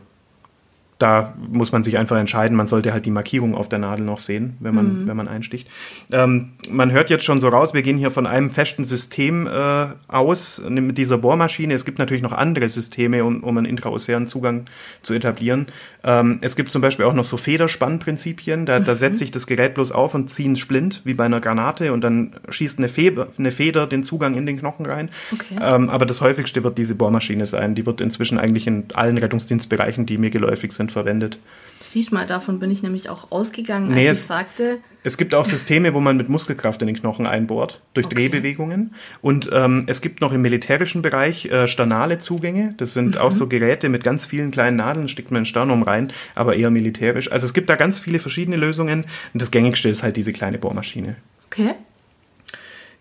da 1.05 1.35
muss 1.51 1.71
man 1.71 1.85
sich 1.85 1.99
einfach 1.99 2.17
entscheiden. 2.17 2.57
Man 2.57 2.67
sollte 2.67 2.95
halt 2.95 3.05
die 3.05 3.11
Markierung 3.11 3.55
auf 3.55 3.69
der 3.69 3.79
Nadel 3.79 4.07
noch 4.07 4.17
sehen, 4.17 4.57
wenn 4.61 4.75
man, 4.75 5.03
mhm. 5.03 5.07
wenn 5.07 5.17
man 5.19 5.29
einsticht. 5.29 5.69
Ähm, 6.11 6.53
man 6.71 6.93
hört 6.93 7.11
jetzt 7.11 7.25
schon 7.25 7.39
so 7.43 7.49
raus, 7.49 7.75
wir 7.75 7.83
gehen 7.83 7.99
hier 7.99 8.11
von 8.11 8.27
einem 8.27 8.49
festen 8.49 8.87
System 8.87 9.47
äh, 9.47 9.89
aus 10.09 10.63
mit 10.67 10.97
dieser 10.97 11.19
Bohrmaschine. 11.19 11.75
Es 11.75 11.85
gibt 11.85 11.99
natürlich 11.99 12.23
noch 12.23 12.33
andere 12.33 12.71
Systeme, 12.71 13.23
um, 13.23 13.45
um 13.45 13.59
einen 13.59 13.67
intraosären 13.67 14.27
Zugang 14.27 14.65
zu 15.03 15.13
etablieren. 15.13 15.67
Ähm, 16.05 16.39
es 16.41 16.57
gibt 16.57 16.71
zum 16.71 16.81
Beispiel 16.81 17.05
auch 17.05 17.13
noch 17.13 17.25
so 17.25 17.37
Federspannprinzipien. 17.37 18.65
Da, 18.65 18.81
mhm. 18.81 18.85
da 18.85 18.95
setzt 18.95 19.19
sich 19.19 19.31
das 19.31 19.47
Gerät 19.47 19.75
bloß 19.75 19.93
auf 19.93 20.15
und 20.15 20.31
zieht 20.31 20.47
einen 20.47 20.57
Splint, 20.57 21.03
wie 21.05 21.13
bei 21.13 21.27
einer 21.27 21.41
Granate, 21.43 21.93
und 21.93 22.01
dann 22.01 22.33
schießt 22.49 22.79
eine 22.79 22.89
Feder, 22.89 23.29
eine 23.37 23.53
Feder 23.53 23.87
den 23.87 24.05
Zugang 24.05 24.37
in 24.37 24.47
den 24.47 24.59
Knochen 24.59 24.87
rein. 24.87 25.11
Okay. 25.35 25.57
Ähm, 25.61 25.91
aber 25.91 26.07
das 26.07 26.23
häufigste 26.23 26.65
wird 26.65 26.79
diese 26.79 26.95
Bohrmaschine 26.95 27.45
sein. 27.45 27.75
Die 27.75 27.85
wird 27.85 28.01
inzwischen 28.01 28.39
eigentlich 28.39 28.67
in 28.67 28.85
allen 28.95 29.19
Rettungsdienstbereichen, 29.19 30.07
die 30.07 30.17
mir 30.17 30.31
geläufig 30.31 30.73
sind, 30.73 30.94
verwendet. 30.95 31.39
Siehst 31.83 32.13
mal, 32.13 32.27
davon 32.27 32.59
bin 32.59 32.71
ich 32.71 32.83
nämlich 32.83 33.11
auch 33.11 33.31
ausgegangen, 33.31 33.89
als 33.89 33.95
nee, 33.95 34.11
ich 34.11 34.19
sagte. 34.21 34.79
Es 35.03 35.19
gibt 35.19 35.35
auch 35.35 35.45
Systeme, 35.45 35.93
wo 35.93 36.01
man 36.01 36.17
mit 36.17 36.31
Muskelkraft 36.31 36.81
in 36.81 36.87
den 36.87 36.97
Knochen 36.97 37.27
einbohrt, 37.27 37.83
durch 37.93 38.07
okay. 38.07 38.15
Drehbewegungen. 38.15 38.95
Und 39.21 39.51
ähm, 39.53 39.85
es 39.87 40.01
gibt 40.01 40.23
noch 40.23 40.33
im 40.33 40.41
militärischen 40.41 41.03
Bereich 41.03 41.45
äh, 41.47 41.69
sternale 41.69 42.19
Zugänge. 42.19 42.75
Das 42.79 42.95
sind 42.95 43.17
mhm. 43.17 43.21
auch 43.21 43.33
so 43.33 43.49
Geräte 43.49 43.91
mit 43.91 44.03
ganz 44.03 44.25
vielen 44.25 44.51
kleinen 44.51 44.79
Nadeln, 44.79 45.09
steckt 45.09 45.31
man 45.31 45.43
in 45.43 45.45
Sternum 45.45 45.83
rein, 45.83 46.11
aber 46.35 46.57
eher 46.57 46.71
militärisch. 46.71 47.31
Also 47.31 47.45
es 47.45 47.53
gibt 47.53 47.69
da 47.69 47.77
ganz 47.77 47.99
viele 47.99 48.19
verschiedene 48.19 48.57
Lösungen. 48.57 49.05
Und 49.35 49.43
das 49.43 49.51
gängigste 49.51 49.91
ist 49.91 50.03
halt 50.03 50.17
diese 50.17 50.33
kleine 50.33 50.57
Bohrmaschine. 50.57 51.17
Okay. 51.47 51.75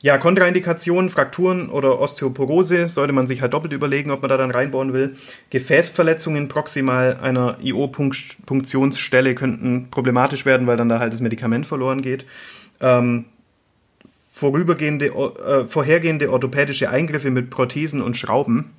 Ja, 0.04 0.18
Kontraindikationen, 0.18 1.10
Frakturen 1.10 1.70
oder 1.70 1.98
Osteoporose 2.02 2.90
sollte 2.90 3.14
man 3.14 3.26
sich 3.26 3.42
halt 3.42 3.54
doppelt 3.54 3.72
überlegen, 3.72 4.12
ob 4.12 4.22
man 4.22 4.28
da 4.28 4.36
dann 4.36 4.52
reinbohren 4.52 4.92
will. 4.92 5.16
Gefäßverletzungen 5.50 6.50
proximal 6.50 7.20
einer 7.22 7.58
IO-Punktionsstelle 7.62 9.34
könnten 9.34 9.88
problematisch 9.92 10.46
werden, 10.46 10.68
weil 10.68 10.76
dann 10.76 10.90
da 10.90 11.00
halt 11.00 11.14
das 11.14 11.22
Medikament 11.22 11.66
verloren 11.66 12.02
geht. 12.02 12.26
Ähm, 12.82 13.24
vorübergehende, 14.30 15.06
äh, 15.06 15.68
vorhergehende 15.70 16.34
orthopädische 16.34 16.90
Eingriffe 16.90 17.32
mit 17.32 17.50
Prothesen 17.50 18.02
und 18.02 18.18
Schrauben. 18.18 18.74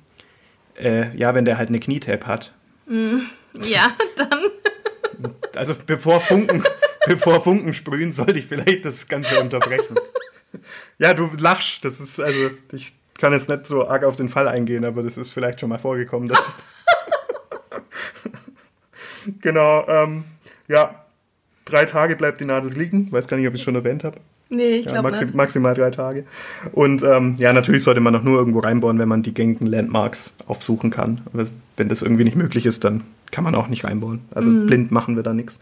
Äh, 0.79 1.17
ja, 1.17 1.33
wenn 1.33 1.45
der 1.45 1.57
halt 1.57 1.69
eine 1.69 1.79
Knietape 1.79 2.27
hat. 2.27 2.53
Mm, 2.85 3.17
ja, 3.63 3.97
dann. 4.15 5.31
Also 5.55 5.73
bevor 5.87 6.21
Funken, 6.21 6.63
bevor 7.07 7.41
Funken 7.41 7.73
sprühen, 7.73 8.11
sollte 8.11 8.37
ich 8.37 8.45
vielleicht 8.45 8.85
das 8.85 9.07
Ganze 9.07 9.39
unterbrechen. 9.41 9.95
Ja, 10.97 11.13
du 11.13 11.29
lachst. 11.37 11.85
Das 11.85 11.99
ist, 11.99 12.19
also, 12.19 12.51
ich 12.71 12.93
kann 13.17 13.33
jetzt 13.33 13.49
nicht 13.49 13.67
so 13.67 13.87
arg 13.87 14.03
auf 14.03 14.15
den 14.15 14.29
Fall 14.29 14.47
eingehen, 14.47 14.85
aber 14.85 15.03
das 15.03 15.17
ist 15.17 15.31
vielleicht 15.31 15.59
schon 15.59 15.69
mal 15.69 15.79
vorgekommen. 15.79 16.29
Dass 16.29 16.41
genau, 19.41 19.87
ähm, 19.87 20.23
ja, 20.67 21.05
drei 21.65 21.85
Tage 21.85 22.15
bleibt 22.15 22.39
die 22.39 22.45
Nadel 22.45 22.71
liegen. 22.71 23.11
Weiß 23.11 23.27
gar 23.27 23.37
nicht, 23.37 23.47
ob 23.47 23.53
ich 23.53 23.59
es 23.59 23.63
schon 23.63 23.75
erwähnt 23.75 24.03
habe. 24.03 24.19
Nee, 24.49 24.75
ich 24.75 24.85
ja, 24.85 24.91
glaube 24.91 25.09
maxi 25.09 25.25
nicht. 25.25 25.35
Maximal 25.35 25.73
drei 25.73 25.89
Tage. 25.89 26.25
Und 26.71 27.03
ähm, 27.03 27.35
ja, 27.39 27.51
natürlich 27.51 27.83
sollte 27.83 27.99
man 27.99 28.15
auch 28.15 28.21
nur 28.21 28.37
irgendwo 28.37 28.59
reinbauen, 28.59 28.99
wenn 28.99 29.09
man 29.09 29.23
die 29.23 29.33
gängigen 29.33 29.67
Landmarks 29.67 30.35
aufsuchen 30.47 30.91
kann. 30.91 31.21
Aber 31.33 31.47
wenn 31.77 31.89
das 31.89 32.03
irgendwie 32.03 32.23
nicht 32.23 32.37
möglich 32.37 32.65
ist, 32.65 32.83
dann 32.83 33.03
kann 33.31 33.43
man 33.43 33.55
auch 33.55 33.67
nicht 33.67 33.85
reinbauen. 33.85 34.21
Also 34.31 34.49
mhm. 34.49 34.67
blind 34.67 34.91
machen 34.91 35.15
wir 35.15 35.23
da 35.23 35.33
nichts. 35.33 35.59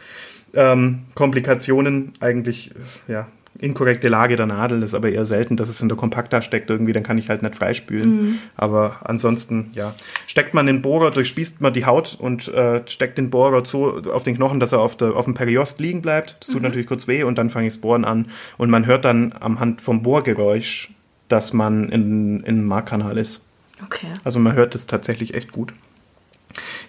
Ähm, 0.54 1.04
Komplikationen 1.16 2.12
eigentlich, 2.20 2.72
ja, 3.08 3.28
inkorrekte 3.60 4.08
Lage 4.08 4.36
der 4.36 4.46
Nadel 4.46 4.82
ist 4.84 4.94
aber 4.94 5.10
eher 5.10 5.26
selten, 5.26 5.58
dass 5.58 5.70
es 5.70 5.82
in 5.82 5.88
der 5.88 5.98
Kompakta 5.98 6.42
steckt 6.42 6.70
irgendwie, 6.70 6.94
dann 6.94 7.04
kann 7.04 7.18
ich 7.18 7.30
halt 7.30 7.44
nicht 7.44 7.56
freispülen. 7.56 8.10
Mhm. 8.10 8.40
Aber 8.56 8.98
ansonsten, 9.04 9.72
ja, 9.74 9.94
steckt 10.28 10.54
man 10.54 10.66
den 10.66 10.82
Bohrer, 10.82 11.12
durchspießt 11.12 11.62
man 11.62 11.74
die 11.74 11.86
Haut 11.86 12.18
und 12.20 12.48
äh, 12.48 12.82
steckt 12.88 13.18
den 13.18 13.30
Bohrer 13.30 13.64
so 13.66 14.02
auf 14.12 14.24
den 14.24 14.36
Knochen, 14.36 14.60
dass 14.60 14.72
er 14.72 14.80
auf, 14.80 14.98
der, 14.98 15.16
auf 15.16 15.26
dem 15.26 15.34
Periost 15.34 15.80
liegen 15.80 16.02
bleibt. 16.02 16.38
Das 16.40 16.48
tut 16.50 16.58
mhm. 16.58 16.64
natürlich 16.64 16.88
kurz 16.88 17.08
weh 17.08 17.24
und 17.24 17.38
dann 17.38 17.50
fange 17.50 17.68
ich 17.68 17.74
das 17.74 17.82
Bohren 17.82 18.06
an 18.06 18.28
und 18.58 18.70
man 18.70 18.86
hört 18.86 19.06
dann 19.06 19.34
am 19.40 19.60
Hand 19.60 19.82
vom 19.82 20.02
Bohrgeräusch, 20.02 20.92
dass 21.28 21.54
man 21.54 21.90
in, 21.90 22.42
in 22.42 22.66
Markkanal 22.66 23.18
ist. 23.18 23.46
Okay. 23.84 24.08
Also 24.24 24.40
man 24.40 24.54
hört 24.54 24.76
es 24.76 24.88
tatsächlich 24.88 25.34
echt 25.34 25.52
gut. 25.52 25.74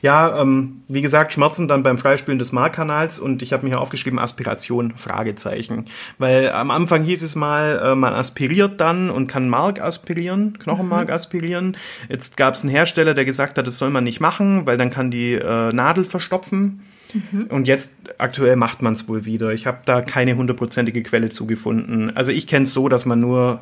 Ja, 0.03 0.40
ähm, 0.40 0.83
wie 0.88 1.03
gesagt, 1.03 1.33
Schmerzen 1.33 1.68
dann 1.68 1.83
beim 1.83 1.98
Freispülen 1.98 2.38
des 2.38 2.53
Markkanals 2.53 3.18
und 3.18 3.42
ich 3.42 3.53
habe 3.53 3.64
mir 3.64 3.70
hier 3.70 3.81
aufgeschrieben 3.81 4.18
Aspiration, 4.18 4.92
Fragezeichen. 4.96 5.87
Weil 6.18 6.50
am 6.50 6.70
Anfang 6.70 7.05
hieß 7.05 7.22
es 7.22 7.35
mal, 7.35 7.81
äh, 7.85 7.94
man 7.94 8.14
aspiriert 8.14 8.81
dann 8.81 9.11
und 9.11 9.27
kann 9.27 9.48
Mark 9.48 9.81
aspirieren, 9.81 10.59
Knochenmark 10.59 11.09
mhm. 11.09 11.14
aspirieren. 11.14 11.77
Jetzt 12.09 12.37
gab 12.37 12.55
es 12.55 12.62
einen 12.62 12.70
Hersteller, 12.70 13.14
der 13.14 13.24
gesagt 13.24 13.59
hat, 13.59 13.66
das 13.66 13.79
soll 13.79 13.90
man 13.90 14.05
nicht 14.05 14.20
machen, 14.20 14.66
weil 14.66 14.77
dann 14.77 14.90
kann 14.90 15.11
die 15.11 15.35
äh, 15.35 15.68
Nadel 15.72 16.05
verstopfen. 16.05 16.83
Mhm. 17.12 17.44
Und 17.48 17.68
jetzt 17.68 17.92
aktuell 18.18 18.57
macht 18.57 18.83
man 18.83 18.94
es 18.94 19.09
wohl 19.09 19.24
wieder. 19.24 19.53
Ich 19.53 19.66
habe 19.66 19.79
da 19.85 20.03
keine 20.03 20.37
hundertprozentige 20.37 21.03
Quelle 21.03 21.31
zugefunden. 21.31 22.16
Also 22.16 22.33
ich 22.33 22.46
kenne 22.46 22.64
es 22.64 22.72
so, 22.72 22.88
dass 22.88 23.07
man 23.07 23.20
nur 23.20 23.61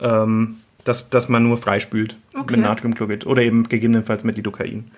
ähm, 0.00 0.56
dass, 0.84 1.10
dass 1.10 1.28
man 1.28 1.42
nur 1.42 1.56
freispült 1.56 2.16
okay. 2.34 2.56
mit 2.56 2.60
Natriumchlorid 2.60 3.26
oder 3.26 3.42
eben 3.42 3.68
gegebenenfalls 3.68 4.24
mit 4.24 4.36
Lidocain. 4.36 4.90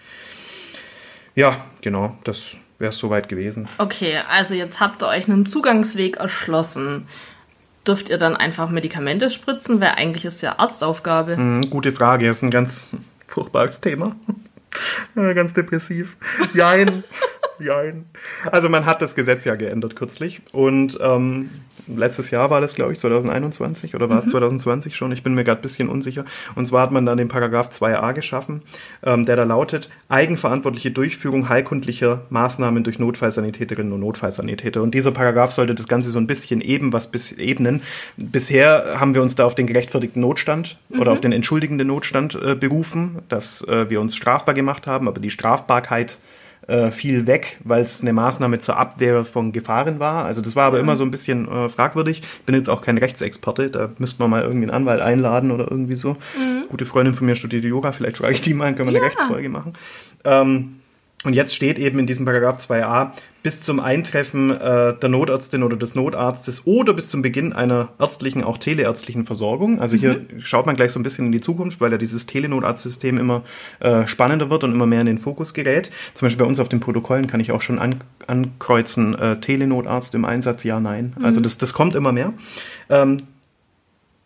Ja, 1.34 1.56
genau, 1.80 2.16
das 2.24 2.56
wäre 2.78 2.90
es 2.90 2.98
soweit 2.98 3.28
gewesen. 3.28 3.68
Okay, 3.78 4.18
also 4.28 4.54
jetzt 4.54 4.80
habt 4.80 5.02
ihr 5.02 5.08
euch 5.08 5.28
einen 5.28 5.46
Zugangsweg 5.46 6.16
erschlossen. 6.16 7.06
Dürft 7.86 8.10
ihr 8.10 8.18
dann 8.18 8.36
einfach 8.36 8.68
Medikamente 8.68 9.30
spritzen? 9.30 9.80
Weil 9.80 9.92
eigentlich 9.96 10.24
ist 10.24 10.42
ja 10.42 10.58
Arztaufgabe. 10.58 11.36
Mhm, 11.36 11.70
gute 11.70 11.92
Frage, 11.92 12.26
das 12.26 12.38
ist 12.38 12.42
ein 12.42 12.50
ganz 12.50 12.90
furchtbares 13.26 13.80
Thema. 13.80 14.14
ganz 15.14 15.54
depressiv. 15.54 16.16
Jein. 16.54 17.04
Jein. 17.58 18.06
Also 18.50 18.68
man 18.68 18.86
hat 18.86 19.02
das 19.02 19.14
Gesetz 19.14 19.44
ja 19.44 19.54
geändert 19.54 19.96
kürzlich 19.96 20.42
und 20.52 20.98
ähm, 21.00 21.50
letztes 21.96 22.30
Jahr 22.30 22.50
war 22.50 22.60
das, 22.60 22.74
glaube 22.74 22.92
ich, 22.92 22.98
2021 22.98 23.94
oder 23.94 24.08
war 24.08 24.18
es 24.18 24.26
mhm. 24.26 24.30
2020 24.30 24.96
schon? 24.96 25.12
Ich 25.12 25.22
bin 25.22 25.34
mir 25.34 25.44
gerade 25.44 25.60
ein 25.60 25.62
bisschen 25.62 25.88
unsicher. 25.88 26.24
Und 26.54 26.66
zwar 26.66 26.82
hat 26.82 26.90
man 26.90 27.06
dann 27.06 27.18
den 27.18 27.28
Paragraph 27.28 27.70
2a 27.70 28.12
geschaffen, 28.12 28.62
ähm, 29.02 29.26
der 29.26 29.36
da 29.36 29.44
lautet, 29.44 29.88
eigenverantwortliche 30.08 30.90
Durchführung 30.90 31.48
heilkundlicher 31.48 32.22
Maßnahmen 32.30 32.84
durch 32.84 32.98
Notfallsanitäterinnen 32.98 33.92
und 33.92 34.00
Notfallsanitäter. 34.00 34.82
Und 34.82 34.94
dieser 34.94 35.12
Paragraph 35.12 35.52
sollte 35.52 35.74
das 35.74 35.88
Ganze 35.88 36.10
so 36.10 36.18
ein 36.18 36.26
bisschen 36.26 36.60
eben 36.60 36.92
was 36.92 37.08
bis, 37.10 37.32
ebnen. 37.32 37.82
Bisher 38.16 39.00
haben 39.00 39.14
wir 39.14 39.22
uns 39.22 39.36
da 39.36 39.44
auf 39.44 39.54
den 39.54 39.66
gerechtfertigten 39.66 40.20
Notstand 40.20 40.78
mhm. 40.88 41.00
oder 41.00 41.12
auf 41.12 41.20
den 41.20 41.32
entschuldigenden 41.32 41.88
Notstand 41.88 42.34
äh, 42.34 42.54
berufen, 42.54 43.18
dass 43.28 43.62
äh, 43.62 43.88
wir 43.90 44.00
uns 44.00 44.16
strafbar 44.16 44.54
gemacht 44.54 44.86
haben, 44.86 45.08
aber 45.08 45.20
die 45.20 45.30
Strafbarkeit 45.30 46.18
äh, 46.66 46.90
viel 46.90 47.26
weg, 47.26 47.58
weil 47.64 47.82
es 47.82 48.02
eine 48.02 48.12
Maßnahme 48.12 48.58
zur 48.58 48.76
Abwehr 48.76 49.24
von 49.24 49.52
Gefahren 49.52 49.98
war. 49.98 50.24
Also 50.24 50.40
das 50.40 50.56
war 50.56 50.66
aber 50.66 50.80
immer 50.80 50.96
so 50.96 51.04
ein 51.04 51.10
bisschen 51.10 51.48
äh, 51.48 51.68
fragwürdig. 51.68 52.22
Bin 52.46 52.54
jetzt 52.54 52.68
auch 52.68 52.82
kein 52.82 52.98
Rechtsexperte, 52.98 53.70
da 53.70 53.90
müsste 53.98 54.20
man 54.22 54.30
mal 54.30 54.42
irgendwie 54.42 54.64
einen 54.64 54.70
Anwalt 54.70 55.00
einladen 55.00 55.50
oder 55.50 55.70
irgendwie 55.70 55.96
so. 55.96 56.12
Mhm. 56.38 56.68
Gute 56.68 56.84
Freundin 56.84 57.14
von 57.14 57.26
mir 57.26 57.34
studiert 57.34 57.64
Yoga, 57.64 57.92
vielleicht 57.92 58.18
frage 58.18 58.34
ich 58.34 58.40
die 58.40 58.54
mal, 58.54 58.74
können 58.74 58.90
wir 58.90 58.96
eine 58.96 58.98
ja. 58.98 59.04
Rechtsfolge 59.04 59.48
machen. 59.48 59.72
Ähm, 60.24 60.76
und 61.24 61.34
jetzt 61.34 61.54
steht 61.54 61.78
eben 61.78 61.98
in 61.98 62.06
diesem 62.06 62.24
Paragraph 62.24 62.60
2a, 62.60 63.12
bis 63.42 63.60
zum 63.60 63.80
Eintreffen 63.80 64.50
äh, 64.50 64.94
der 64.94 65.08
Notärztin 65.08 65.62
oder 65.62 65.76
des 65.76 65.94
Notarztes 65.94 66.66
oder 66.66 66.94
bis 66.94 67.08
zum 67.08 67.22
Beginn 67.22 67.52
einer 67.52 67.88
ärztlichen, 67.98 68.44
auch 68.44 68.58
teleärztlichen 68.58 69.24
Versorgung. 69.24 69.80
Also 69.80 69.96
hier 69.96 70.14
mhm. 70.14 70.40
schaut 70.40 70.66
man 70.66 70.76
gleich 70.76 70.92
so 70.92 71.00
ein 71.00 71.02
bisschen 71.02 71.26
in 71.26 71.32
die 71.32 71.40
Zukunft, 71.40 71.80
weil 71.80 71.90
ja 71.90 71.98
dieses 71.98 72.26
Telenotarztsystem 72.26 73.18
immer 73.18 73.42
äh, 73.80 74.06
spannender 74.06 74.48
wird 74.50 74.64
und 74.64 74.72
immer 74.72 74.86
mehr 74.86 75.00
in 75.00 75.06
den 75.06 75.18
Fokus 75.18 75.54
gerät. 75.54 75.90
Zum 76.14 76.26
Beispiel 76.26 76.44
bei 76.44 76.48
uns 76.48 76.60
auf 76.60 76.68
den 76.68 76.80
Protokollen 76.80 77.26
kann 77.26 77.40
ich 77.40 77.50
auch 77.52 77.62
schon 77.62 77.78
an, 77.78 77.96
ankreuzen, 78.26 79.18
äh, 79.18 79.40
Telenotarzt 79.40 80.14
im 80.14 80.24
Einsatz, 80.24 80.62
ja, 80.62 80.78
nein. 80.78 81.14
Mhm. 81.18 81.24
Also 81.24 81.40
das, 81.40 81.58
das 81.58 81.72
kommt 81.72 81.96
immer 81.96 82.12
mehr. 82.12 82.32
Ähm, 82.90 83.18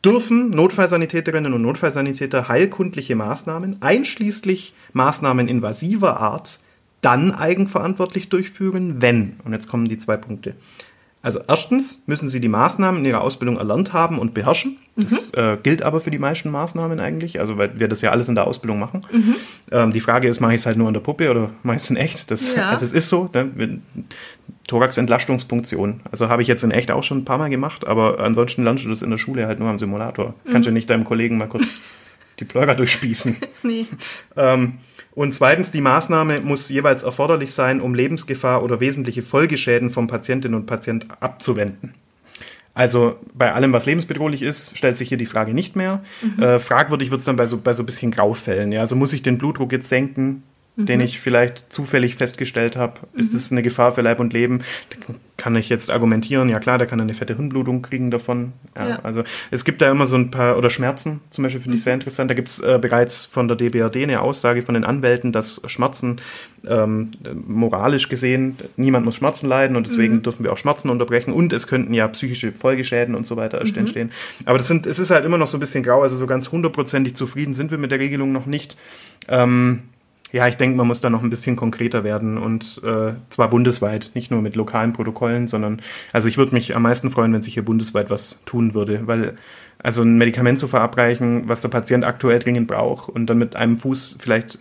dürfen 0.05 0.51
Notfallsanitäterinnen 0.51 1.55
und 1.55 1.63
Notfallsanitäter 1.63 2.49
heilkundliche 2.49 3.17
Maßnahmen, 3.17 3.79
einschließlich 3.81 4.75
Maßnahmen 4.93 5.49
invasiver 5.49 6.21
Art, 6.21 6.61
dann 7.07 7.33
eigenverantwortlich 7.33 8.29
durchführen, 8.29 8.97
wenn, 9.01 9.37
und 9.45 9.53
jetzt 9.53 9.69
kommen 9.69 9.87
die 9.89 9.99
zwei 9.99 10.17
Punkte, 10.17 10.55
Also 11.23 11.41
erstens 11.49 12.03
müssen 12.07 12.29
Sie 12.29 12.39
die 12.41 12.49
Maßnahmen 12.49 13.01
in 13.01 13.05
Ihrer 13.07 13.21
Ausbildung 13.21 13.57
erlernt 13.57 13.93
haben 13.93 14.19
und 14.21 14.33
beherrschen. 14.33 14.77
Das 14.97 15.33
Mhm. 15.33 15.39
äh, 15.41 15.57
gilt 15.63 15.83
aber 15.83 16.01
für 16.01 16.11
die 16.13 16.19
meisten 16.21 16.51
Maßnahmen 16.51 17.01
eigentlich, 17.01 17.41
also 17.41 17.59
weil 17.59 17.79
wir 17.81 17.89
das 17.89 18.01
ja 18.01 18.11
alles 18.13 18.29
in 18.29 18.35
der 18.37 18.47
Ausbildung 18.47 18.79
machen. 18.79 19.01
Mhm. 19.11 19.35
Ähm, 19.73 19.93
die 19.93 20.01
Frage 20.01 20.29
ist, 20.29 20.41
mache 20.41 20.55
ich 20.55 20.61
es 20.61 20.67
halt 20.67 20.77
nur 20.77 20.87
an 20.89 20.95
der 20.95 21.01
Puppe 21.01 21.29
oder 21.31 21.51
mache 21.65 21.77
ich 21.79 21.83
es 21.83 21.91
in 21.91 21.97
echt? 21.97 22.31
Das, 22.31 22.55
Ja. 22.55 22.71
Also 22.71 22.85
es 22.85 22.93
ist 22.93 23.09
so, 23.09 23.29
ne? 23.35 23.81
Thorax-Entlastungspunktion. 24.69 26.01
Also 26.11 26.29
habe 26.29 26.43
ich 26.43 26.49
jetzt 26.49 26.65
in 26.65 26.71
echt 26.71 26.91
auch 26.91 27.03
schon 27.03 27.19
ein 27.19 27.25
paar 27.25 27.39
Mal 27.39 27.51
gemacht, 27.51 27.87
aber 27.87 28.21
ansonsten 28.21 28.65
lernst 28.65 28.85
du 28.85 28.89
das 28.89 29.03
in 29.03 29.11
der 29.11 29.19
Schule 29.19 29.47
halt 29.47 29.59
nur 29.59 29.69
am 29.69 29.79
Simulator. 29.79 30.35
Kannst 30.51 30.69
du 30.69 30.73
nicht 30.73 30.89
deinem 30.91 31.05
Kollegen 31.05 31.39
mal 31.39 31.49
kurz 31.49 31.67
die 32.41 32.45
Pleurer 32.45 32.75
durchspießen. 32.75 33.37
Nee. 33.63 33.87
Ähm, 34.37 34.75
und 35.17 35.33
zweitens, 35.33 35.73
die 35.73 35.81
Maßnahme 35.81 36.43
muss 36.43 36.69
jeweils 36.69 37.03
erforderlich 37.03 37.55
sein, 37.55 37.81
um 37.81 37.95
Lebensgefahr 37.95 38.63
oder 38.63 38.81
wesentliche 38.81 39.23
Folgeschäden 39.23 39.91
vom 39.91 40.09
Patientin 40.09 40.55
und 40.55 40.67
Patient 40.67 41.07
abzuwenden. 41.21 41.95
Also 42.75 43.17
bei 43.33 43.55
allem, 43.55 43.73
was 43.73 43.87
lebensbedrohlich 43.87 44.43
ist, 44.43 44.77
stellt 44.77 44.99
sich 44.99 45.09
hier 45.09 45.17
die 45.17 45.25
Frage 45.25 45.55
nicht 45.55 45.75
mehr. 45.75 46.05
Äh, 46.39 46.59
fragwürdig 46.59 47.11
wird 47.11 47.21
es 47.21 47.25
dann 47.25 47.37
bei 47.37 47.47
so, 47.47 47.57
bei 47.57 47.73
so 47.73 47.83
ein 47.83 47.87
bisschen 47.87 48.11
Graufällen. 48.11 48.71
Ja? 48.73 48.83
Also 48.83 48.95
muss 48.95 49.15
ich 49.15 49.23
den 49.23 49.39
Blutdruck 49.39 49.73
jetzt 49.73 49.89
senken, 49.89 50.43
den 50.77 51.01
ich 51.01 51.21
vielleicht 51.21 51.73
zufällig 51.73 52.17
festgestellt 52.17 52.77
habe? 52.77 53.01
Ist 53.15 53.35
das 53.35 53.51
eine 53.51 53.63
Gefahr 53.63 53.93
für 53.93 54.03
Leib 54.03 54.21
und 54.21 54.35
Leben? 54.35 54.63
Da 54.91 55.15
kann 55.39 55.57
ich 55.57 55.69
jetzt 55.69 55.91
argumentieren, 55.91 56.49
ja 56.49 56.59
klar, 56.61 56.77
der 56.79 56.87
kann 56.87 57.01
eine 57.01 57.15
fette 57.15 57.37
Hirnblutung 57.37 57.83
kriegen 57.83 58.11
davon. 58.11 58.53
Ja, 58.77 58.89
Ja. 58.89 58.99
Also 59.03 59.23
es 59.51 59.65
gibt 59.65 59.81
da 59.81 59.91
immer 59.91 60.07
so 60.07 60.17
ein 60.17 60.31
paar, 60.31 60.59
oder 60.59 60.69
Schmerzen 60.69 61.21
zum 61.31 61.45
Beispiel 61.45 61.61
finde 61.61 61.77
ich 61.77 61.83
sehr 61.83 61.95
interessant. 61.95 62.31
Da 62.31 62.35
gibt 62.35 62.49
es 62.49 62.61
äh, 62.61 62.79
bereits 62.81 63.25
von 63.25 63.49
der 63.49 63.57
DBRD 63.57 63.97
eine 63.97 64.21
Aussage 64.21 64.63
von 64.63 64.75
den 64.75 64.85
Anwälten, 64.85 65.33
dass 65.33 65.61
Schmerzen 65.67 66.17
ähm, 66.67 67.13
moralisch 67.47 68.09
gesehen, 68.09 68.57
niemand 68.77 69.05
muss 69.05 69.17
Schmerzen 69.17 69.47
leiden 69.47 69.77
und 69.77 69.87
deswegen 69.87 70.23
dürfen 70.23 70.45
wir 70.45 70.53
auch 70.53 70.59
Schmerzen 70.59 70.91
unterbrechen 70.91 71.33
und 71.33 71.53
es 71.53 71.67
könnten 71.67 71.95
ja 71.95 72.07
psychische 72.09 72.53
Folgeschäden 72.53 73.15
und 73.15 73.27
so 73.27 73.37
weiter 73.37 73.61
erst 73.61 73.77
entstehen. 73.77 74.13
Aber 74.45 74.59
das 74.59 74.69
sind, 74.69 74.87
es 74.87 74.99
ist 74.99 75.11
halt 75.11 75.25
immer 75.25 75.39
noch 75.39 75.47
so 75.47 75.57
ein 75.57 75.61
bisschen 75.61 75.83
grau, 75.83 76.03
also 76.03 76.17
so 76.17 76.27
ganz 76.27 76.51
hundertprozentig 76.51 77.15
zufrieden 77.15 77.55
sind 77.55 77.71
wir 77.71 77.79
mit 77.79 77.91
der 77.91 77.99
Regelung 77.99 78.33
noch 78.33 78.47
nicht. 78.47 78.77
Ähm, 79.29 79.83
ja, 80.33 80.47
ich 80.49 80.57
denke, 80.57 80.77
man 80.77 80.87
muss 80.87 81.01
da 81.01 81.09
noch 81.11 81.23
ein 81.23 81.31
bisschen 81.31 81.57
konkreter 81.57 82.05
werden 82.05 82.37
und 82.37 82.81
äh, 82.85 83.13
zwar 83.31 83.49
bundesweit, 83.51 84.11
nicht 84.15 84.31
nur 84.31 84.43
mit 84.43 84.57
lokalen 84.57 84.93
Protokollen, 84.93 85.47
sondern 85.47 85.81
also 86.13 86.29
ich 86.29 86.37
würde 86.37 86.53
mich 86.55 86.75
am 86.77 86.83
meisten 86.83 87.11
freuen, 87.11 87.33
wenn 87.33 87.43
sich 87.43 87.55
hier 87.55 87.65
bundesweit 87.65 88.11
was 88.11 88.39
tun 88.45 88.75
würde, 88.75 89.07
weil 89.07 89.37
also 89.79 90.03
ein 90.03 90.19
Medikament 90.19 90.59
zu 90.59 90.69
verabreichen, 90.69 91.45
was 91.49 91.61
der 91.61 91.69
Patient 91.69 92.05
aktuell 92.05 92.39
dringend 92.41 92.67
braucht 92.67 93.09
und 93.09 93.27
dann 93.27 93.39
mit 93.39 93.57
einem 93.57 93.77
Fuß 93.77 94.17
vielleicht 94.19 94.59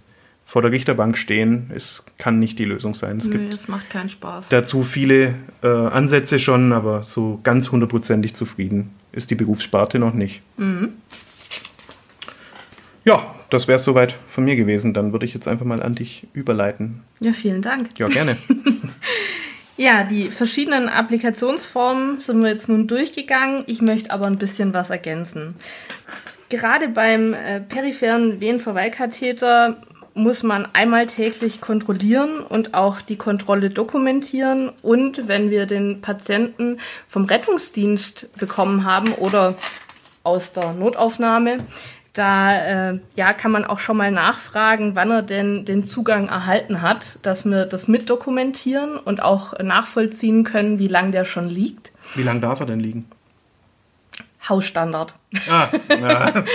vor 0.48 0.62
der 0.62 0.72
Richterbank 0.72 1.18
stehen, 1.18 1.72
ist, 1.74 2.04
kann 2.20 2.38
nicht 2.38 2.60
die 2.60 2.66
Lösung 2.66 2.94
sein. 2.94 3.18
Es 3.18 3.26
Nee, 3.26 3.38
gibt 3.38 3.54
das 3.54 3.68
macht 3.68 3.90
keinen 3.90 4.10
Spaß. 4.10 4.50
dazu 4.50 4.84
viele 4.84 5.34
äh, 5.64 5.68
Ansätze 5.68 6.38
schon, 6.38 6.72
aber 6.72 7.04
so 7.04 7.40
ganz 7.42 7.72
hundertprozentig 7.72 8.36
zufrieden 8.36 8.92
ist 9.12 9.32
die 9.32 9.36
Berufssparte 9.36 9.98
noch 9.98 10.14
nicht. 10.14 10.42
Ja, 13.04 13.35
das 13.50 13.68
wäre 13.68 13.78
es 13.78 13.84
soweit 13.84 14.16
von 14.28 14.44
mir 14.46 14.56
gewesen. 14.56 14.94
Dann 14.94 15.12
würde 15.12 15.26
ich 15.26 15.34
jetzt 15.34 15.48
einfach 15.48 15.66
mal 15.66 15.82
an 15.82 15.96
dich 15.96 16.28
überleiten. 16.34 17.02
Ja, 17.20 17.34
vielen 17.34 17.62
Dank. 17.62 17.90
Ja, 17.98 18.08
gerne. 18.08 18.38
Ja, 19.78 20.06
die 20.06 20.30
verschiedenen 20.30 20.88
Applikationsformen 20.88 22.22
sind 22.22 22.42
wir 22.42 22.50
jetzt 22.50 22.70
nun 22.70 22.88
durchgegangen. 22.88 23.66
Ich 23.68 23.82
möchte 23.82 24.12
aber 24.12 24.26
ein 24.26 24.38
bisschen 24.38 24.74
was 24.74 24.90
ergänzen. 24.90 25.56
Gerade 26.48 26.88
beim 26.88 27.34
äh, 27.34 27.60
peripheren 27.60 28.40
Venenverweilkatheter 28.40 29.82
muss 30.14 30.44
man 30.44 30.66
einmal 30.72 31.08
täglich 31.08 31.60
kontrollieren 31.60 32.40
und 32.40 32.74
auch 32.74 33.02
die 33.02 33.18
Kontrolle 33.18 33.70
dokumentieren. 33.70 34.72
Und 34.82 35.28
wenn 35.28 35.50
wir 35.50 35.66
den 35.66 36.00
Patienten 36.00 36.78
vom 37.10 37.26
Rettungsdienst 37.26 38.30
bekommen 38.38 38.86
haben 38.86 39.12
oder 39.12 39.56
aus 40.24 40.54
der 40.54 40.72
Notaufnahme, 40.72 41.68
da 42.16 42.92
äh, 42.92 43.00
ja, 43.16 43.34
kann 43.34 43.52
man 43.52 43.66
auch 43.66 43.80
schon 43.80 43.98
mal 43.98 44.12
nachfragen, 44.12 44.96
wann 44.96 45.12
er 45.12 45.22
denn 45.22 45.66
den 45.66 45.86
Zugang 45.86 46.28
erhalten 46.30 46.82
hat, 46.82 47.20
dass 47.22 47.46
wir 47.46 47.66
das 47.66 47.88
mitdokumentieren 47.88 48.98
und 48.98 49.22
auch 49.22 49.58
nachvollziehen 49.60 50.44
können, 50.44 50.80
wie 50.80 50.88
lange 50.88 51.12
der 51.12 51.26
schon 51.26 51.50
liegt. 51.50 51.92
Wie 52.16 52.24
lange 52.24 52.40
darf 52.40 52.60
er 52.62 52.66
denn 52.66 52.80
liegen? 52.80 53.06
Hausstandard. 54.48 55.14
Ah, 55.50 55.70
ja. 55.90 56.44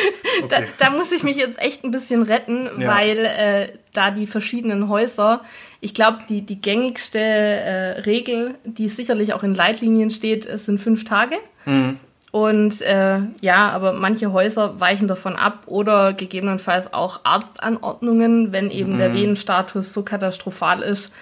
Da, 0.48 0.56
Okay. 0.58 0.68
da 0.78 0.90
muss 0.90 1.12
ich 1.12 1.22
mich 1.22 1.36
jetzt 1.36 1.60
echt 1.60 1.84
ein 1.84 1.90
bisschen 1.90 2.22
retten, 2.22 2.68
Ja. 2.80 2.88
weil 2.88 3.18
äh, 3.18 3.72
da 3.92 4.10
die 4.10 4.26
verschiedenen 4.26 4.88
Häuser, 4.88 5.42
ich 5.80 5.92
glaube, 5.92 6.20
die, 6.28 6.40
die 6.42 6.60
gängigste 6.60 7.18
äh, 7.18 8.00
Regel, 8.00 8.54
die 8.64 8.88
sicherlich 8.88 9.34
auch 9.34 9.42
in 9.42 9.54
Leitlinien 9.54 10.10
steht, 10.10 10.44
sind 10.58 10.80
fünf 10.80 11.04
Tage. 11.04 11.36
Mhm. 11.66 11.98
Und 12.30 12.80
äh, 12.82 13.18
ja, 13.40 13.70
aber 13.70 13.92
manche 13.92 14.32
Häuser 14.32 14.78
weichen 14.78 15.08
davon 15.08 15.34
ab 15.34 15.64
oder 15.66 16.12
gegebenenfalls 16.12 16.92
auch 16.92 17.20
Arztanordnungen, 17.24 18.52
wenn 18.52 18.70
eben 18.70 18.98
der 18.98 19.12
Venenstatus 19.14 19.92
so 19.92 20.02
katastrophal 20.02 20.82
ist. 20.82 21.12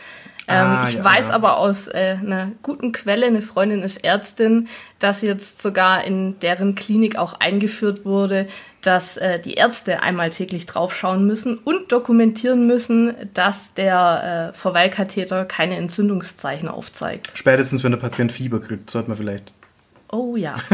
Ähm, 0.48 0.66
Mhm. 0.66 0.76
Ah, 0.76 0.88
ich 0.88 0.94
ja, 0.94 1.04
weiß 1.04 1.28
ja. 1.28 1.34
aber 1.34 1.58
aus 1.58 1.88
äh, 1.88 2.16
einer 2.20 2.52
guten 2.62 2.92
Quelle, 2.92 3.26
eine 3.26 3.42
Freundin 3.42 3.82
ist 3.82 4.02
Ärztin, 4.02 4.68
dass 4.98 5.20
jetzt 5.22 5.60
sogar 5.62 6.04
in 6.04 6.38
deren 6.40 6.74
Klinik 6.74 7.16
auch 7.16 7.34
eingeführt 7.34 8.04
wurde, 8.04 8.46
dass 8.80 9.18
äh, 9.18 9.40
die 9.40 9.54
Ärzte 9.54 10.02
einmal 10.02 10.30
täglich 10.30 10.64
draufschauen 10.64 11.26
müssen 11.26 11.58
und 11.58 11.92
dokumentieren 11.92 12.66
müssen, 12.66 13.14
dass 13.34 13.74
der 13.74 14.52
äh, 14.54 14.58
Verweilkatheter 14.58 15.44
keine 15.44 15.76
Entzündungszeichen 15.76 16.68
aufzeigt. 16.68 17.30
Spätestens, 17.34 17.84
wenn 17.84 17.92
der 17.92 17.98
Patient 17.98 18.32
Fieber 18.32 18.60
kriegt, 18.60 18.88
sollte 18.88 19.08
man 19.08 19.18
vielleicht. 19.18 19.52
Oh 20.10 20.36
ja. 20.36 20.56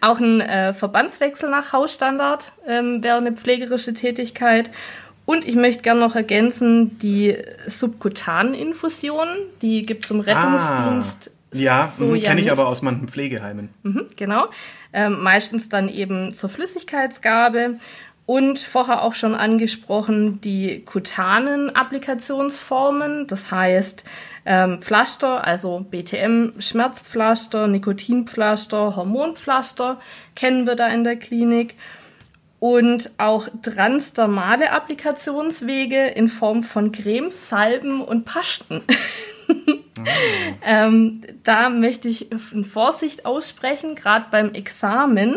Auch 0.00 0.18
ein 0.18 0.40
äh, 0.40 0.72
Verbandswechsel 0.72 1.50
nach 1.50 1.72
Hausstandard 1.72 2.52
ähm, 2.66 3.02
wäre 3.02 3.18
eine 3.18 3.32
pflegerische 3.32 3.92
Tätigkeit. 3.92 4.70
Und 5.26 5.46
ich 5.46 5.54
möchte 5.56 5.82
gerne 5.82 6.00
noch 6.00 6.16
ergänzen, 6.16 6.98
die 6.98 7.36
subkutanen 7.66 8.54
Infusionen, 8.54 9.36
die 9.62 9.82
gibt 9.82 10.06
es 10.06 10.10
im 10.10 10.20
Rettungsdienst. 10.20 11.30
Ah, 11.30 11.56
ja, 11.56 11.92
so 11.94 12.06
mhm, 12.06 12.16
ja 12.16 12.28
kenne 12.28 12.40
ich 12.40 12.46
nicht. 12.46 12.52
aber 12.52 12.66
aus 12.66 12.82
manchen 12.82 13.08
Pflegeheimen. 13.08 13.68
Mhm, 13.82 14.06
genau. 14.16 14.46
Ähm, 14.92 15.22
meistens 15.22 15.68
dann 15.68 15.88
eben 15.88 16.34
zur 16.34 16.48
Flüssigkeitsgabe. 16.48 17.76
Und 18.26 18.60
vorher 18.60 19.02
auch 19.02 19.14
schon 19.14 19.34
angesprochen, 19.34 20.40
die 20.40 20.84
kutanen 20.84 21.74
Applikationsformen, 21.74 23.26
das 23.26 23.50
heißt 23.50 24.04
ähm, 24.44 24.80
Pflaster, 24.80 25.46
also 25.46 25.86
BTM, 25.90 26.60
Schmerzpflaster, 26.60 27.66
Nikotinpflaster, 27.68 28.96
Hormonpflaster 28.96 30.00
kennen 30.34 30.66
wir 30.66 30.76
da 30.76 30.88
in 30.88 31.04
der 31.04 31.16
Klinik. 31.16 31.74
Und 32.58 33.10
auch 33.16 33.48
transdermale 33.62 34.72
Applikationswege 34.72 36.08
in 36.08 36.28
Form 36.28 36.62
von 36.62 36.92
Cremes, 36.92 37.48
Salben 37.48 38.02
und 38.02 38.26
Pasten. 38.26 38.82
Ähm, 40.62 41.20
da 41.42 41.70
möchte 41.70 42.08
ich 42.08 42.28
Vorsicht 42.62 43.26
aussprechen, 43.26 43.94
gerade 43.94 44.26
beim 44.30 44.54
Examen. 44.54 45.36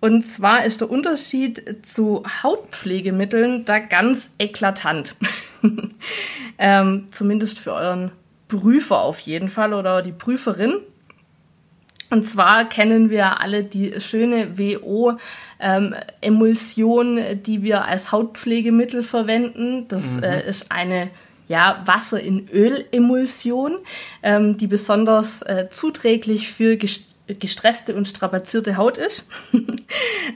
Und 0.00 0.24
zwar 0.24 0.64
ist 0.64 0.82
der 0.82 0.90
Unterschied 0.90 1.84
zu 1.86 2.22
Hautpflegemitteln 2.42 3.64
da 3.64 3.78
ganz 3.78 4.30
eklatant. 4.38 5.16
ähm, 6.58 7.08
zumindest 7.10 7.58
für 7.58 7.72
euren 7.72 8.12
Prüfer 8.48 9.00
auf 9.00 9.20
jeden 9.20 9.48
Fall 9.48 9.72
oder 9.74 10.02
die 10.02 10.12
Prüferin. 10.12 10.74
Und 12.08 12.28
zwar 12.28 12.68
kennen 12.68 13.10
wir 13.10 13.40
alle 13.40 13.64
die 13.64 14.00
schöne 14.00 14.56
WO-Emulsion, 14.58 17.20
die 17.42 17.62
wir 17.62 17.84
als 17.84 18.12
Hautpflegemittel 18.12 19.02
verwenden. 19.02 19.88
Das 19.88 20.04
äh, 20.22 20.48
ist 20.48 20.70
eine 20.70 21.10
ja, 21.48 21.82
Wasser 21.84 22.20
in 22.20 22.48
Öl-Emulsion, 22.48 23.78
ähm, 24.22 24.56
die 24.56 24.68
besonders 24.68 25.42
äh, 25.42 25.66
zuträglich 25.70 26.52
für 26.52 26.74
gest- 26.74 27.06
gestresste 27.26 27.96
und 27.96 28.06
strapazierte 28.06 28.76
Haut 28.76 28.98
ist. 28.98 29.26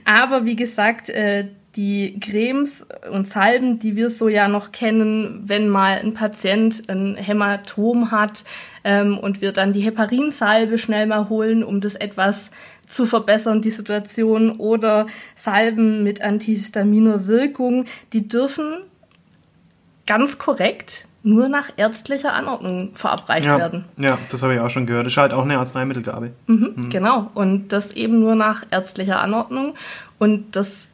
Aber 0.04 0.44
wie 0.44 0.56
gesagt, 0.56 1.08
äh, 1.08 1.46
die 1.76 2.18
Cremes 2.18 2.84
und 3.12 3.28
Salben, 3.28 3.78
die 3.78 3.94
wir 3.94 4.10
so 4.10 4.28
ja 4.28 4.48
noch 4.48 4.72
kennen, 4.72 5.42
wenn 5.46 5.68
mal 5.68 5.98
ein 5.98 6.14
Patient 6.14 6.82
ein 6.90 7.14
Hämatom 7.16 8.10
hat 8.10 8.42
ähm, 8.82 9.18
und 9.18 9.40
wir 9.40 9.52
dann 9.52 9.72
die 9.72 9.80
Heparinsalbe 9.80 10.78
schnell 10.78 11.06
mal 11.06 11.28
holen, 11.28 11.62
um 11.62 11.80
das 11.80 11.94
etwas 11.94 12.50
zu 12.88 13.06
verbessern, 13.06 13.62
die 13.62 13.70
Situation, 13.70 14.56
oder 14.56 15.06
Salben 15.36 16.02
mit 16.02 16.22
antihistaminer 16.22 17.28
Wirkung, 17.28 17.84
die 18.12 18.26
dürfen 18.26 18.78
ganz 20.06 20.38
korrekt 20.38 21.06
nur 21.22 21.48
nach 21.48 21.68
ärztlicher 21.76 22.32
Anordnung 22.32 22.90
verabreicht 22.94 23.46
Ja, 23.46 23.58
werden. 23.58 23.84
ja, 23.98 24.18
das 24.30 24.42
habe 24.42 24.54
ich 24.54 24.60
auch 24.60 24.70
schon 24.70 24.86
gehört. 24.86 25.06
Das 25.06 25.12
ist 25.12 25.18
halt 25.18 25.32
auch 25.34 25.44
eine 25.44 25.58
Arzneimittelgabe. 25.58 26.32
Mhm, 26.46 26.88
Genau. 26.88 27.30
Und 27.34 27.68
das 27.68 27.92
eben 27.92 28.18
nur 28.20 28.34
nach 28.34 28.64
ärztlicher 28.70 29.20
Anordnung. 29.20 29.74
Und 30.18 30.56
das 30.56 30.88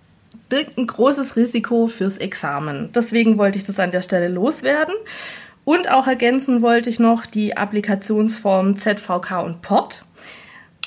birgt 0.49 0.79
ein 0.79 0.87
großes 0.87 1.37
Risiko 1.37 1.87
fürs 1.87 2.19
Examen. 2.19 2.91
Deswegen 2.95 3.39
wollte 3.39 3.59
ich 3.59 3.65
das 3.65 3.79
an 3.79 3.91
der 3.91 4.03
Stelle 4.03 4.29
loswerden. 4.29 4.95
Und 5.65 5.91
auch 5.91 6.07
ergänzen 6.07 6.63
wollte 6.63 6.91
ich 6.91 7.01
noch 7.01 7.27
die 7.27 7.57
Applikationsform 7.57 8.79
ZVK 8.79 9.43
und 9.45 9.63
Port. 9.63 10.05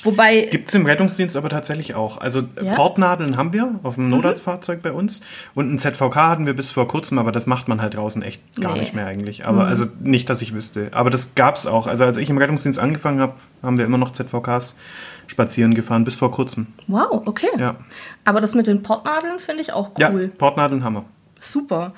Wobei. 0.02 0.46
Gibt 0.50 0.68
es 0.68 0.74
im 0.74 0.86
Rettungsdienst 0.86 1.36
aber 1.36 1.48
tatsächlich 1.50 1.94
auch. 1.94 2.18
Also 2.18 2.42
Ja? 2.62 2.74
Portnadeln 2.74 3.36
haben 3.36 3.52
wir 3.52 3.74
auf 3.82 3.96
dem 3.96 4.08
Notarztfahrzeug 4.08 4.80
bei 4.82 4.92
uns 4.92 5.20
und 5.54 5.72
ein 5.72 5.78
ZVK 5.78 6.14
hatten 6.16 6.46
wir 6.46 6.54
bis 6.54 6.70
vor 6.70 6.88
kurzem, 6.88 7.18
aber 7.18 7.32
das 7.32 7.46
macht 7.46 7.68
man 7.68 7.82
halt 7.82 7.94
draußen 7.94 8.22
echt 8.22 8.40
gar 8.60 8.74
Nee. 8.74 8.80
nicht 8.80 8.94
mehr 8.94 9.06
eigentlich. 9.06 9.46
Aber 9.46 9.66
also 9.66 9.86
nicht, 10.00 10.30
dass 10.30 10.40
ich 10.42 10.54
wüsste. 10.54 10.88
Aber 10.92 11.10
das 11.10 11.34
gab's 11.34 11.66
auch. 11.66 11.86
Also 11.86 12.04
als 12.04 12.16
ich 12.16 12.30
im 12.30 12.38
Rettungsdienst 12.38 12.78
angefangen 12.78 13.20
habe, 13.20 13.34
haben 13.62 13.76
wir 13.78 13.84
immer 13.84 13.98
noch 13.98 14.12
ZVKs 14.12 14.76
spazieren 15.26 15.74
gefahren, 15.74 16.04
bis 16.04 16.16
vor 16.16 16.30
kurzem. 16.30 16.66
Wow, 16.86 17.22
okay. 17.26 17.48
Ja, 17.58 17.76
Aber 18.24 18.40
das 18.40 18.54
mit 18.54 18.66
den 18.66 18.82
Portnadeln 18.82 19.38
finde 19.38 19.60
ich 19.62 19.72
auch 19.72 19.90
cool. 19.90 20.22
ja 20.24 20.38
Portnadeln 20.38 20.82
haben 20.82 20.94
wir. 20.94 21.04
Super. 21.40 21.92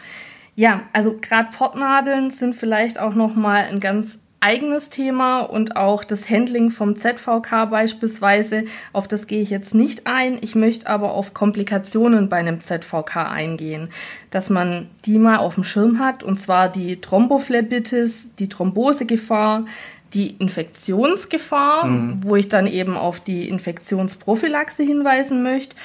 Ja, 0.55 0.83
also 0.93 1.17
gerade 1.21 1.49
Portnadeln 1.57 2.31
sind 2.31 2.55
vielleicht 2.55 3.01
auch 3.01 3.15
noch 3.15 3.35
mal 3.35 3.65
ein 3.65 3.81
ganz 3.81 4.19
eigenes 4.43 4.91
Thema 4.91 5.41
und 5.41 5.77
auch 5.77 6.05
das 6.05 6.29
Handling 6.29 6.71
vom 6.71 6.97
ZVK 6.97 7.67
beispielsweise, 7.71 8.65
auf 8.93 9.09
das 9.09 9.27
gehe 9.27 9.41
ich 9.41 9.51
jetzt 9.51 9.75
nicht 9.75 10.07
ein. 10.07 10.39
Ich 10.41 10.55
möchte 10.55 10.89
aber 10.89 11.13
auf 11.13 11.33
Komplikationen 11.33 12.29
bei 12.29 12.39
einem 12.39 12.61
ZVK 12.61 13.17
eingehen, 13.31 13.89
dass 14.31 14.51
man 14.51 14.89
die 15.05 15.19
mal 15.19 15.37
auf 15.37 15.55
dem 15.55 15.65
Schirm 15.65 15.99
hat 15.99 16.23
und 16.25 16.39
zwar 16.39 16.69
die 16.69 17.01
Thrombophlebitis, 17.01 18.29
die 18.39 18.49
Thrombosegefahr, 18.49 19.67
die 20.13 20.31
Infektionsgefahr, 20.31 21.89
wo 22.21 22.37
ich 22.37 22.49
dann 22.49 22.67
eben 22.67 22.97
auf 22.97 23.21
die 23.21 23.49
Infektionsprophylaxe 23.49 24.83
hinweisen 24.83 25.43
möchte 25.43 25.77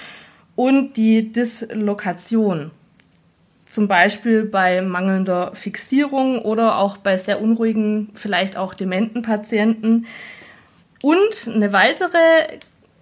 und 0.55 0.97
die 0.97 1.31
Dislokation 1.31 2.71
zum 3.77 3.87
Beispiel 3.87 4.43
bei 4.43 4.81
mangelnder 4.81 5.51
Fixierung 5.53 6.39
oder 6.39 6.79
auch 6.79 6.97
bei 6.97 7.15
sehr 7.19 7.39
unruhigen, 7.39 8.09
vielleicht 8.15 8.57
auch 8.57 8.73
dementen 8.73 9.21
Patienten. 9.21 10.07
Und 11.03 11.47
eine 11.53 11.73
weitere 11.73 12.17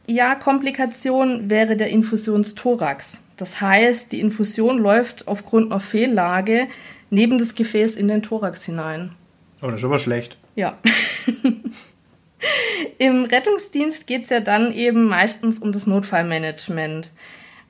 ja, 0.05 0.35
Komplikation 0.35 1.49
wäre 1.49 1.77
der 1.77 1.87
Infusionsthorax. 1.91 3.21
Das 3.37 3.61
heißt, 3.61 4.11
die 4.11 4.19
Infusion 4.19 4.77
läuft 4.77 5.29
aufgrund 5.29 5.71
einer 5.71 5.79
Fehllage 5.79 6.67
neben 7.09 7.37
das 7.37 7.55
Gefäß 7.55 7.95
in 7.95 8.09
den 8.09 8.21
Thorax 8.21 8.65
hinein. 8.65 9.11
Oh, 9.61 9.67
das 9.67 9.77
ist 9.77 9.85
aber 9.85 9.99
schlecht. 9.99 10.35
Ja. 10.57 10.77
Im 12.97 13.23
Rettungsdienst 13.23 14.07
geht 14.07 14.25
es 14.25 14.29
ja 14.29 14.41
dann 14.41 14.73
eben 14.73 15.05
meistens 15.05 15.57
um 15.57 15.71
das 15.71 15.87
Notfallmanagement. 15.87 17.13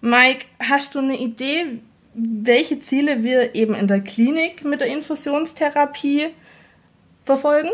Mike, 0.02 0.46
hast 0.60 0.96
du 0.96 1.00
eine 1.00 1.20
Idee, 1.20 1.82
welche 2.15 2.80
Ziele 2.80 3.23
wir 3.23 3.56
eben 3.56 3.73
in 3.73 3.88
der 3.88 4.01
Klinik 4.01 4.63
mit 4.63 4.82
der 4.82 4.88
Infusionstherapie 4.88 6.28
verfolgen? 7.21 7.69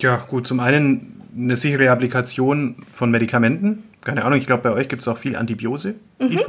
Ja, 0.00 0.16
gut, 0.16 0.46
zum 0.46 0.60
einen 0.60 1.22
eine 1.34 1.56
sichere 1.56 1.90
Applikation 1.90 2.76
von 2.90 3.10
Medikamenten. 3.10 3.84
Keine 4.02 4.24
Ahnung, 4.24 4.38
ich 4.38 4.46
glaube, 4.46 4.62
bei 4.62 4.72
euch 4.72 4.88
gibt 4.88 5.02
es 5.02 5.08
auch 5.08 5.16
viel 5.16 5.36
Antibiose, 5.36 5.94
IV. 6.20 6.46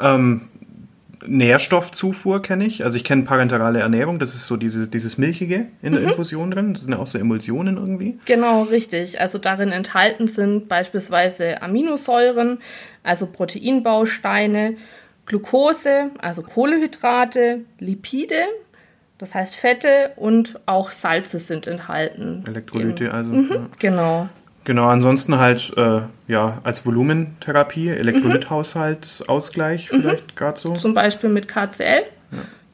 Ähm, 0.00 0.48
Nährstoffzufuhr 1.26 2.42
kenne 2.42 2.66
ich. 2.66 2.84
Also 2.84 2.96
ich 2.96 3.04
kenne 3.04 3.22
parenterale 3.22 3.80
Ernährung, 3.80 4.18
das 4.18 4.34
ist 4.34 4.46
so 4.46 4.56
diese, 4.56 4.86
dieses 4.86 5.18
Milchige 5.18 5.66
in 5.82 5.92
der 5.92 6.02
Infusion 6.02 6.50
drin. 6.50 6.74
Das 6.74 6.82
sind 6.82 6.92
ja 6.92 6.98
auch 6.98 7.06
so 7.06 7.18
Emulsionen 7.18 7.76
irgendwie. 7.76 8.18
Genau, 8.26 8.62
richtig. 8.62 9.20
Also 9.20 9.38
darin 9.38 9.72
enthalten 9.72 10.28
sind 10.28 10.68
beispielsweise 10.68 11.62
Aminosäuren, 11.62 12.58
also 13.02 13.26
Proteinbausteine, 13.26 14.76
Glucose, 15.26 16.10
also 16.18 16.42
Kohlehydrate, 16.42 17.60
Lipide, 17.78 18.46
das 19.18 19.34
heißt 19.34 19.56
Fette 19.56 20.12
und 20.16 20.60
auch 20.66 20.90
Salze 20.90 21.38
sind 21.38 21.66
enthalten. 21.66 22.44
Elektrolyte, 22.46 23.12
also. 23.12 23.32
Mhm. 23.32 23.50
Ja. 23.50 23.66
Genau. 23.78 24.28
Genau, 24.64 24.88
ansonsten 24.88 25.38
halt 25.38 25.72
äh, 25.76 26.00
ja 26.26 26.60
als 26.64 26.84
Volumentherapie, 26.84 27.88
Elektrolythaushaltsausgleich 27.88 29.90
vielleicht 29.90 30.34
gerade 30.34 30.58
so. 30.58 30.74
Zum 30.74 30.92
Beispiel 30.92 31.30
mit 31.30 31.46
KCL, 31.46 32.04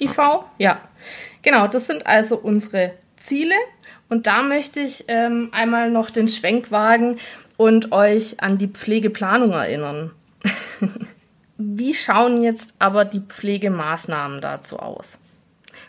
IV. 0.01 0.19
Ja, 0.57 0.81
genau. 1.43 1.67
Das 1.67 1.87
sind 1.87 2.07
also 2.07 2.39
unsere 2.39 2.93
Ziele. 3.17 3.55
Und 4.09 4.27
da 4.27 4.43
möchte 4.43 4.81
ich 4.81 5.05
ähm, 5.09 5.49
einmal 5.53 5.91
noch 5.91 6.11
den 6.11 6.29
Schwenk 6.29 6.71
wagen 6.71 7.19
und 7.57 7.93
euch 7.93 8.43
an 8.43 8.59
die 8.59 8.69
Pflegeplanung 8.69 9.53
erinnern. 9.53 10.11
Wie 11.65 11.95
schauen 11.95 12.43
jetzt 12.43 12.75
aber 12.79 13.05
die 13.05 13.21
Pflegemaßnahmen 13.21 14.41
dazu 14.41 14.79
aus? 14.79 15.19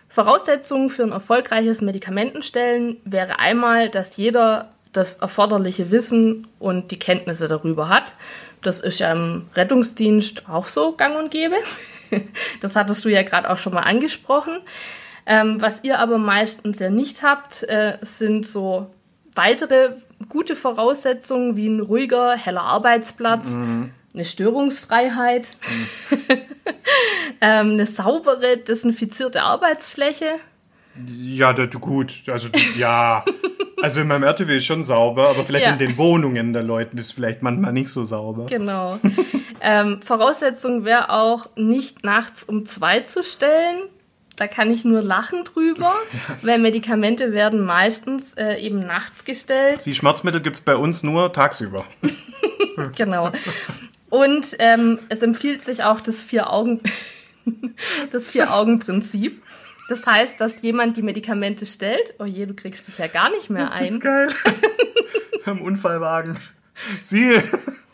Voraussetzungen 0.08 0.90
für 0.90 1.04
ein 1.04 1.12
erfolgreiches 1.12 1.82
Medikamentenstellen 1.82 2.98
wäre 3.04 3.40
einmal, 3.40 3.90
dass 3.90 4.16
jeder 4.16 4.70
das 4.92 5.16
erforderliche 5.16 5.90
Wissen 5.90 6.48
und 6.60 6.92
die 6.92 7.00
Kenntnisse 7.00 7.48
darüber 7.48 7.90
hat. 7.90 8.14
Das 8.62 8.80
ist 8.80 9.00
ja 9.00 9.12
im 9.12 9.48
Rettungsdienst 9.56 10.48
auch 10.48 10.66
so 10.66 10.94
gang 10.96 11.18
und 11.18 11.32
gäbe. 11.32 11.56
Das 12.62 12.76
hattest 12.76 13.04
du 13.06 13.10
ja 13.10 13.24
gerade 13.24 13.50
auch 13.50 13.58
schon 13.58 13.74
mal 13.74 13.82
angesprochen. 13.82 14.60
Ähm, 15.26 15.60
was 15.60 15.84
ihr 15.84 15.98
aber 15.98 16.20
meistens 16.20 16.78
ja 16.78 16.92
nicht 16.92 17.24
habt, 17.24 17.64
äh, 17.64 17.98
sind 18.02 18.48
so 18.48 18.92
weitere 19.34 19.94
gute 20.30 20.56
Voraussetzungen 20.56 21.56
wie 21.56 21.68
ein 21.68 21.80
ruhiger, 21.80 22.36
heller 22.36 22.62
Arbeitsplatz, 22.62 23.58
eine 24.13 24.26
Störungsfreiheit, 24.26 25.49
ähm, 27.41 27.71
eine 27.71 27.86
saubere, 27.86 28.58
desinfizierte 28.58 29.41
Arbeitsfläche. 29.43 30.36
Ja, 31.08 31.54
da, 31.54 31.65
gut, 31.65 32.23
also 32.28 32.49
ja. 32.78 33.26
Also 33.82 34.02
in 34.02 34.08
meinem 34.08 34.23
RTW 34.23 34.56
ist 34.58 34.65
schon 34.65 34.84
sauber, 34.84 35.30
aber 35.30 35.43
vielleicht 35.43 35.65
Ja. 35.65 35.71
in 35.71 35.80
den 35.80 35.97
Wohnungen 35.97 36.54
der 36.54 36.63
Leute 36.63 36.95
ist 36.97 37.12
vielleicht 37.12 37.41
manchmal 37.41 37.73
nicht 37.73 37.89
so 37.89 38.04
sauber. 38.04 38.45
Genau. 38.45 38.99
ähm, 39.62 40.02
Voraussetzung 40.04 40.86
wäre 40.86 41.10
auch, 41.10 41.49
nicht 41.56 42.04
nachts 42.04 42.43
um 42.43 42.65
zwei 42.65 42.99
zu 43.02 43.23
stellen. 43.23 43.82
Da 44.36 44.47
kann 44.47 44.71
ich 44.71 44.86
nur 44.86 45.02
lachen 45.02 45.43
drüber, 45.45 45.93
weil 46.43 46.60
Medikamente 46.60 47.34
werden 47.34 47.65
meistens 47.65 48.34
äh, 48.36 48.56
eben 48.62 48.80
nachts 48.80 49.26
gestellt. 49.26 49.84
Die 49.86 49.93
Schmerzmittel 49.95 50.41
gibt 50.41 50.56
es 50.58 50.62
bei 50.62 50.76
uns 50.76 51.04
nur 51.04 51.34
tagsüber. 51.34 51.86
Genau. 52.95 53.32
Und 54.13 54.56
ähm, 54.60 54.99
es 55.10 55.23
empfiehlt 55.23 55.63
sich 55.63 55.84
auch 55.84 55.99
das 55.99 56.21
Vier-Augen, 56.21 56.82
das 58.12 58.30
Vier-Augen-Prinzip. 58.30 59.41
Das 59.89 60.06
heißt, 60.06 60.39
dass 60.39 60.62
jemand 60.62 60.97
die 60.97 61.02
Medikamente 61.02 61.65
stellt. 61.65 62.13
Oh 62.19 62.26
je, 62.26 62.45
du 62.45 62.54
kriegst 62.54 62.88
dich 62.88 62.99
ja 62.99 63.08
gar 63.08 63.32
nicht 63.32 63.49
mehr 63.49 63.71
ein. 63.71 63.99
Geil. 63.99 64.30
Am 65.45 65.63
Unfallwagen. 65.63 66.38
Sie, 67.02 67.41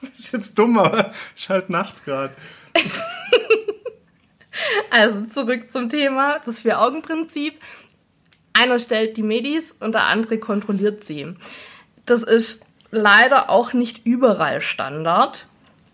das 0.01 0.10
ist 0.19 0.34
jetzt 0.34 0.60
dumm, 0.60 0.77
aber 0.77 1.13
ist 1.38 1.47
halt 1.47 1.69
nachts 1.69 2.03
gerade. 2.03 2.34
Also 4.89 5.21
zurück 5.27 5.71
zum 5.71 5.88
Thema, 5.88 6.39
das 6.43 6.60
Vier-Augen-Prinzip. 6.60 7.62
Einer 8.51 8.79
stellt 8.79 9.15
die 9.15 9.23
Medis 9.23 9.71
und 9.79 9.95
der 9.95 10.03
andere 10.03 10.38
kontrolliert 10.38 11.05
sie. 11.05 11.34
Das 12.05 12.23
ist 12.23 12.65
leider 12.91 13.49
auch 13.49 13.71
nicht 13.71 14.05
überall 14.05 14.60
Standard. 14.60 15.45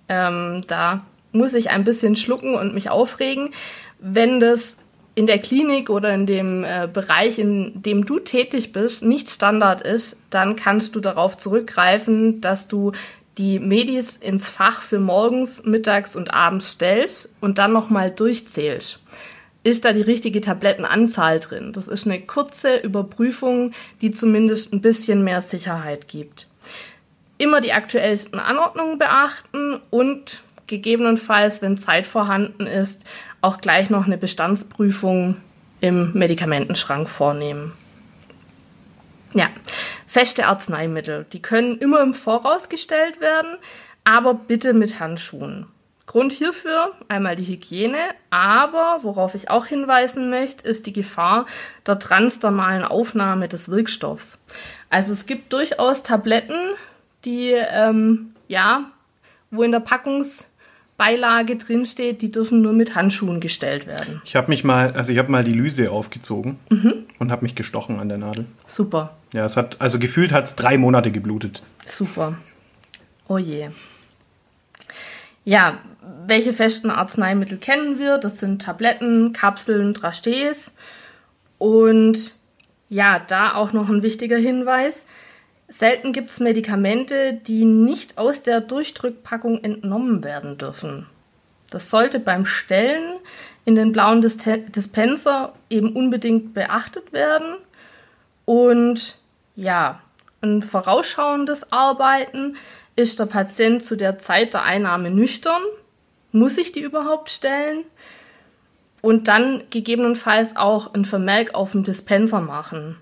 Ähm, 0.10 0.64
da 0.68 1.06
muss 1.32 1.54
ich 1.54 1.70
ein 1.70 1.84
bisschen 1.84 2.16
schlucken 2.16 2.56
und 2.56 2.74
mich 2.74 2.90
aufregen. 2.90 3.52
Wenn 4.00 4.40
das 4.40 4.78
in 5.16 5.28
der 5.28 5.40
Klinik 5.40 5.90
oder 5.90 6.14
in 6.14 6.26
dem 6.26 6.64
äh, 6.64 6.88
Bereich, 6.92 7.40
in 7.40 7.82
dem 7.82 8.06
du 8.06 8.20
tätig 8.20 8.74
bist, 8.74 9.04
nicht 9.04 9.30
Standard 9.30 9.82
ist, 9.82 10.18
dann 10.30 10.56
kannst 10.56 10.96
du 10.96 11.00
darauf 11.00 11.38
zurückgreifen, 11.38 12.42
dass 12.42 12.68
du 12.68 12.92
die 13.38 13.60
Medis 13.60 14.18
ins 14.18 14.48
Fach 14.48 14.82
für 14.82 15.00
morgens, 15.00 15.64
mittags 15.64 16.16
und 16.16 16.34
abends 16.34 16.72
stellst 16.72 17.30
und 17.42 17.58
dann 17.58 17.74
nochmal 17.74 18.12
durchzählst. 18.12 19.00
Ist 19.64 19.84
da 19.84 19.94
die 19.94 20.02
richtige 20.02 20.42
Tablettenanzahl 20.42 21.40
drin? 21.40 21.74
Das 21.74 21.88
ist 21.88 22.06
eine 22.06 22.22
kurze 22.22 22.78
Überprüfung, 22.78 23.72
die 24.02 24.12
zumindest 24.12 24.72
ein 24.72 24.82
bisschen 24.82 25.24
mehr 25.24 25.42
Sicherheit 25.42 26.08
gibt. 26.08 26.48
Immer 27.38 27.62
die 27.62 27.74
aktuellsten 27.74 28.40
Anordnungen 28.40 28.98
beachten 28.98 29.82
und 29.90 30.44
gegebenenfalls, 30.68 31.62
wenn 31.62 31.78
Zeit 31.78 32.08
vorhanden 32.08 32.66
ist, 32.66 33.04
auch 33.42 33.60
gleich 33.60 33.90
noch 33.90 34.06
eine 34.06 34.18
Bestandsprüfung 34.18 35.38
im 35.82 36.14
Medikamentenschrank 36.14 37.10
vornehmen. 37.10 37.74
Ja, 39.34 39.50
feste 40.08 40.48
Arzneimittel, 40.48 41.26
die 41.34 41.42
können 41.42 41.78
immer 41.78 42.02
im 42.02 42.14
Voraus 42.14 42.70
gestellt 42.70 43.20
werden, 43.20 43.58
aber 44.06 44.34
bitte 44.34 44.74
mit 44.74 45.00
Handschuhen. 45.00 45.68
Grund 46.06 46.32
hierfür 46.32 46.92
einmal 47.08 47.36
die 47.36 47.48
Hygiene, 47.48 47.98
aber 48.30 49.00
worauf 49.02 49.34
ich 49.34 49.50
auch 49.50 49.66
hinweisen 49.66 50.30
möchte, 50.30 50.68
ist 50.68 50.86
die 50.86 50.94
Gefahr 50.94 51.48
der 51.86 51.98
transdermalen 51.98 52.84
Aufnahme 52.84 53.48
des 53.48 53.70
Wirkstoffs. 53.70 54.38
Also 54.90 55.14
es 55.14 55.26
gibt 55.26 55.52
durchaus 55.52 56.04
Tabletten, 56.04 56.76
die 57.26 57.52
ähm, 57.52 58.32
ja, 58.48 58.92
wo 59.52 59.64
in 59.64 59.72
der 59.72 59.80
Packungsbeilage 59.80 61.56
drinsteht, 61.58 62.22
die 62.22 62.32
dürfen 62.32 62.62
nur 62.62 62.74
mit 62.74 62.96
Handschuhen 62.96 63.40
gestellt 63.40 63.88
werden. 63.88 64.22
Ich 64.26 64.36
habe 64.36 64.50
mich 64.50 64.64
mal, 64.64 64.92
also 64.94 65.12
ich 65.12 65.18
habe 65.18 65.32
mal 65.32 65.44
die 65.44 65.54
Lyse 65.54 65.92
aufgezogen 65.92 66.58
und 67.20 67.32
habe 67.32 67.44
mich 67.44 67.56
gestochen 67.56 68.00
an 68.00 68.10
der 68.10 68.18
Nadel. 68.18 68.46
Super, 68.68 69.16
Ja, 69.34 69.46
es 69.46 69.58
hat, 69.58 69.82
also 69.82 70.00
gefühlt 70.00 70.32
hat 70.32 70.44
es 70.46 70.56
drei 70.56 70.78
Monate 70.78 71.12
geblutet. 71.12 71.62
super. 71.86 72.38
Oh 73.28 73.40
je. 73.40 73.70
Ja, 75.46 75.80
welche 76.28 76.54
festen 76.54 76.92
Arzneimittel 76.92 77.58
kennen 77.58 77.98
wir? 77.98 78.20
Das 78.20 78.40
sind 78.40 78.62
Tabletten, 78.62 79.34
Kapseln, 79.34 79.96
Drachtés. 79.96 80.72
Und 81.58 82.36
ja, 82.90 83.20
da 83.20 83.56
auch 83.56 83.74
noch 83.74 83.90
ein 83.90 84.04
wichtiger 84.04 84.38
Hinweis. 84.38 85.06
Selten 85.68 86.14
gibt 86.14 86.32
es 86.32 86.40
Medikamente, 86.40 87.34
die 87.34 87.66
nicht 87.66 88.18
aus 88.18 88.44
der 88.44 88.62
Durchdrückpackung 88.62 89.64
entnommen 89.64 90.24
werden 90.24 90.58
dürfen. 90.58 91.08
Das 91.72 91.90
sollte 91.90 92.20
beim 92.20 92.46
Stellen 92.46 93.16
in 93.66 93.76
den 93.76 93.92
blauen 93.92 94.22
Dis- 94.22 94.38
Dispenser 94.68 95.54
eben 95.70 95.96
unbedingt 95.96 96.54
beachtet 96.54 97.12
werden. 97.14 97.56
Und 98.46 99.18
ja, 99.56 100.02
ein 100.42 100.62
vorausschauendes 100.62 101.72
Arbeiten 101.72 102.58
ist 102.96 103.20
der 103.20 103.26
Patient 103.26 103.84
zu 103.84 103.98
der 103.98 104.20
Zeit 104.20 104.54
der 104.54 104.64
Einnahme 104.64 105.10
nüchtern. 105.10 105.62
Muss 106.32 106.58
ich 106.58 106.72
die 106.72 106.82
überhaupt 106.82 107.32
stellen? 107.32 107.84
Und 109.02 109.28
dann 109.28 109.64
gegebenenfalls 109.72 110.56
auch 110.56 110.94
ein 110.94 111.06
Vermerk 111.06 111.56
auf 111.56 111.72
dem 111.72 111.84
Dispenser 111.84 112.42
machen. 112.42 112.98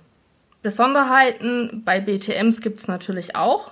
Besonderheiten 0.64 1.84
bei 1.86 2.00
BTMs 2.00 2.62
gibt 2.62 2.80
es 2.80 2.88
natürlich 2.88 3.36
auch. 3.36 3.72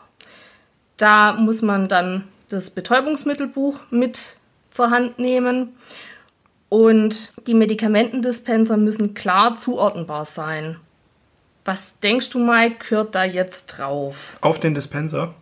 Da 0.98 1.34
muss 1.34 1.62
man 1.62 1.88
dann 1.88 2.26
das 2.50 2.70
Betäubungsmittelbuch 2.70 3.80
mit 3.90 4.36
zur 4.70 4.92
Hand 4.92 5.18
nehmen. 5.18 5.70
Und 6.70 7.34
die 7.48 7.54
Medikamentendispenser 7.54 8.78
müssen 8.78 9.14
klar 9.14 9.56
zuordnenbar 9.58 10.26
sein. 10.26 10.78
Was 11.66 12.00
denkst 12.00 12.30
du, 12.30 12.40
Mike, 12.40 12.88
gehört 12.88 13.16
da 13.16 13.24
jetzt 13.24 13.68
drauf? 13.68 14.38
Auf 14.42 14.60
den 14.60 14.74
Dispenser. 14.74 15.34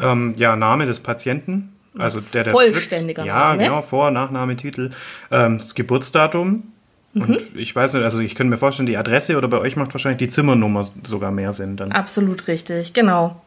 Ähm, 0.00 0.34
ja, 0.36 0.56
Name 0.56 0.86
des 0.86 1.00
Patienten. 1.00 1.74
Also 1.98 2.20
der, 2.20 2.44
der 2.44 2.52
Vollständiger 2.54 3.24
ja, 3.24 3.50
Name. 3.50 3.64
genau, 3.64 3.82
Vor-, 3.82 4.10
Nachname, 4.10 4.56
Titel, 4.56 4.92
ähm, 5.30 5.58
das 5.58 5.74
Geburtsdatum. 5.74 6.72
Mhm. 7.14 7.22
Und 7.22 7.56
ich 7.56 7.74
weiß 7.74 7.94
nicht, 7.94 8.02
also 8.02 8.20
ich 8.20 8.34
könnte 8.34 8.50
mir 8.50 8.56
vorstellen, 8.56 8.86
die 8.86 8.96
Adresse 8.96 9.36
oder 9.36 9.48
bei 9.48 9.58
euch 9.58 9.76
macht 9.76 9.92
wahrscheinlich 9.94 10.18
die 10.18 10.28
Zimmernummer 10.28 10.88
sogar 11.04 11.30
mehr 11.30 11.52
Sinn 11.52 11.76
dann. 11.76 11.92
Absolut 11.92 12.48
richtig, 12.48 12.92
genau. 12.92 13.42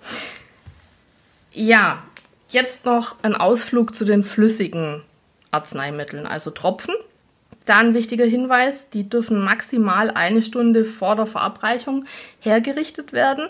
Ja, 1.51 2.03
jetzt 2.49 2.85
noch 2.85 3.15
ein 3.21 3.35
Ausflug 3.35 3.95
zu 3.95 4.05
den 4.05 4.23
flüssigen 4.23 5.01
Arzneimitteln, 5.51 6.27
also 6.27 6.51
Tropfen. 6.51 6.93
Da 7.65 7.77
ein 7.79 7.95
wichtiger 7.95 8.25
Hinweis, 8.25 8.89
die 8.91 9.09
dürfen 9.09 9.43
maximal 9.43 10.11
eine 10.11 10.43
Stunde 10.43 10.85
vor 10.85 11.15
der 11.15 11.25
Verabreichung 11.25 12.05
hergerichtet 12.39 13.11
werden. 13.11 13.47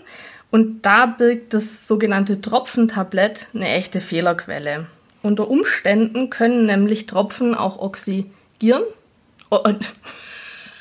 Und 0.52 0.86
da 0.86 1.06
birgt 1.06 1.54
das 1.54 1.86
sogenannte 1.88 2.40
Tropfentablett 2.40 3.50
eine 3.54 3.68
echte 3.68 4.00
Fehlerquelle. 4.00 4.88
Unter 5.22 5.50
Umständen 5.50 6.30
können 6.30 6.66
nämlich 6.66 7.08
Tropfen 7.08 7.56
auch 7.56 7.78
oxidieren. 7.80 8.84
Oh, 9.50 9.60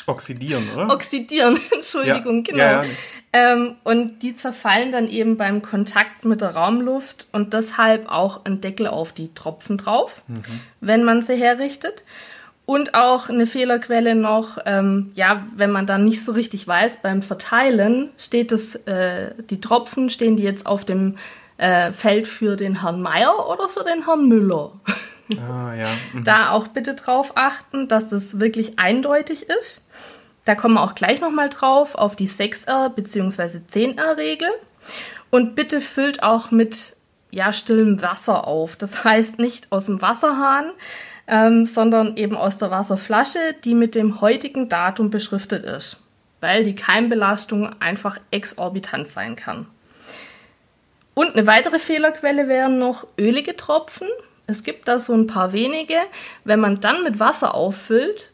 Oxidieren, 0.06 0.68
oder? 0.74 0.90
oxidieren, 0.90 1.58
Entschuldigung, 1.72 2.44
Ja, 2.44 2.52
genau. 2.52 2.58
ja, 2.58 2.82
ja. 2.82 2.90
Ähm, 3.32 3.76
und 3.82 4.22
die 4.22 4.36
zerfallen 4.36 4.92
dann 4.92 5.08
eben 5.08 5.36
beim 5.36 5.60
Kontakt 5.60 6.24
mit 6.24 6.40
der 6.40 6.54
Raumluft 6.54 7.26
und 7.32 7.52
deshalb 7.52 8.08
auch 8.08 8.44
ein 8.44 8.60
Deckel 8.60 8.86
auf 8.86 9.12
die 9.12 9.34
Tropfen 9.34 9.76
drauf, 9.76 10.22
wenn 10.80 11.02
man 11.04 11.22
sie 11.22 11.34
herrichtet. 11.34 12.04
Und 12.66 12.94
auch 12.94 13.28
eine 13.28 13.44
Fehlerquelle 13.46 14.14
noch, 14.14 14.56
ähm, 14.64 15.10
ja, 15.14 15.46
wenn 15.54 15.70
man 15.70 15.86
dann 15.86 16.04
nicht 16.04 16.24
so 16.24 16.32
richtig 16.32 16.66
weiß, 16.66 16.98
beim 17.02 17.20
Verteilen 17.20 18.10
steht 18.16 18.52
es, 18.52 18.74
äh, 18.86 19.32
die 19.50 19.60
Tropfen 19.60 20.08
stehen 20.08 20.36
die 20.36 20.44
jetzt 20.44 20.64
auf 20.64 20.84
dem 20.86 21.16
äh, 21.58 21.92
Feld 21.92 22.26
für 22.26 22.56
den 22.56 22.80
Herrn 22.80 23.02
Meier 23.02 23.48
oder 23.50 23.68
für 23.68 23.84
den 23.84 24.06
Herrn 24.06 24.28
Müller. 24.28 24.72
Ah, 25.32 25.74
ja. 25.74 25.88
mhm. 26.12 26.24
Da 26.24 26.50
auch 26.50 26.68
bitte 26.68 26.94
drauf 26.94 27.32
achten, 27.36 27.88
dass 27.88 28.08
das 28.08 28.40
wirklich 28.40 28.78
eindeutig 28.78 29.48
ist. 29.48 29.82
Da 30.44 30.54
kommen 30.54 30.74
wir 30.74 30.82
auch 30.82 30.94
gleich 30.94 31.20
nochmal 31.20 31.48
drauf, 31.48 31.94
auf 31.94 32.16
die 32.16 32.28
6R 32.28 32.90
bzw. 32.90 33.60
10R-Regel. 33.72 34.48
Und 35.30 35.54
bitte 35.54 35.80
füllt 35.80 36.22
auch 36.22 36.50
mit 36.50 36.94
ja, 37.30 37.52
stillem 37.52 38.00
Wasser 38.02 38.46
auf. 38.46 38.76
Das 38.76 39.04
heißt 39.04 39.38
nicht 39.38 39.72
aus 39.72 39.86
dem 39.86 40.00
Wasserhahn, 40.00 40.70
ähm, 41.26 41.66
sondern 41.66 42.16
eben 42.16 42.36
aus 42.36 42.58
der 42.58 42.70
Wasserflasche, 42.70 43.54
die 43.64 43.74
mit 43.74 43.94
dem 43.94 44.20
heutigen 44.20 44.68
Datum 44.68 45.10
beschriftet 45.10 45.64
ist, 45.64 45.98
weil 46.40 46.64
die 46.64 46.74
Keimbelastung 46.74 47.74
einfach 47.80 48.20
exorbitant 48.30 49.08
sein 49.08 49.34
kann. 49.34 49.66
Und 51.14 51.34
eine 51.34 51.46
weitere 51.46 51.78
Fehlerquelle 51.78 52.48
wären 52.48 52.78
noch 52.78 53.06
ölige 53.18 53.56
Tropfen. 53.56 54.08
Es 54.46 54.62
gibt 54.62 54.88
da 54.88 54.98
so 54.98 55.12
ein 55.14 55.26
paar 55.26 55.52
wenige. 55.52 55.94
Wenn 56.44 56.60
man 56.60 56.80
dann 56.80 57.02
mit 57.02 57.18
Wasser 57.20 57.54
auffüllt, 57.54 58.30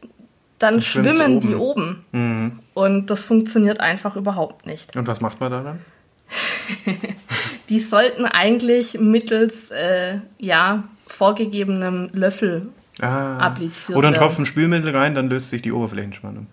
dann 0.59 0.81
schwimmt's 0.81 1.17
schwimmen 1.19 1.37
oben. 1.37 1.49
die 1.49 1.55
oben. 1.55 2.05
Mhm. 2.13 2.59
Und 2.75 3.11
das 3.11 3.23
funktioniert 3.25 3.81
einfach 3.81 4.17
überhaupt 4.17 4.67
nicht. 4.67 4.95
Und 4.97 5.07
was 5.07 5.21
macht 5.21 5.41
man 5.41 5.51
da 5.53 5.63
dann? 5.63 5.81
Die 7.69 7.79
sollten 7.81 8.25
eigentlich 8.25 8.99
mittels 8.99 9.71
äh, 9.71 10.19
ja, 10.39 10.85
vorgegebenem 11.07 12.11
Löffel 12.13 12.69
Ah. 13.01 13.39
appliziert 13.39 13.97
Oder 13.97 14.09
ein 14.09 14.15
werden. 14.15 14.23
Tropfen 14.27 14.45
Spülmittel 14.47 14.95
rein, 14.95 15.15
dann 15.15 15.31
löst 15.31 15.49
sich 15.49 15.63
die 15.63 15.73
Oberflächenspannung. 15.73 16.49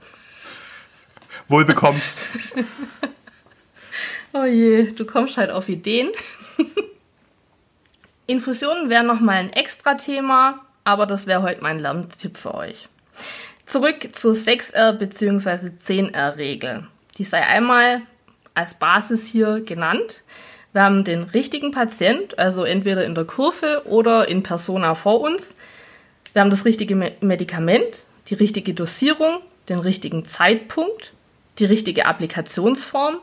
Wohl 1.48 1.66
bekommst. 1.66 2.22
Oh 4.34 4.44
je, 4.44 4.92
du 4.92 5.06
kommst 5.06 5.38
halt 5.38 5.50
auf 5.50 5.68
Ideen. 5.68 6.10
Infusionen 8.28 8.90
wären 8.90 9.08
nochmal 9.08 9.38
ein 9.38 9.54
extra 9.54 9.96
Thema, 9.96 10.60
aber 10.84 11.06
das 11.06 11.28
wäre 11.28 11.42
heute 11.44 11.62
mein 11.62 11.80
Lerntipp 11.80 12.38
für 12.38 12.54
euch. 12.54 12.88
Zurück 13.66 14.10
zur 14.14 14.34
6R 14.34 14.94
bzw. 14.94 15.70
10R-Regel. 15.78 16.86
Die 17.18 17.24
sei 17.24 17.42
einmal 17.46 18.02
als 18.54 18.76
Basis 18.76 19.26
hier 19.26 19.62
genannt. 19.62 20.24
Wir 20.74 20.84
haben 20.84 21.04
den 21.04 21.24
richtigen 21.24 21.72
Patient, 21.72 22.38
also 22.38 22.64
entweder 22.64 23.06
in 23.06 23.16
der 23.16 23.26
Kurve 23.26 23.84
oder 23.86 24.28
in 24.28 24.44
Persona 24.44 24.94
vor 24.96 25.22
uns. 25.22 25.56
Wir 26.34 26.42
haben 26.42 26.50
das 26.52 26.66
richtige 26.66 26.96
Me- 26.96 27.14
Medikament, 27.22 28.06
die 28.28 28.36
richtige 28.36 28.74
Dosierung, 28.74 29.40
den 29.70 29.80
richtigen 29.80 30.26
Zeitpunkt, 30.26 31.14
die 31.60 31.66
richtige 31.66 32.06
Applikationsform. 32.06 33.18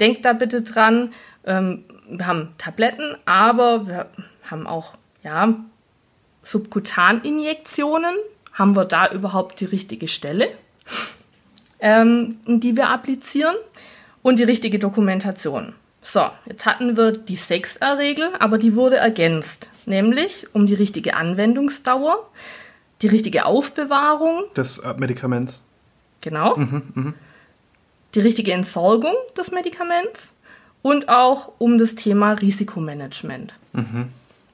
Denkt 0.00 0.24
da 0.24 0.32
bitte 0.32 0.62
dran, 0.62 1.12
ähm, 1.44 1.84
wir 2.08 2.26
haben 2.26 2.54
Tabletten, 2.58 3.16
aber 3.24 3.86
wir 3.86 4.06
haben 4.50 4.66
auch 4.66 4.94
ja, 5.22 5.54
Subkutaninjektionen. 6.42 8.14
Haben 8.52 8.74
wir 8.74 8.84
da 8.84 9.10
überhaupt 9.10 9.60
die 9.60 9.66
richtige 9.66 10.08
Stelle, 10.08 10.48
ähm, 11.80 12.38
die 12.46 12.76
wir 12.76 12.88
applizieren? 12.88 13.56
Und 14.22 14.40
die 14.40 14.44
richtige 14.44 14.80
Dokumentation. 14.80 15.74
So, 16.02 16.26
jetzt 16.46 16.66
hatten 16.66 16.96
wir 16.96 17.12
die 17.12 17.36
6R-Regel, 17.36 18.30
aber 18.40 18.58
die 18.58 18.74
wurde 18.74 18.96
ergänzt. 18.96 19.70
Nämlich 19.86 20.48
um 20.52 20.66
die 20.66 20.74
richtige 20.74 21.14
Anwendungsdauer, 21.14 22.28
die 23.02 23.06
richtige 23.06 23.44
Aufbewahrung, 23.44 24.44
Des 24.56 24.78
äh, 24.78 24.94
Medikaments. 24.96 25.60
genau, 26.22 26.56
die 28.14 28.20
richtige 28.20 28.52
Entsorgung 28.52 29.14
des 29.36 29.52
Medikaments 29.52 30.32
und 30.82 31.08
auch 31.08 31.52
um 31.58 31.78
das 31.78 31.94
Thema 31.94 32.32
Risikomanagement. 32.32 33.54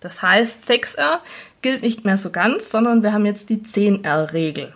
Das 0.03 0.21
heißt, 0.21 0.69
6R 0.69 1.19
gilt 1.63 1.83
nicht 1.83 2.05
mehr 2.05 2.17
so 2.17 2.31
ganz, 2.31 2.71
sondern 2.71 3.03
wir 3.03 3.13
haben 3.13 3.25
jetzt 3.25 3.49
die 3.49 3.59
10R-Regel. 3.59 4.75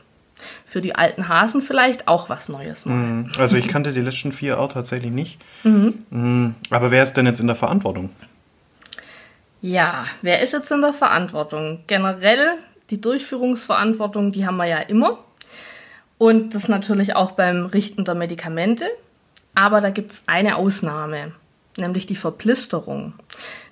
Für 0.64 0.80
die 0.80 0.94
alten 0.94 1.28
Hasen 1.28 1.62
vielleicht 1.62 2.08
auch 2.08 2.28
was 2.28 2.48
Neues 2.48 2.84
mal. 2.84 2.94
Mhm. 2.94 3.32
Also 3.38 3.56
ich 3.56 3.68
kannte 3.68 3.92
die 3.92 4.00
letzten 4.00 4.32
vier 4.32 4.54
R 4.54 4.68
tatsächlich 4.68 5.10
nicht. 5.10 5.38
Mhm. 5.64 6.54
Aber 6.70 6.90
wer 6.90 7.02
ist 7.02 7.14
denn 7.14 7.26
jetzt 7.26 7.40
in 7.40 7.46
der 7.46 7.56
Verantwortung? 7.56 8.10
Ja, 9.62 10.04
wer 10.22 10.42
ist 10.42 10.52
jetzt 10.52 10.70
in 10.70 10.82
der 10.82 10.92
Verantwortung? 10.92 11.80
Generell 11.86 12.58
die 12.90 13.00
Durchführungsverantwortung, 13.00 14.30
die 14.30 14.46
haben 14.46 14.58
wir 14.58 14.66
ja 14.66 14.78
immer. 14.78 15.18
Und 16.18 16.54
das 16.54 16.68
natürlich 16.68 17.16
auch 17.16 17.32
beim 17.32 17.66
Richten 17.66 18.04
der 18.04 18.14
Medikamente. 18.14 18.86
Aber 19.54 19.80
da 19.80 19.90
gibt 19.90 20.12
es 20.12 20.22
eine 20.26 20.56
Ausnahme, 20.56 21.32
nämlich 21.78 22.06
die 22.06 22.16
Verplisterung. 22.16 23.14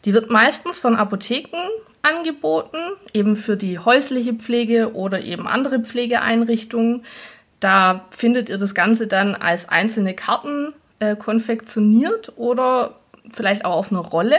Die 0.04 0.12
wird 0.12 0.30
meistens 0.30 0.78
von 0.78 0.96
Apotheken 0.96 1.68
angeboten, 2.02 2.78
eben 3.12 3.36
für 3.36 3.56
die 3.56 3.78
häusliche 3.78 4.34
Pflege 4.34 4.94
oder 4.94 5.22
eben 5.22 5.46
andere 5.46 5.80
Pflegeeinrichtungen. 5.80 7.02
Da 7.60 8.04
findet 8.10 8.48
ihr 8.48 8.58
das 8.58 8.74
Ganze 8.74 9.06
dann 9.06 9.34
als 9.34 9.68
einzelne 9.68 10.14
Karten 10.14 10.74
äh, 10.98 11.16
konfektioniert 11.16 12.32
oder 12.36 12.96
vielleicht 13.32 13.64
auch 13.64 13.76
auf 13.76 13.90
einer 13.90 14.00
Rolle. 14.00 14.36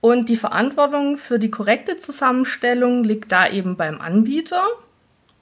Und 0.00 0.28
die 0.28 0.36
Verantwortung 0.36 1.16
für 1.16 1.38
die 1.38 1.50
korrekte 1.50 1.96
Zusammenstellung 1.96 3.02
liegt 3.02 3.32
da 3.32 3.48
eben 3.48 3.76
beim 3.76 4.00
Anbieter 4.00 4.62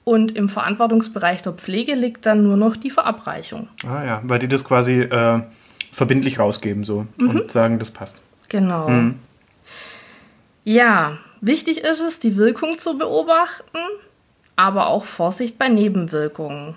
und 0.03 0.35
im 0.35 0.47
Verantwortungsbereich 0.47 1.41
der 1.41 1.51
Pflege 1.51 1.93
liegt 1.93 2.25
dann 2.25 2.41
nur 2.41 2.55
noch 2.55 2.77
die 2.77 2.89
Verabreichung. 2.89 3.67
Ah 3.85 4.05
ja, 4.05 4.21
weil 4.23 4.39
die 4.39 4.47
das 4.47 4.63
quasi 4.63 5.01
äh, 5.01 5.41
verbindlich 5.91 6.39
rausgeben 6.39 6.83
so 6.83 7.05
und 7.19 7.51
sagen, 7.51 7.79
das 7.79 7.91
passt. 7.91 8.15
Genau. 8.49 8.89
Mhm. 8.89 9.15
Ja, 10.63 11.17
wichtig 11.41 11.79
ist 11.79 12.01
es, 12.01 12.19
die 12.19 12.37
Wirkung 12.37 12.77
zu 12.77 12.97
beobachten, 12.97 13.77
aber 14.55 14.87
auch 14.87 15.05
Vorsicht 15.05 15.57
bei 15.57 15.69
Nebenwirkungen. 15.69 16.75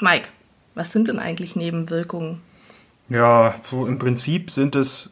Mike, 0.00 0.28
was 0.74 0.92
sind 0.92 1.08
denn 1.08 1.18
eigentlich 1.18 1.56
Nebenwirkungen? 1.56 2.40
Ja, 3.08 3.54
so 3.70 3.86
im 3.86 3.98
Prinzip 3.98 4.50
sind 4.50 4.74
es 4.74 5.10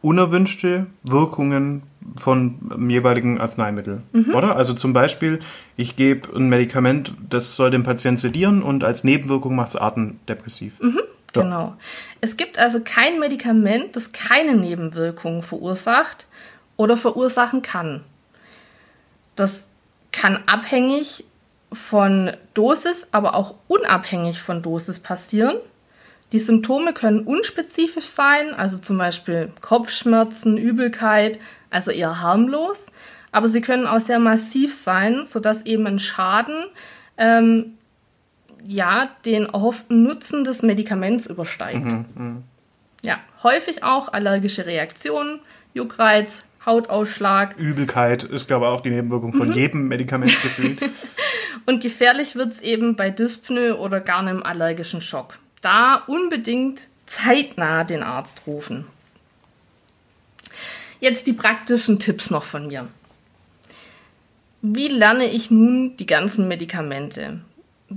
unerwünschte 0.00 0.86
Wirkungen 1.04 1.82
von 2.16 2.58
dem 2.68 2.90
jeweiligen 2.90 3.40
Arzneimittel, 3.40 4.02
oder? 4.34 4.56
Also 4.56 4.74
zum 4.74 4.92
Beispiel, 4.92 5.38
ich 5.76 5.94
gebe 5.94 6.34
ein 6.36 6.48
Medikament, 6.48 7.14
das 7.30 7.54
soll 7.54 7.70
den 7.70 7.84
Patienten 7.84 8.18
sedieren 8.18 8.62
und 8.62 8.82
als 8.82 9.04
Nebenwirkung 9.04 9.54
macht 9.54 9.68
es 9.68 9.76
artendepressiv. 9.76 10.80
Ja. 10.82 10.90
Genau. 11.32 11.76
Es 12.24 12.36
gibt 12.36 12.56
also 12.56 12.80
kein 12.82 13.18
Medikament, 13.18 13.96
das 13.96 14.12
keine 14.12 14.54
Nebenwirkungen 14.54 15.42
verursacht 15.42 16.26
oder 16.76 16.96
verursachen 16.96 17.62
kann. 17.62 18.04
Das 19.34 19.66
kann 20.12 20.44
abhängig 20.46 21.24
von 21.72 22.36
Dosis, 22.54 23.08
aber 23.10 23.34
auch 23.34 23.56
unabhängig 23.66 24.40
von 24.40 24.62
Dosis 24.62 25.00
passieren. 25.00 25.56
Die 26.30 26.38
Symptome 26.38 26.92
können 26.92 27.26
unspezifisch 27.26 28.04
sein, 28.06 28.54
also 28.54 28.78
zum 28.78 28.98
Beispiel 28.98 29.50
Kopfschmerzen, 29.60 30.56
Übelkeit, 30.56 31.40
also 31.70 31.90
eher 31.90 32.20
harmlos. 32.20 32.86
Aber 33.32 33.48
sie 33.48 33.62
können 33.62 33.88
auch 33.88 34.00
sehr 34.00 34.20
massiv 34.20 34.72
sein, 34.72 35.26
sodass 35.26 35.66
eben 35.66 35.88
ein 35.88 35.98
Schaden 35.98 36.66
ähm, 37.18 37.78
ja, 38.66 39.08
den 39.24 39.46
erhofften 39.46 40.02
Nutzen 40.02 40.44
des 40.44 40.62
Medikaments 40.62 41.26
übersteigt. 41.26 41.86
Ja, 43.02 43.18
häufig 43.42 43.82
auch 43.82 44.12
allergische 44.12 44.66
Reaktionen, 44.66 45.40
Juckreiz, 45.74 46.44
Hautausschlag. 46.64 47.58
Übelkeit 47.58 48.22
ist, 48.22 48.46
glaube 48.46 48.66
ich, 48.66 48.70
auch 48.70 48.80
die 48.80 48.90
Nebenwirkung 48.90 49.34
von 49.34 49.52
jedem 49.52 49.88
Medikament 49.88 50.30
gefühlt. 50.42 50.78
Und 51.66 51.82
gefährlich 51.82 52.36
wird 52.36 52.52
es 52.52 52.60
eben 52.60 52.96
bei 52.96 53.10
Dyspnoe 53.10 53.76
oder 53.76 54.00
gar 54.00 54.20
einem 54.20 54.42
allergischen 54.42 55.00
Schock. 55.00 55.38
Da 55.60 56.02
unbedingt 56.06 56.88
zeitnah 57.06 57.84
den 57.84 58.02
Arzt 58.02 58.42
rufen. 58.46 58.86
Jetzt 61.00 61.26
die 61.26 61.32
praktischen 61.32 61.98
Tipps 61.98 62.30
noch 62.30 62.44
von 62.44 62.68
mir. 62.68 62.86
Wie 64.60 64.88
lerne 64.88 65.28
ich 65.28 65.50
nun 65.50 65.96
die 65.96 66.06
ganzen 66.06 66.46
Medikamente? 66.46 67.40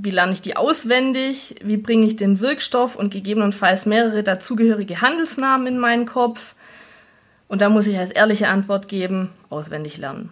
Wie 0.02 0.10
lerne 0.10 0.34
ich 0.34 0.41
die 0.41 0.58
auswendig? 0.58 1.56
Wie 1.64 1.78
bringe 1.78 2.06
ich 2.06 2.16
den 2.16 2.39
Wirkstoff 2.39 2.96
und 2.96 3.14
gegebenenfalls 3.14 3.86
mehrere 3.86 4.24
dazugehörige 4.24 5.02
Handelsnamen 5.02 5.68
in 5.68 5.80
meinen 5.80 6.06
Kopf? 6.06 6.56
Und 7.48 7.62
da 7.62 7.70
muss 7.70 7.88
ich 7.88 7.98
als 7.98 8.12
ehrliche 8.12 8.48
Antwort 8.48 8.88
geben, 8.88 9.30
auswendig 9.50 9.98
lernen. 9.98 10.32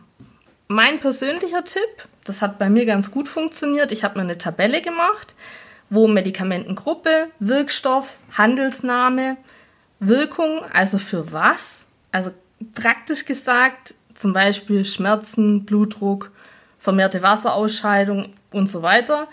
Mein 0.67 0.99
persönlicher 0.99 1.63
Tipp, 1.63 2.07
das 2.23 2.41
hat 2.41 2.57
bei 2.57 2.69
mir 2.69 2.85
ganz 2.85 3.11
gut 3.11 3.27
funktioniert, 3.27 3.91
ich 3.91 4.03
habe 4.03 4.17
mir 4.17 4.23
eine 4.23 4.37
Tabelle 4.37 4.81
gemacht, 4.81 5.35
wo 5.89 6.07
Medikamentengruppe, 6.07 7.27
Wirkstoff, 7.39 8.17
Handelsname, 8.31 9.37
Wirkung, 9.99 10.61
also 10.71 10.97
für 10.97 11.31
was, 11.31 11.85
also 12.11 12.31
praktisch 12.73 13.25
gesagt, 13.25 13.93
zum 14.15 14.33
Beispiel 14.33 14.85
Schmerzen, 14.85 15.65
Blutdruck, 15.65 16.31
vermehrte 16.79 17.21
Wasserausscheidung 17.21 18.33
und 18.51 18.67
so 18.67 18.81
weiter, 18.81 19.27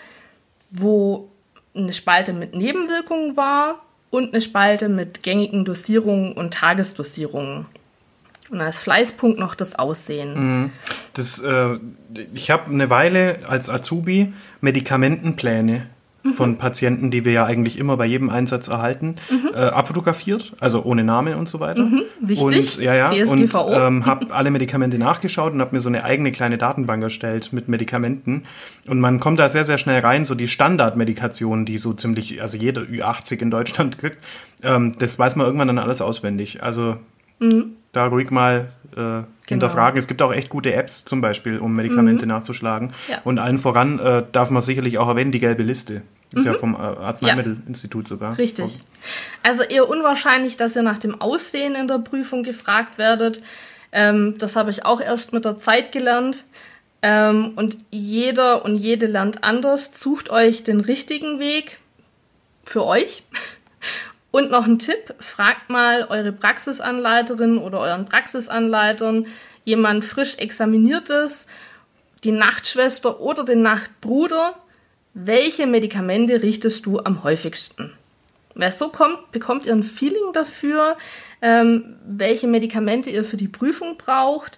wo 0.71 1.29
eine 1.75 1.93
Spalte 1.93 2.33
mit 2.33 2.55
Nebenwirkungen 2.55 3.37
war 3.37 3.81
und 4.09 4.33
eine 4.33 4.41
Spalte 4.41 4.89
mit 4.89 5.23
gängigen 5.23 5.65
Dosierungen 5.65 6.33
und 6.33 6.53
Tagesdosierungen. 6.53 7.65
Und 8.49 8.59
als 8.59 8.79
Fleißpunkt 8.79 9.39
noch 9.39 9.55
das 9.55 9.75
Aussehen. 9.75 10.71
Das, 11.13 11.39
äh, 11.39 11.79
ich 12.33 12.51
habe 12.51 12.69
eine 12.69 12.89
Weile 12.89 13.39
als 13.47 13.69
Azubi 13.69 14.33
Medikamentenpläne 14.59 15.87
von 16.35 16.57
Patienten, 16.57 17.11
die 17.11 17.25
wir 17.25 17.31
ja 17.31 17.45
eigentlich 17.45 17.79
immer 17.79 17.97
bei 17.97 18.05
jedem 18.05 18.29
Einsatz 18.29 18.67
erhalten, 18.67 19.15
äh, 19.53 19.57
abfotografiert, 19.57 20.53
also 20.59 20.83
ohne 20.83 21.03
Name 21.03 21.35
und 21.37 21.49
so 21.49 21.59
weiter. 21.59 21.89
wichtig. 22.19 22.77
Und, 22.77 22.83
ja, 22.83 22.95
ja, 22.95 23.09
und 23.25 23.49
DSGVO. 23.49 23.73
ähm, 23.73 24.05
habe 24.05 24.31
alle 24.33 24.51
Medikamente 24.51 24.97
nachgeschaut 24.97 25.53
und 25.53 25.61
habe 25.61 25.75
mir 25.75 25.79
so 25.79 25.89
eine 25.89 26.03
eigene 26.03 26.31
kleine 26.31 26.57
Datenbank 26.57 27.03
erstellt 27.03 27.53
mit 27.53 27.67
Medikamenten. 27.67 28.43
Und 28.87 28.99
man 28.99 29.19
kommt 29.19 29.39
da 29.39 29.49
sehr, 29.49 29.65
sehr 29.65 29.77
schnell 29.77 30.01
rein, 30.01 30.25
so 30.25 30.35
die 30.35 30.47
Standardmedikationen, 30.47 31.65
die 31.65 31.77
so 31.77 31.93
ziemlich, 31.93 32.41
also 32.41 32.57
jeder 32.57 32.81
Ü80 32.81 33.41
in 33.41 33.51
Deutschland 33.51 33.97
kriegt, 33.99 34.17
ähm, 34.63 34.93
das 34.99 35.17
weiß 35.17 35.35
man 35.35 35.45
irgendwann 35.45 35.67
dann 35.67 35.79
alles 35.79 36.01
auswendig. 36.01 36.61
Also 36.61 36.97
da 37.91 38.05
ruhig 38.05 38.31
mal 38.31 38.71
äh, 38.95 39.23
hinterfragen. 39.47 39.97
Es 39.97 40.07
gibt 40.07 40.21
auch 40.21 40.33
echt 40.33 40.49
gute 40.49 40.73
Apps 40.73 41.05
zum 41.05 41.21
Beispiel, 41.21 41.59
um 41.59 41.75
Medikamente 41.75 42.25
nachzuschlagen. 42.25 42.93
Ja. 43.09 43.19
Und 43.23 43.39
allen 43.39 43.57
voran 43.57 43.99
äh, 43.99 44.23
darf 44.31 44.49
man 44.49 44.61
sicherlich 44.61 44.97
auch 44.97 45.07
erwähnen, 45.07 45.31
die 45.31 45.39
gelbe 45.39 45.63
Liste. 45.63 46.01
Ist 46.33 46.45
ja 46.45 46.53
vom 46.53 46.75
äh, 46.75 46.77
Arzneimittelinstitut 46.77 48.07
sogar. 48.07 48.37
Richtig. 48.37 48.79
Also 49.43 49.63
eher 49.63 49.89
unwahrscheinlich, 49.89 50.55
dass 50.55 50.77
ihr 50.77 50.81
nach 50.81 50.97
dem 50.97 51.19
Aussehen 51.19 51.75
in 51.75 51.89
der 51.89 51.99
Prüfung 51.99 52.43
gefragt 52.43 52.97
werdet. 52.97 53.41
Ähm, 53.91 54.35
das 54.37 54.55
habe 54.55 54.69
ich 54.69 54.85
auch 54.85 55.01
erst 55.01 55.33
mit 55.33 55.43
der 55.43 55.57
Zeit 55.57 55.91
gelernt. 55.91 56.45
Ähm, 57.01 57.51
und 57.57 57.77
jeder 57.89 58.63
und 58.63 58.77
jede 58.77 59.07
lernt 59.07 59.43
anders. 59.43 59.91
Sucht 59.99 60.29
euch 60.29 60.63
den 60.63 60.79
richtigen 60.79 61.39
Weg 61.39 61.79
für 62.63 62.85
euch. 62.85 63.23
Und 64.31 64.49
noch 64.49 64.65
ein 64.65 64.79
Tipp, 64.79 65.13
fragt 65.19 65.69
mal 65.69 66.07
eure 66.09 66.31
Praxisanleiterin 66.31 67.57
oder 67.57 67.79
euren 67.79 68.05
Praxisanleitern, 68.05 69.27
jemand 69.65 70.05
frisch 70.05 70.37
examiniertes, 70.37 71.47
die 72.23 72.31
Nachtschwester 72.31 73.19
oder 73.19 73.43
den 73.43 73.61
Nachtbruder, 73.61 74.55
welche 75.13 75.67
Medikamente 75.67 76.41
richtest 76.41 76.85
du 76.85 76.99
am 76.99 77.23
häufigsten? 77.23 77.91
Wer 78.55 78.71
so 78.71 78.89
kommt, 78.89 79.31
bekommt 79.31 79.65
ihr 79.65 79.73
ein 79.73 79.83
Feeling 79.83 80.33
dafür, 80.33 80.97
ähm, 81.41 81.97
welche 82.05 82.47
Medikamente 82.47 83.09
ihr 83.09 83.23
für 83.23 83.37
die 83.37 83.47
Prüfung 83.47 83.97
braucht. 83.97 84.57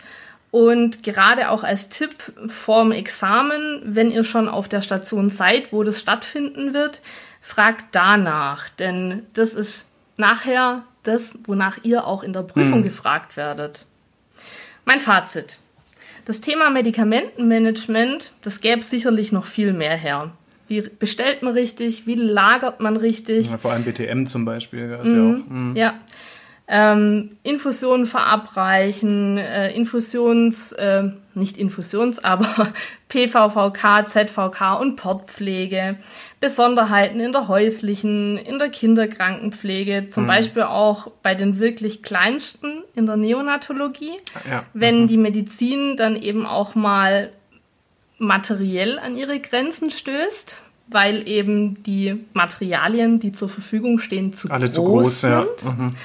Und 0.52 1.02
gerade 1.02 1.50
auch 1.50 1.64
als 1.64 1.90
Tipp 1.90 2.16
vorm 2.46 2.92
Examen, 2.92 3.82
wenn 3.86 4.12
ihr 4.12 4.24
schon 4.24 4.48
auf 4.48 4.70
der 4.70 4.82
Station 4.82 5.32
seid, 5.32 5.74
wo 5.74 5.84
das 5.84 6.00
stattfinden 6.00 6.76
wird, 6.76 7.02
fragt 7.44 7.94
danach. 7.94 8.70
Denn 8.70 9.28
das 9.34 9.54
ist 9.54 9.86
nachher 10.18 10.84
das, 11.04 11.38
wonach 11.44 11.78
ihr 11.84 12.08
auch 12.08 12.24
in 12.24 12.34
der 12.34 12.42
Prüfung 12.42 12.82
gefragt 12.82 13.38
werdet. 13.38 13.86
Mein 14.86 15.00
Fazit. 15.00 15.60
Das 16.26 16.40
Thema 16.40 16.70
Medikamentenmanagement, 16.70 18.32
das 18.42 18.62
gäbe 18.62 18.82
sicherlich 18.82 19.34
noch 19.34 19.46
viel 19.46 19.74
mehr 19.74 19.98
her. 19.98 20.32
Wie 20.70 20.82
bestellt 20.82 21.44
man 21.44 21.54
richtig? 21.54 22.08
Wie 22.08 22.16
lagert 22.16 22.80
man 22.80 22.96
richtig? 22.96 23.52
Ja, 23.52 23.58
vor 23.58 23.74
allem 23.74 23.84
BTM 23.84 24.26
zum 24.26 24.46
Beispiel. 24.46 24.90
Ja, 24.90 25.02
ist 25.02 25.12
ja 25.12 25.22
auch, 25.22 25.50
mm. 25.50 25.76
Ja. 25.76 25.96
Ähm, 26.66 27.38
Infusionen 27.44 28.06
verabreichen, 28.06 29.38
äh, 29.38 29.72
Infusions, 29.76 30.72
äh, 30.72 31.10
nicht 31.36 31.58
Infusions, 31.58 32.24
aber 32.24 32.48
PVVK, 33.10 34.06
ZVK 34.06 34.76
und 34.80 34.96
Portpflege, 34.96 35.98
Besonderheiten 36.40 37.20
in 37.20 37.34
der 37.34 37.50
häuslichen, 37.50 38.38
in 38.38 38.60
der 38.60 38.70
Kinderkrankenpflege, 38.70 40.08
zum 40.08 40.26
Beispiel 40.26 40.64
auch 40.64 41.08
bei 41.22 41.36
den 41.36 41.60
wirklich 41.60 42.02
kleinsten 42.02 42.84
in 42.96 43.08
der 43.08 43.18
Neonatologie, 43.18 44.14
Ja. 44.50 44.64
wenn 44.74 45.08
die 45.08 45.18
Medizin 45.18 45.98
dann 45.98 46.16
eben 46.16 46.46
auch 46.46 46.76
mal 46.76 47.32
materiell 48.20 49.00
an 49.00 49.18
ihre 49.18 49.40
Grenzen 49.40 49.90
stößt, 49.90 50.58
weil 50.88 51.28
eben 51.28 51.84
die 51.84 52.24
Materialien, 52.34 53.20
die 53.20 53.32
zur 53.34 53.50
Verfügung 53.50 54.00
stehen, 54.00 54.32
zu 54.34 54.50
Alle 54.50 54.66
groß 54.66 54.74
zu 54.74 54.84
groß, 54.84 55.22
sind. 55.22 55.32
ja. 55.64 55.72
Mhm. 55.72 55.96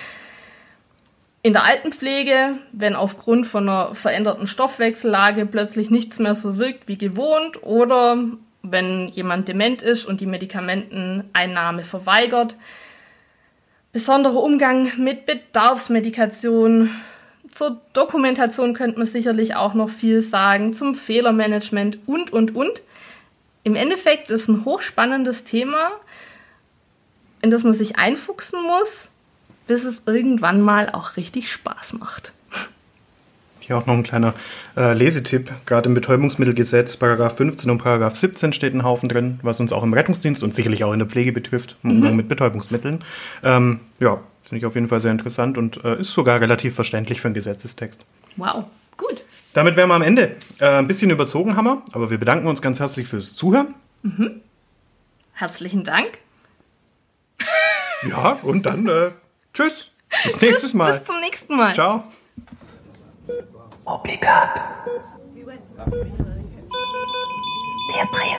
In 1.49 1.55
der 1.55 1.65
Altenpflege, 1.65 2.59
wenn 2.73 2.95
aufgrund 2.95 3.47
von 3.47 3.67
einer 3.67 3.95
veränderten 3.95 4.47
Stoffwechsellage 4.47 5.47
plötzlich 5.47 5.89
nichts 5.89 6.19
mehr 6.19 6.35
so 6.35 6.59
wirkt 6.59 6.89
wie 6.89 6.99
gewohnt 6.99 7.63
oder 7.63 8.23
wenn 8.63 9.09
jemand 9.09 9.49
dement 9.49 9.81
ist 9.81 10.05
und 10.05 10.21
die 10.21 10.27
Medikamenteneinnahme 10.27 11.85
verweigert. 11.85 12.55
Besonderer 13.95 14.43
Umgang 14.43 14.93
mit 14.99 15.25
Bedarfsmedikation. 15.25 16.91
Zur 17.51 17.81
Dokumentation 17.95 18.75
könnte 18.75 18.99
man 18.99 19.09
sicherlich 19.09 19.55
auch 19.55 19.73
noch 19.73 19.89
viel 19.89 20.21
sagen, 20.21 20.75
zum 20.75 20.95
Fehlermanagement 20.95 22.01
und, 22.05 22.31
und, 22.31 22.55
und. 22.55 22.83
Im 23.65 23.75
Endeffekt 23.75 24.29
ist 24.31 24.49
ein 24.49 24.67
hochspannendes 24.67 25.45
Thema, 25.45 25.93
in 27.41 27.49
das 27.49 27.65
man 27.65 27.73
sich 27.73 27.97
einfuchsen 27.97 28.61
muss, 28.63 29.09
bis 29.69 29.85
es 29.85 30.03
irgendwann 30.07 30.61
mal 30.61 30.91
auch 30.91 31.17
richtig 31.17 31.53
Spaß 31.53 31.93
macht. 31.93 32.33
Hier 33.61 33.77
auch 33.77 33.85
noch 33.85 33.95
ein 33.95 34.03
kleiner 34.03 34.33
äh, 34.79 34.95
Lesetipp. 34.95 35.53
Gerade 35.67 35.91
im 35.91 35.95
Betäubungsmittelgesetz, 35.95 36.97
Paragraph 36.97 37.37
15 37.37 37.71
und 37.71 37.79
Paragraph 37.79 38.17
17 38.17 38.55
steht 38.55 38.75
ein 38.75 38.83
Haufen 38.83 39.11
drin, 39.11 39.39
was 39.43 39.61
uns 39.61 39.73
auch 39.73 39.83
im 39.83 39.93
Rettungsdienst 39.93 40.43
und 40.43 40.55
sicherlich 40.55 40.85
auch 40.85 40.93
in 40.95 40.99
der 40.99 41.09
Pflege 41.09 41.33
betrifft, 41.33 41.77
im 41.83 41.91
Umgang 41.91 42.17
mit 42.17 42.29
Betäubungsmitteln. 42.29 43.05
Ähm, 43.45 43.81
ja, 44.01 44.21
finde 44.45 44.61
ich 44.61 44.65
auf 44.65 44.75
jeden 44.75 44.89
Fall 44.89 45.03
sehr 45.03 45.13
interessant 45.13 45.59
und 45.59 45.85
äh, 45.85 46.01
ist 46.01 46.15
sogar 46.15 46.41
relativ 46.41 46.75
verständlich 46.75 47.21
für 47.21 47.29
einen 47.29 47.35
Gesetzestext. 47.35 48.07
Wow, 48.37 48.65
gut. 48.97 49.25
Damit 49.53 49.77
wären 49.77 49.91
wir 49.91 49.97
am 49.97 50.03
Ende. 50.03 50.37
Äh, 50.61 50.79
ein 50.79 50.89
bisschen 50.89 51.11
überzogen 51.11 51.55
haben 51.55 51.67
wir, 51.67 51.83
aber 51.93 52.09
wir 52.09 52.17
bedanken 52.17 52.47
uns 52.47 52.63
ganz 52.63 52.81
herzlich 52.81 53.07
fürs 53.07 53.35
Zuhören. 53.35 53.75
Herzlichen 55.35 55.85
Dank. 55.85 56.21
Ja, 58.09 58.39
und 58.43 58.65
dann 58.65 58.87
äh, 58.87 59.11
tschüss. 59.59 59.91
Bis 60.25 60.41
nächstes 60.41 60.75
Mal. 60.75 60.93
Bis 60.93 61.05
zum 61.05 61.21
nächsten 61.21 61.57
Mal. 61.57 61.75
Ciao. 61.75 62.05
Obligat. 63.85 64.61
Der 67.95 68.07
Prä 68.07 68.37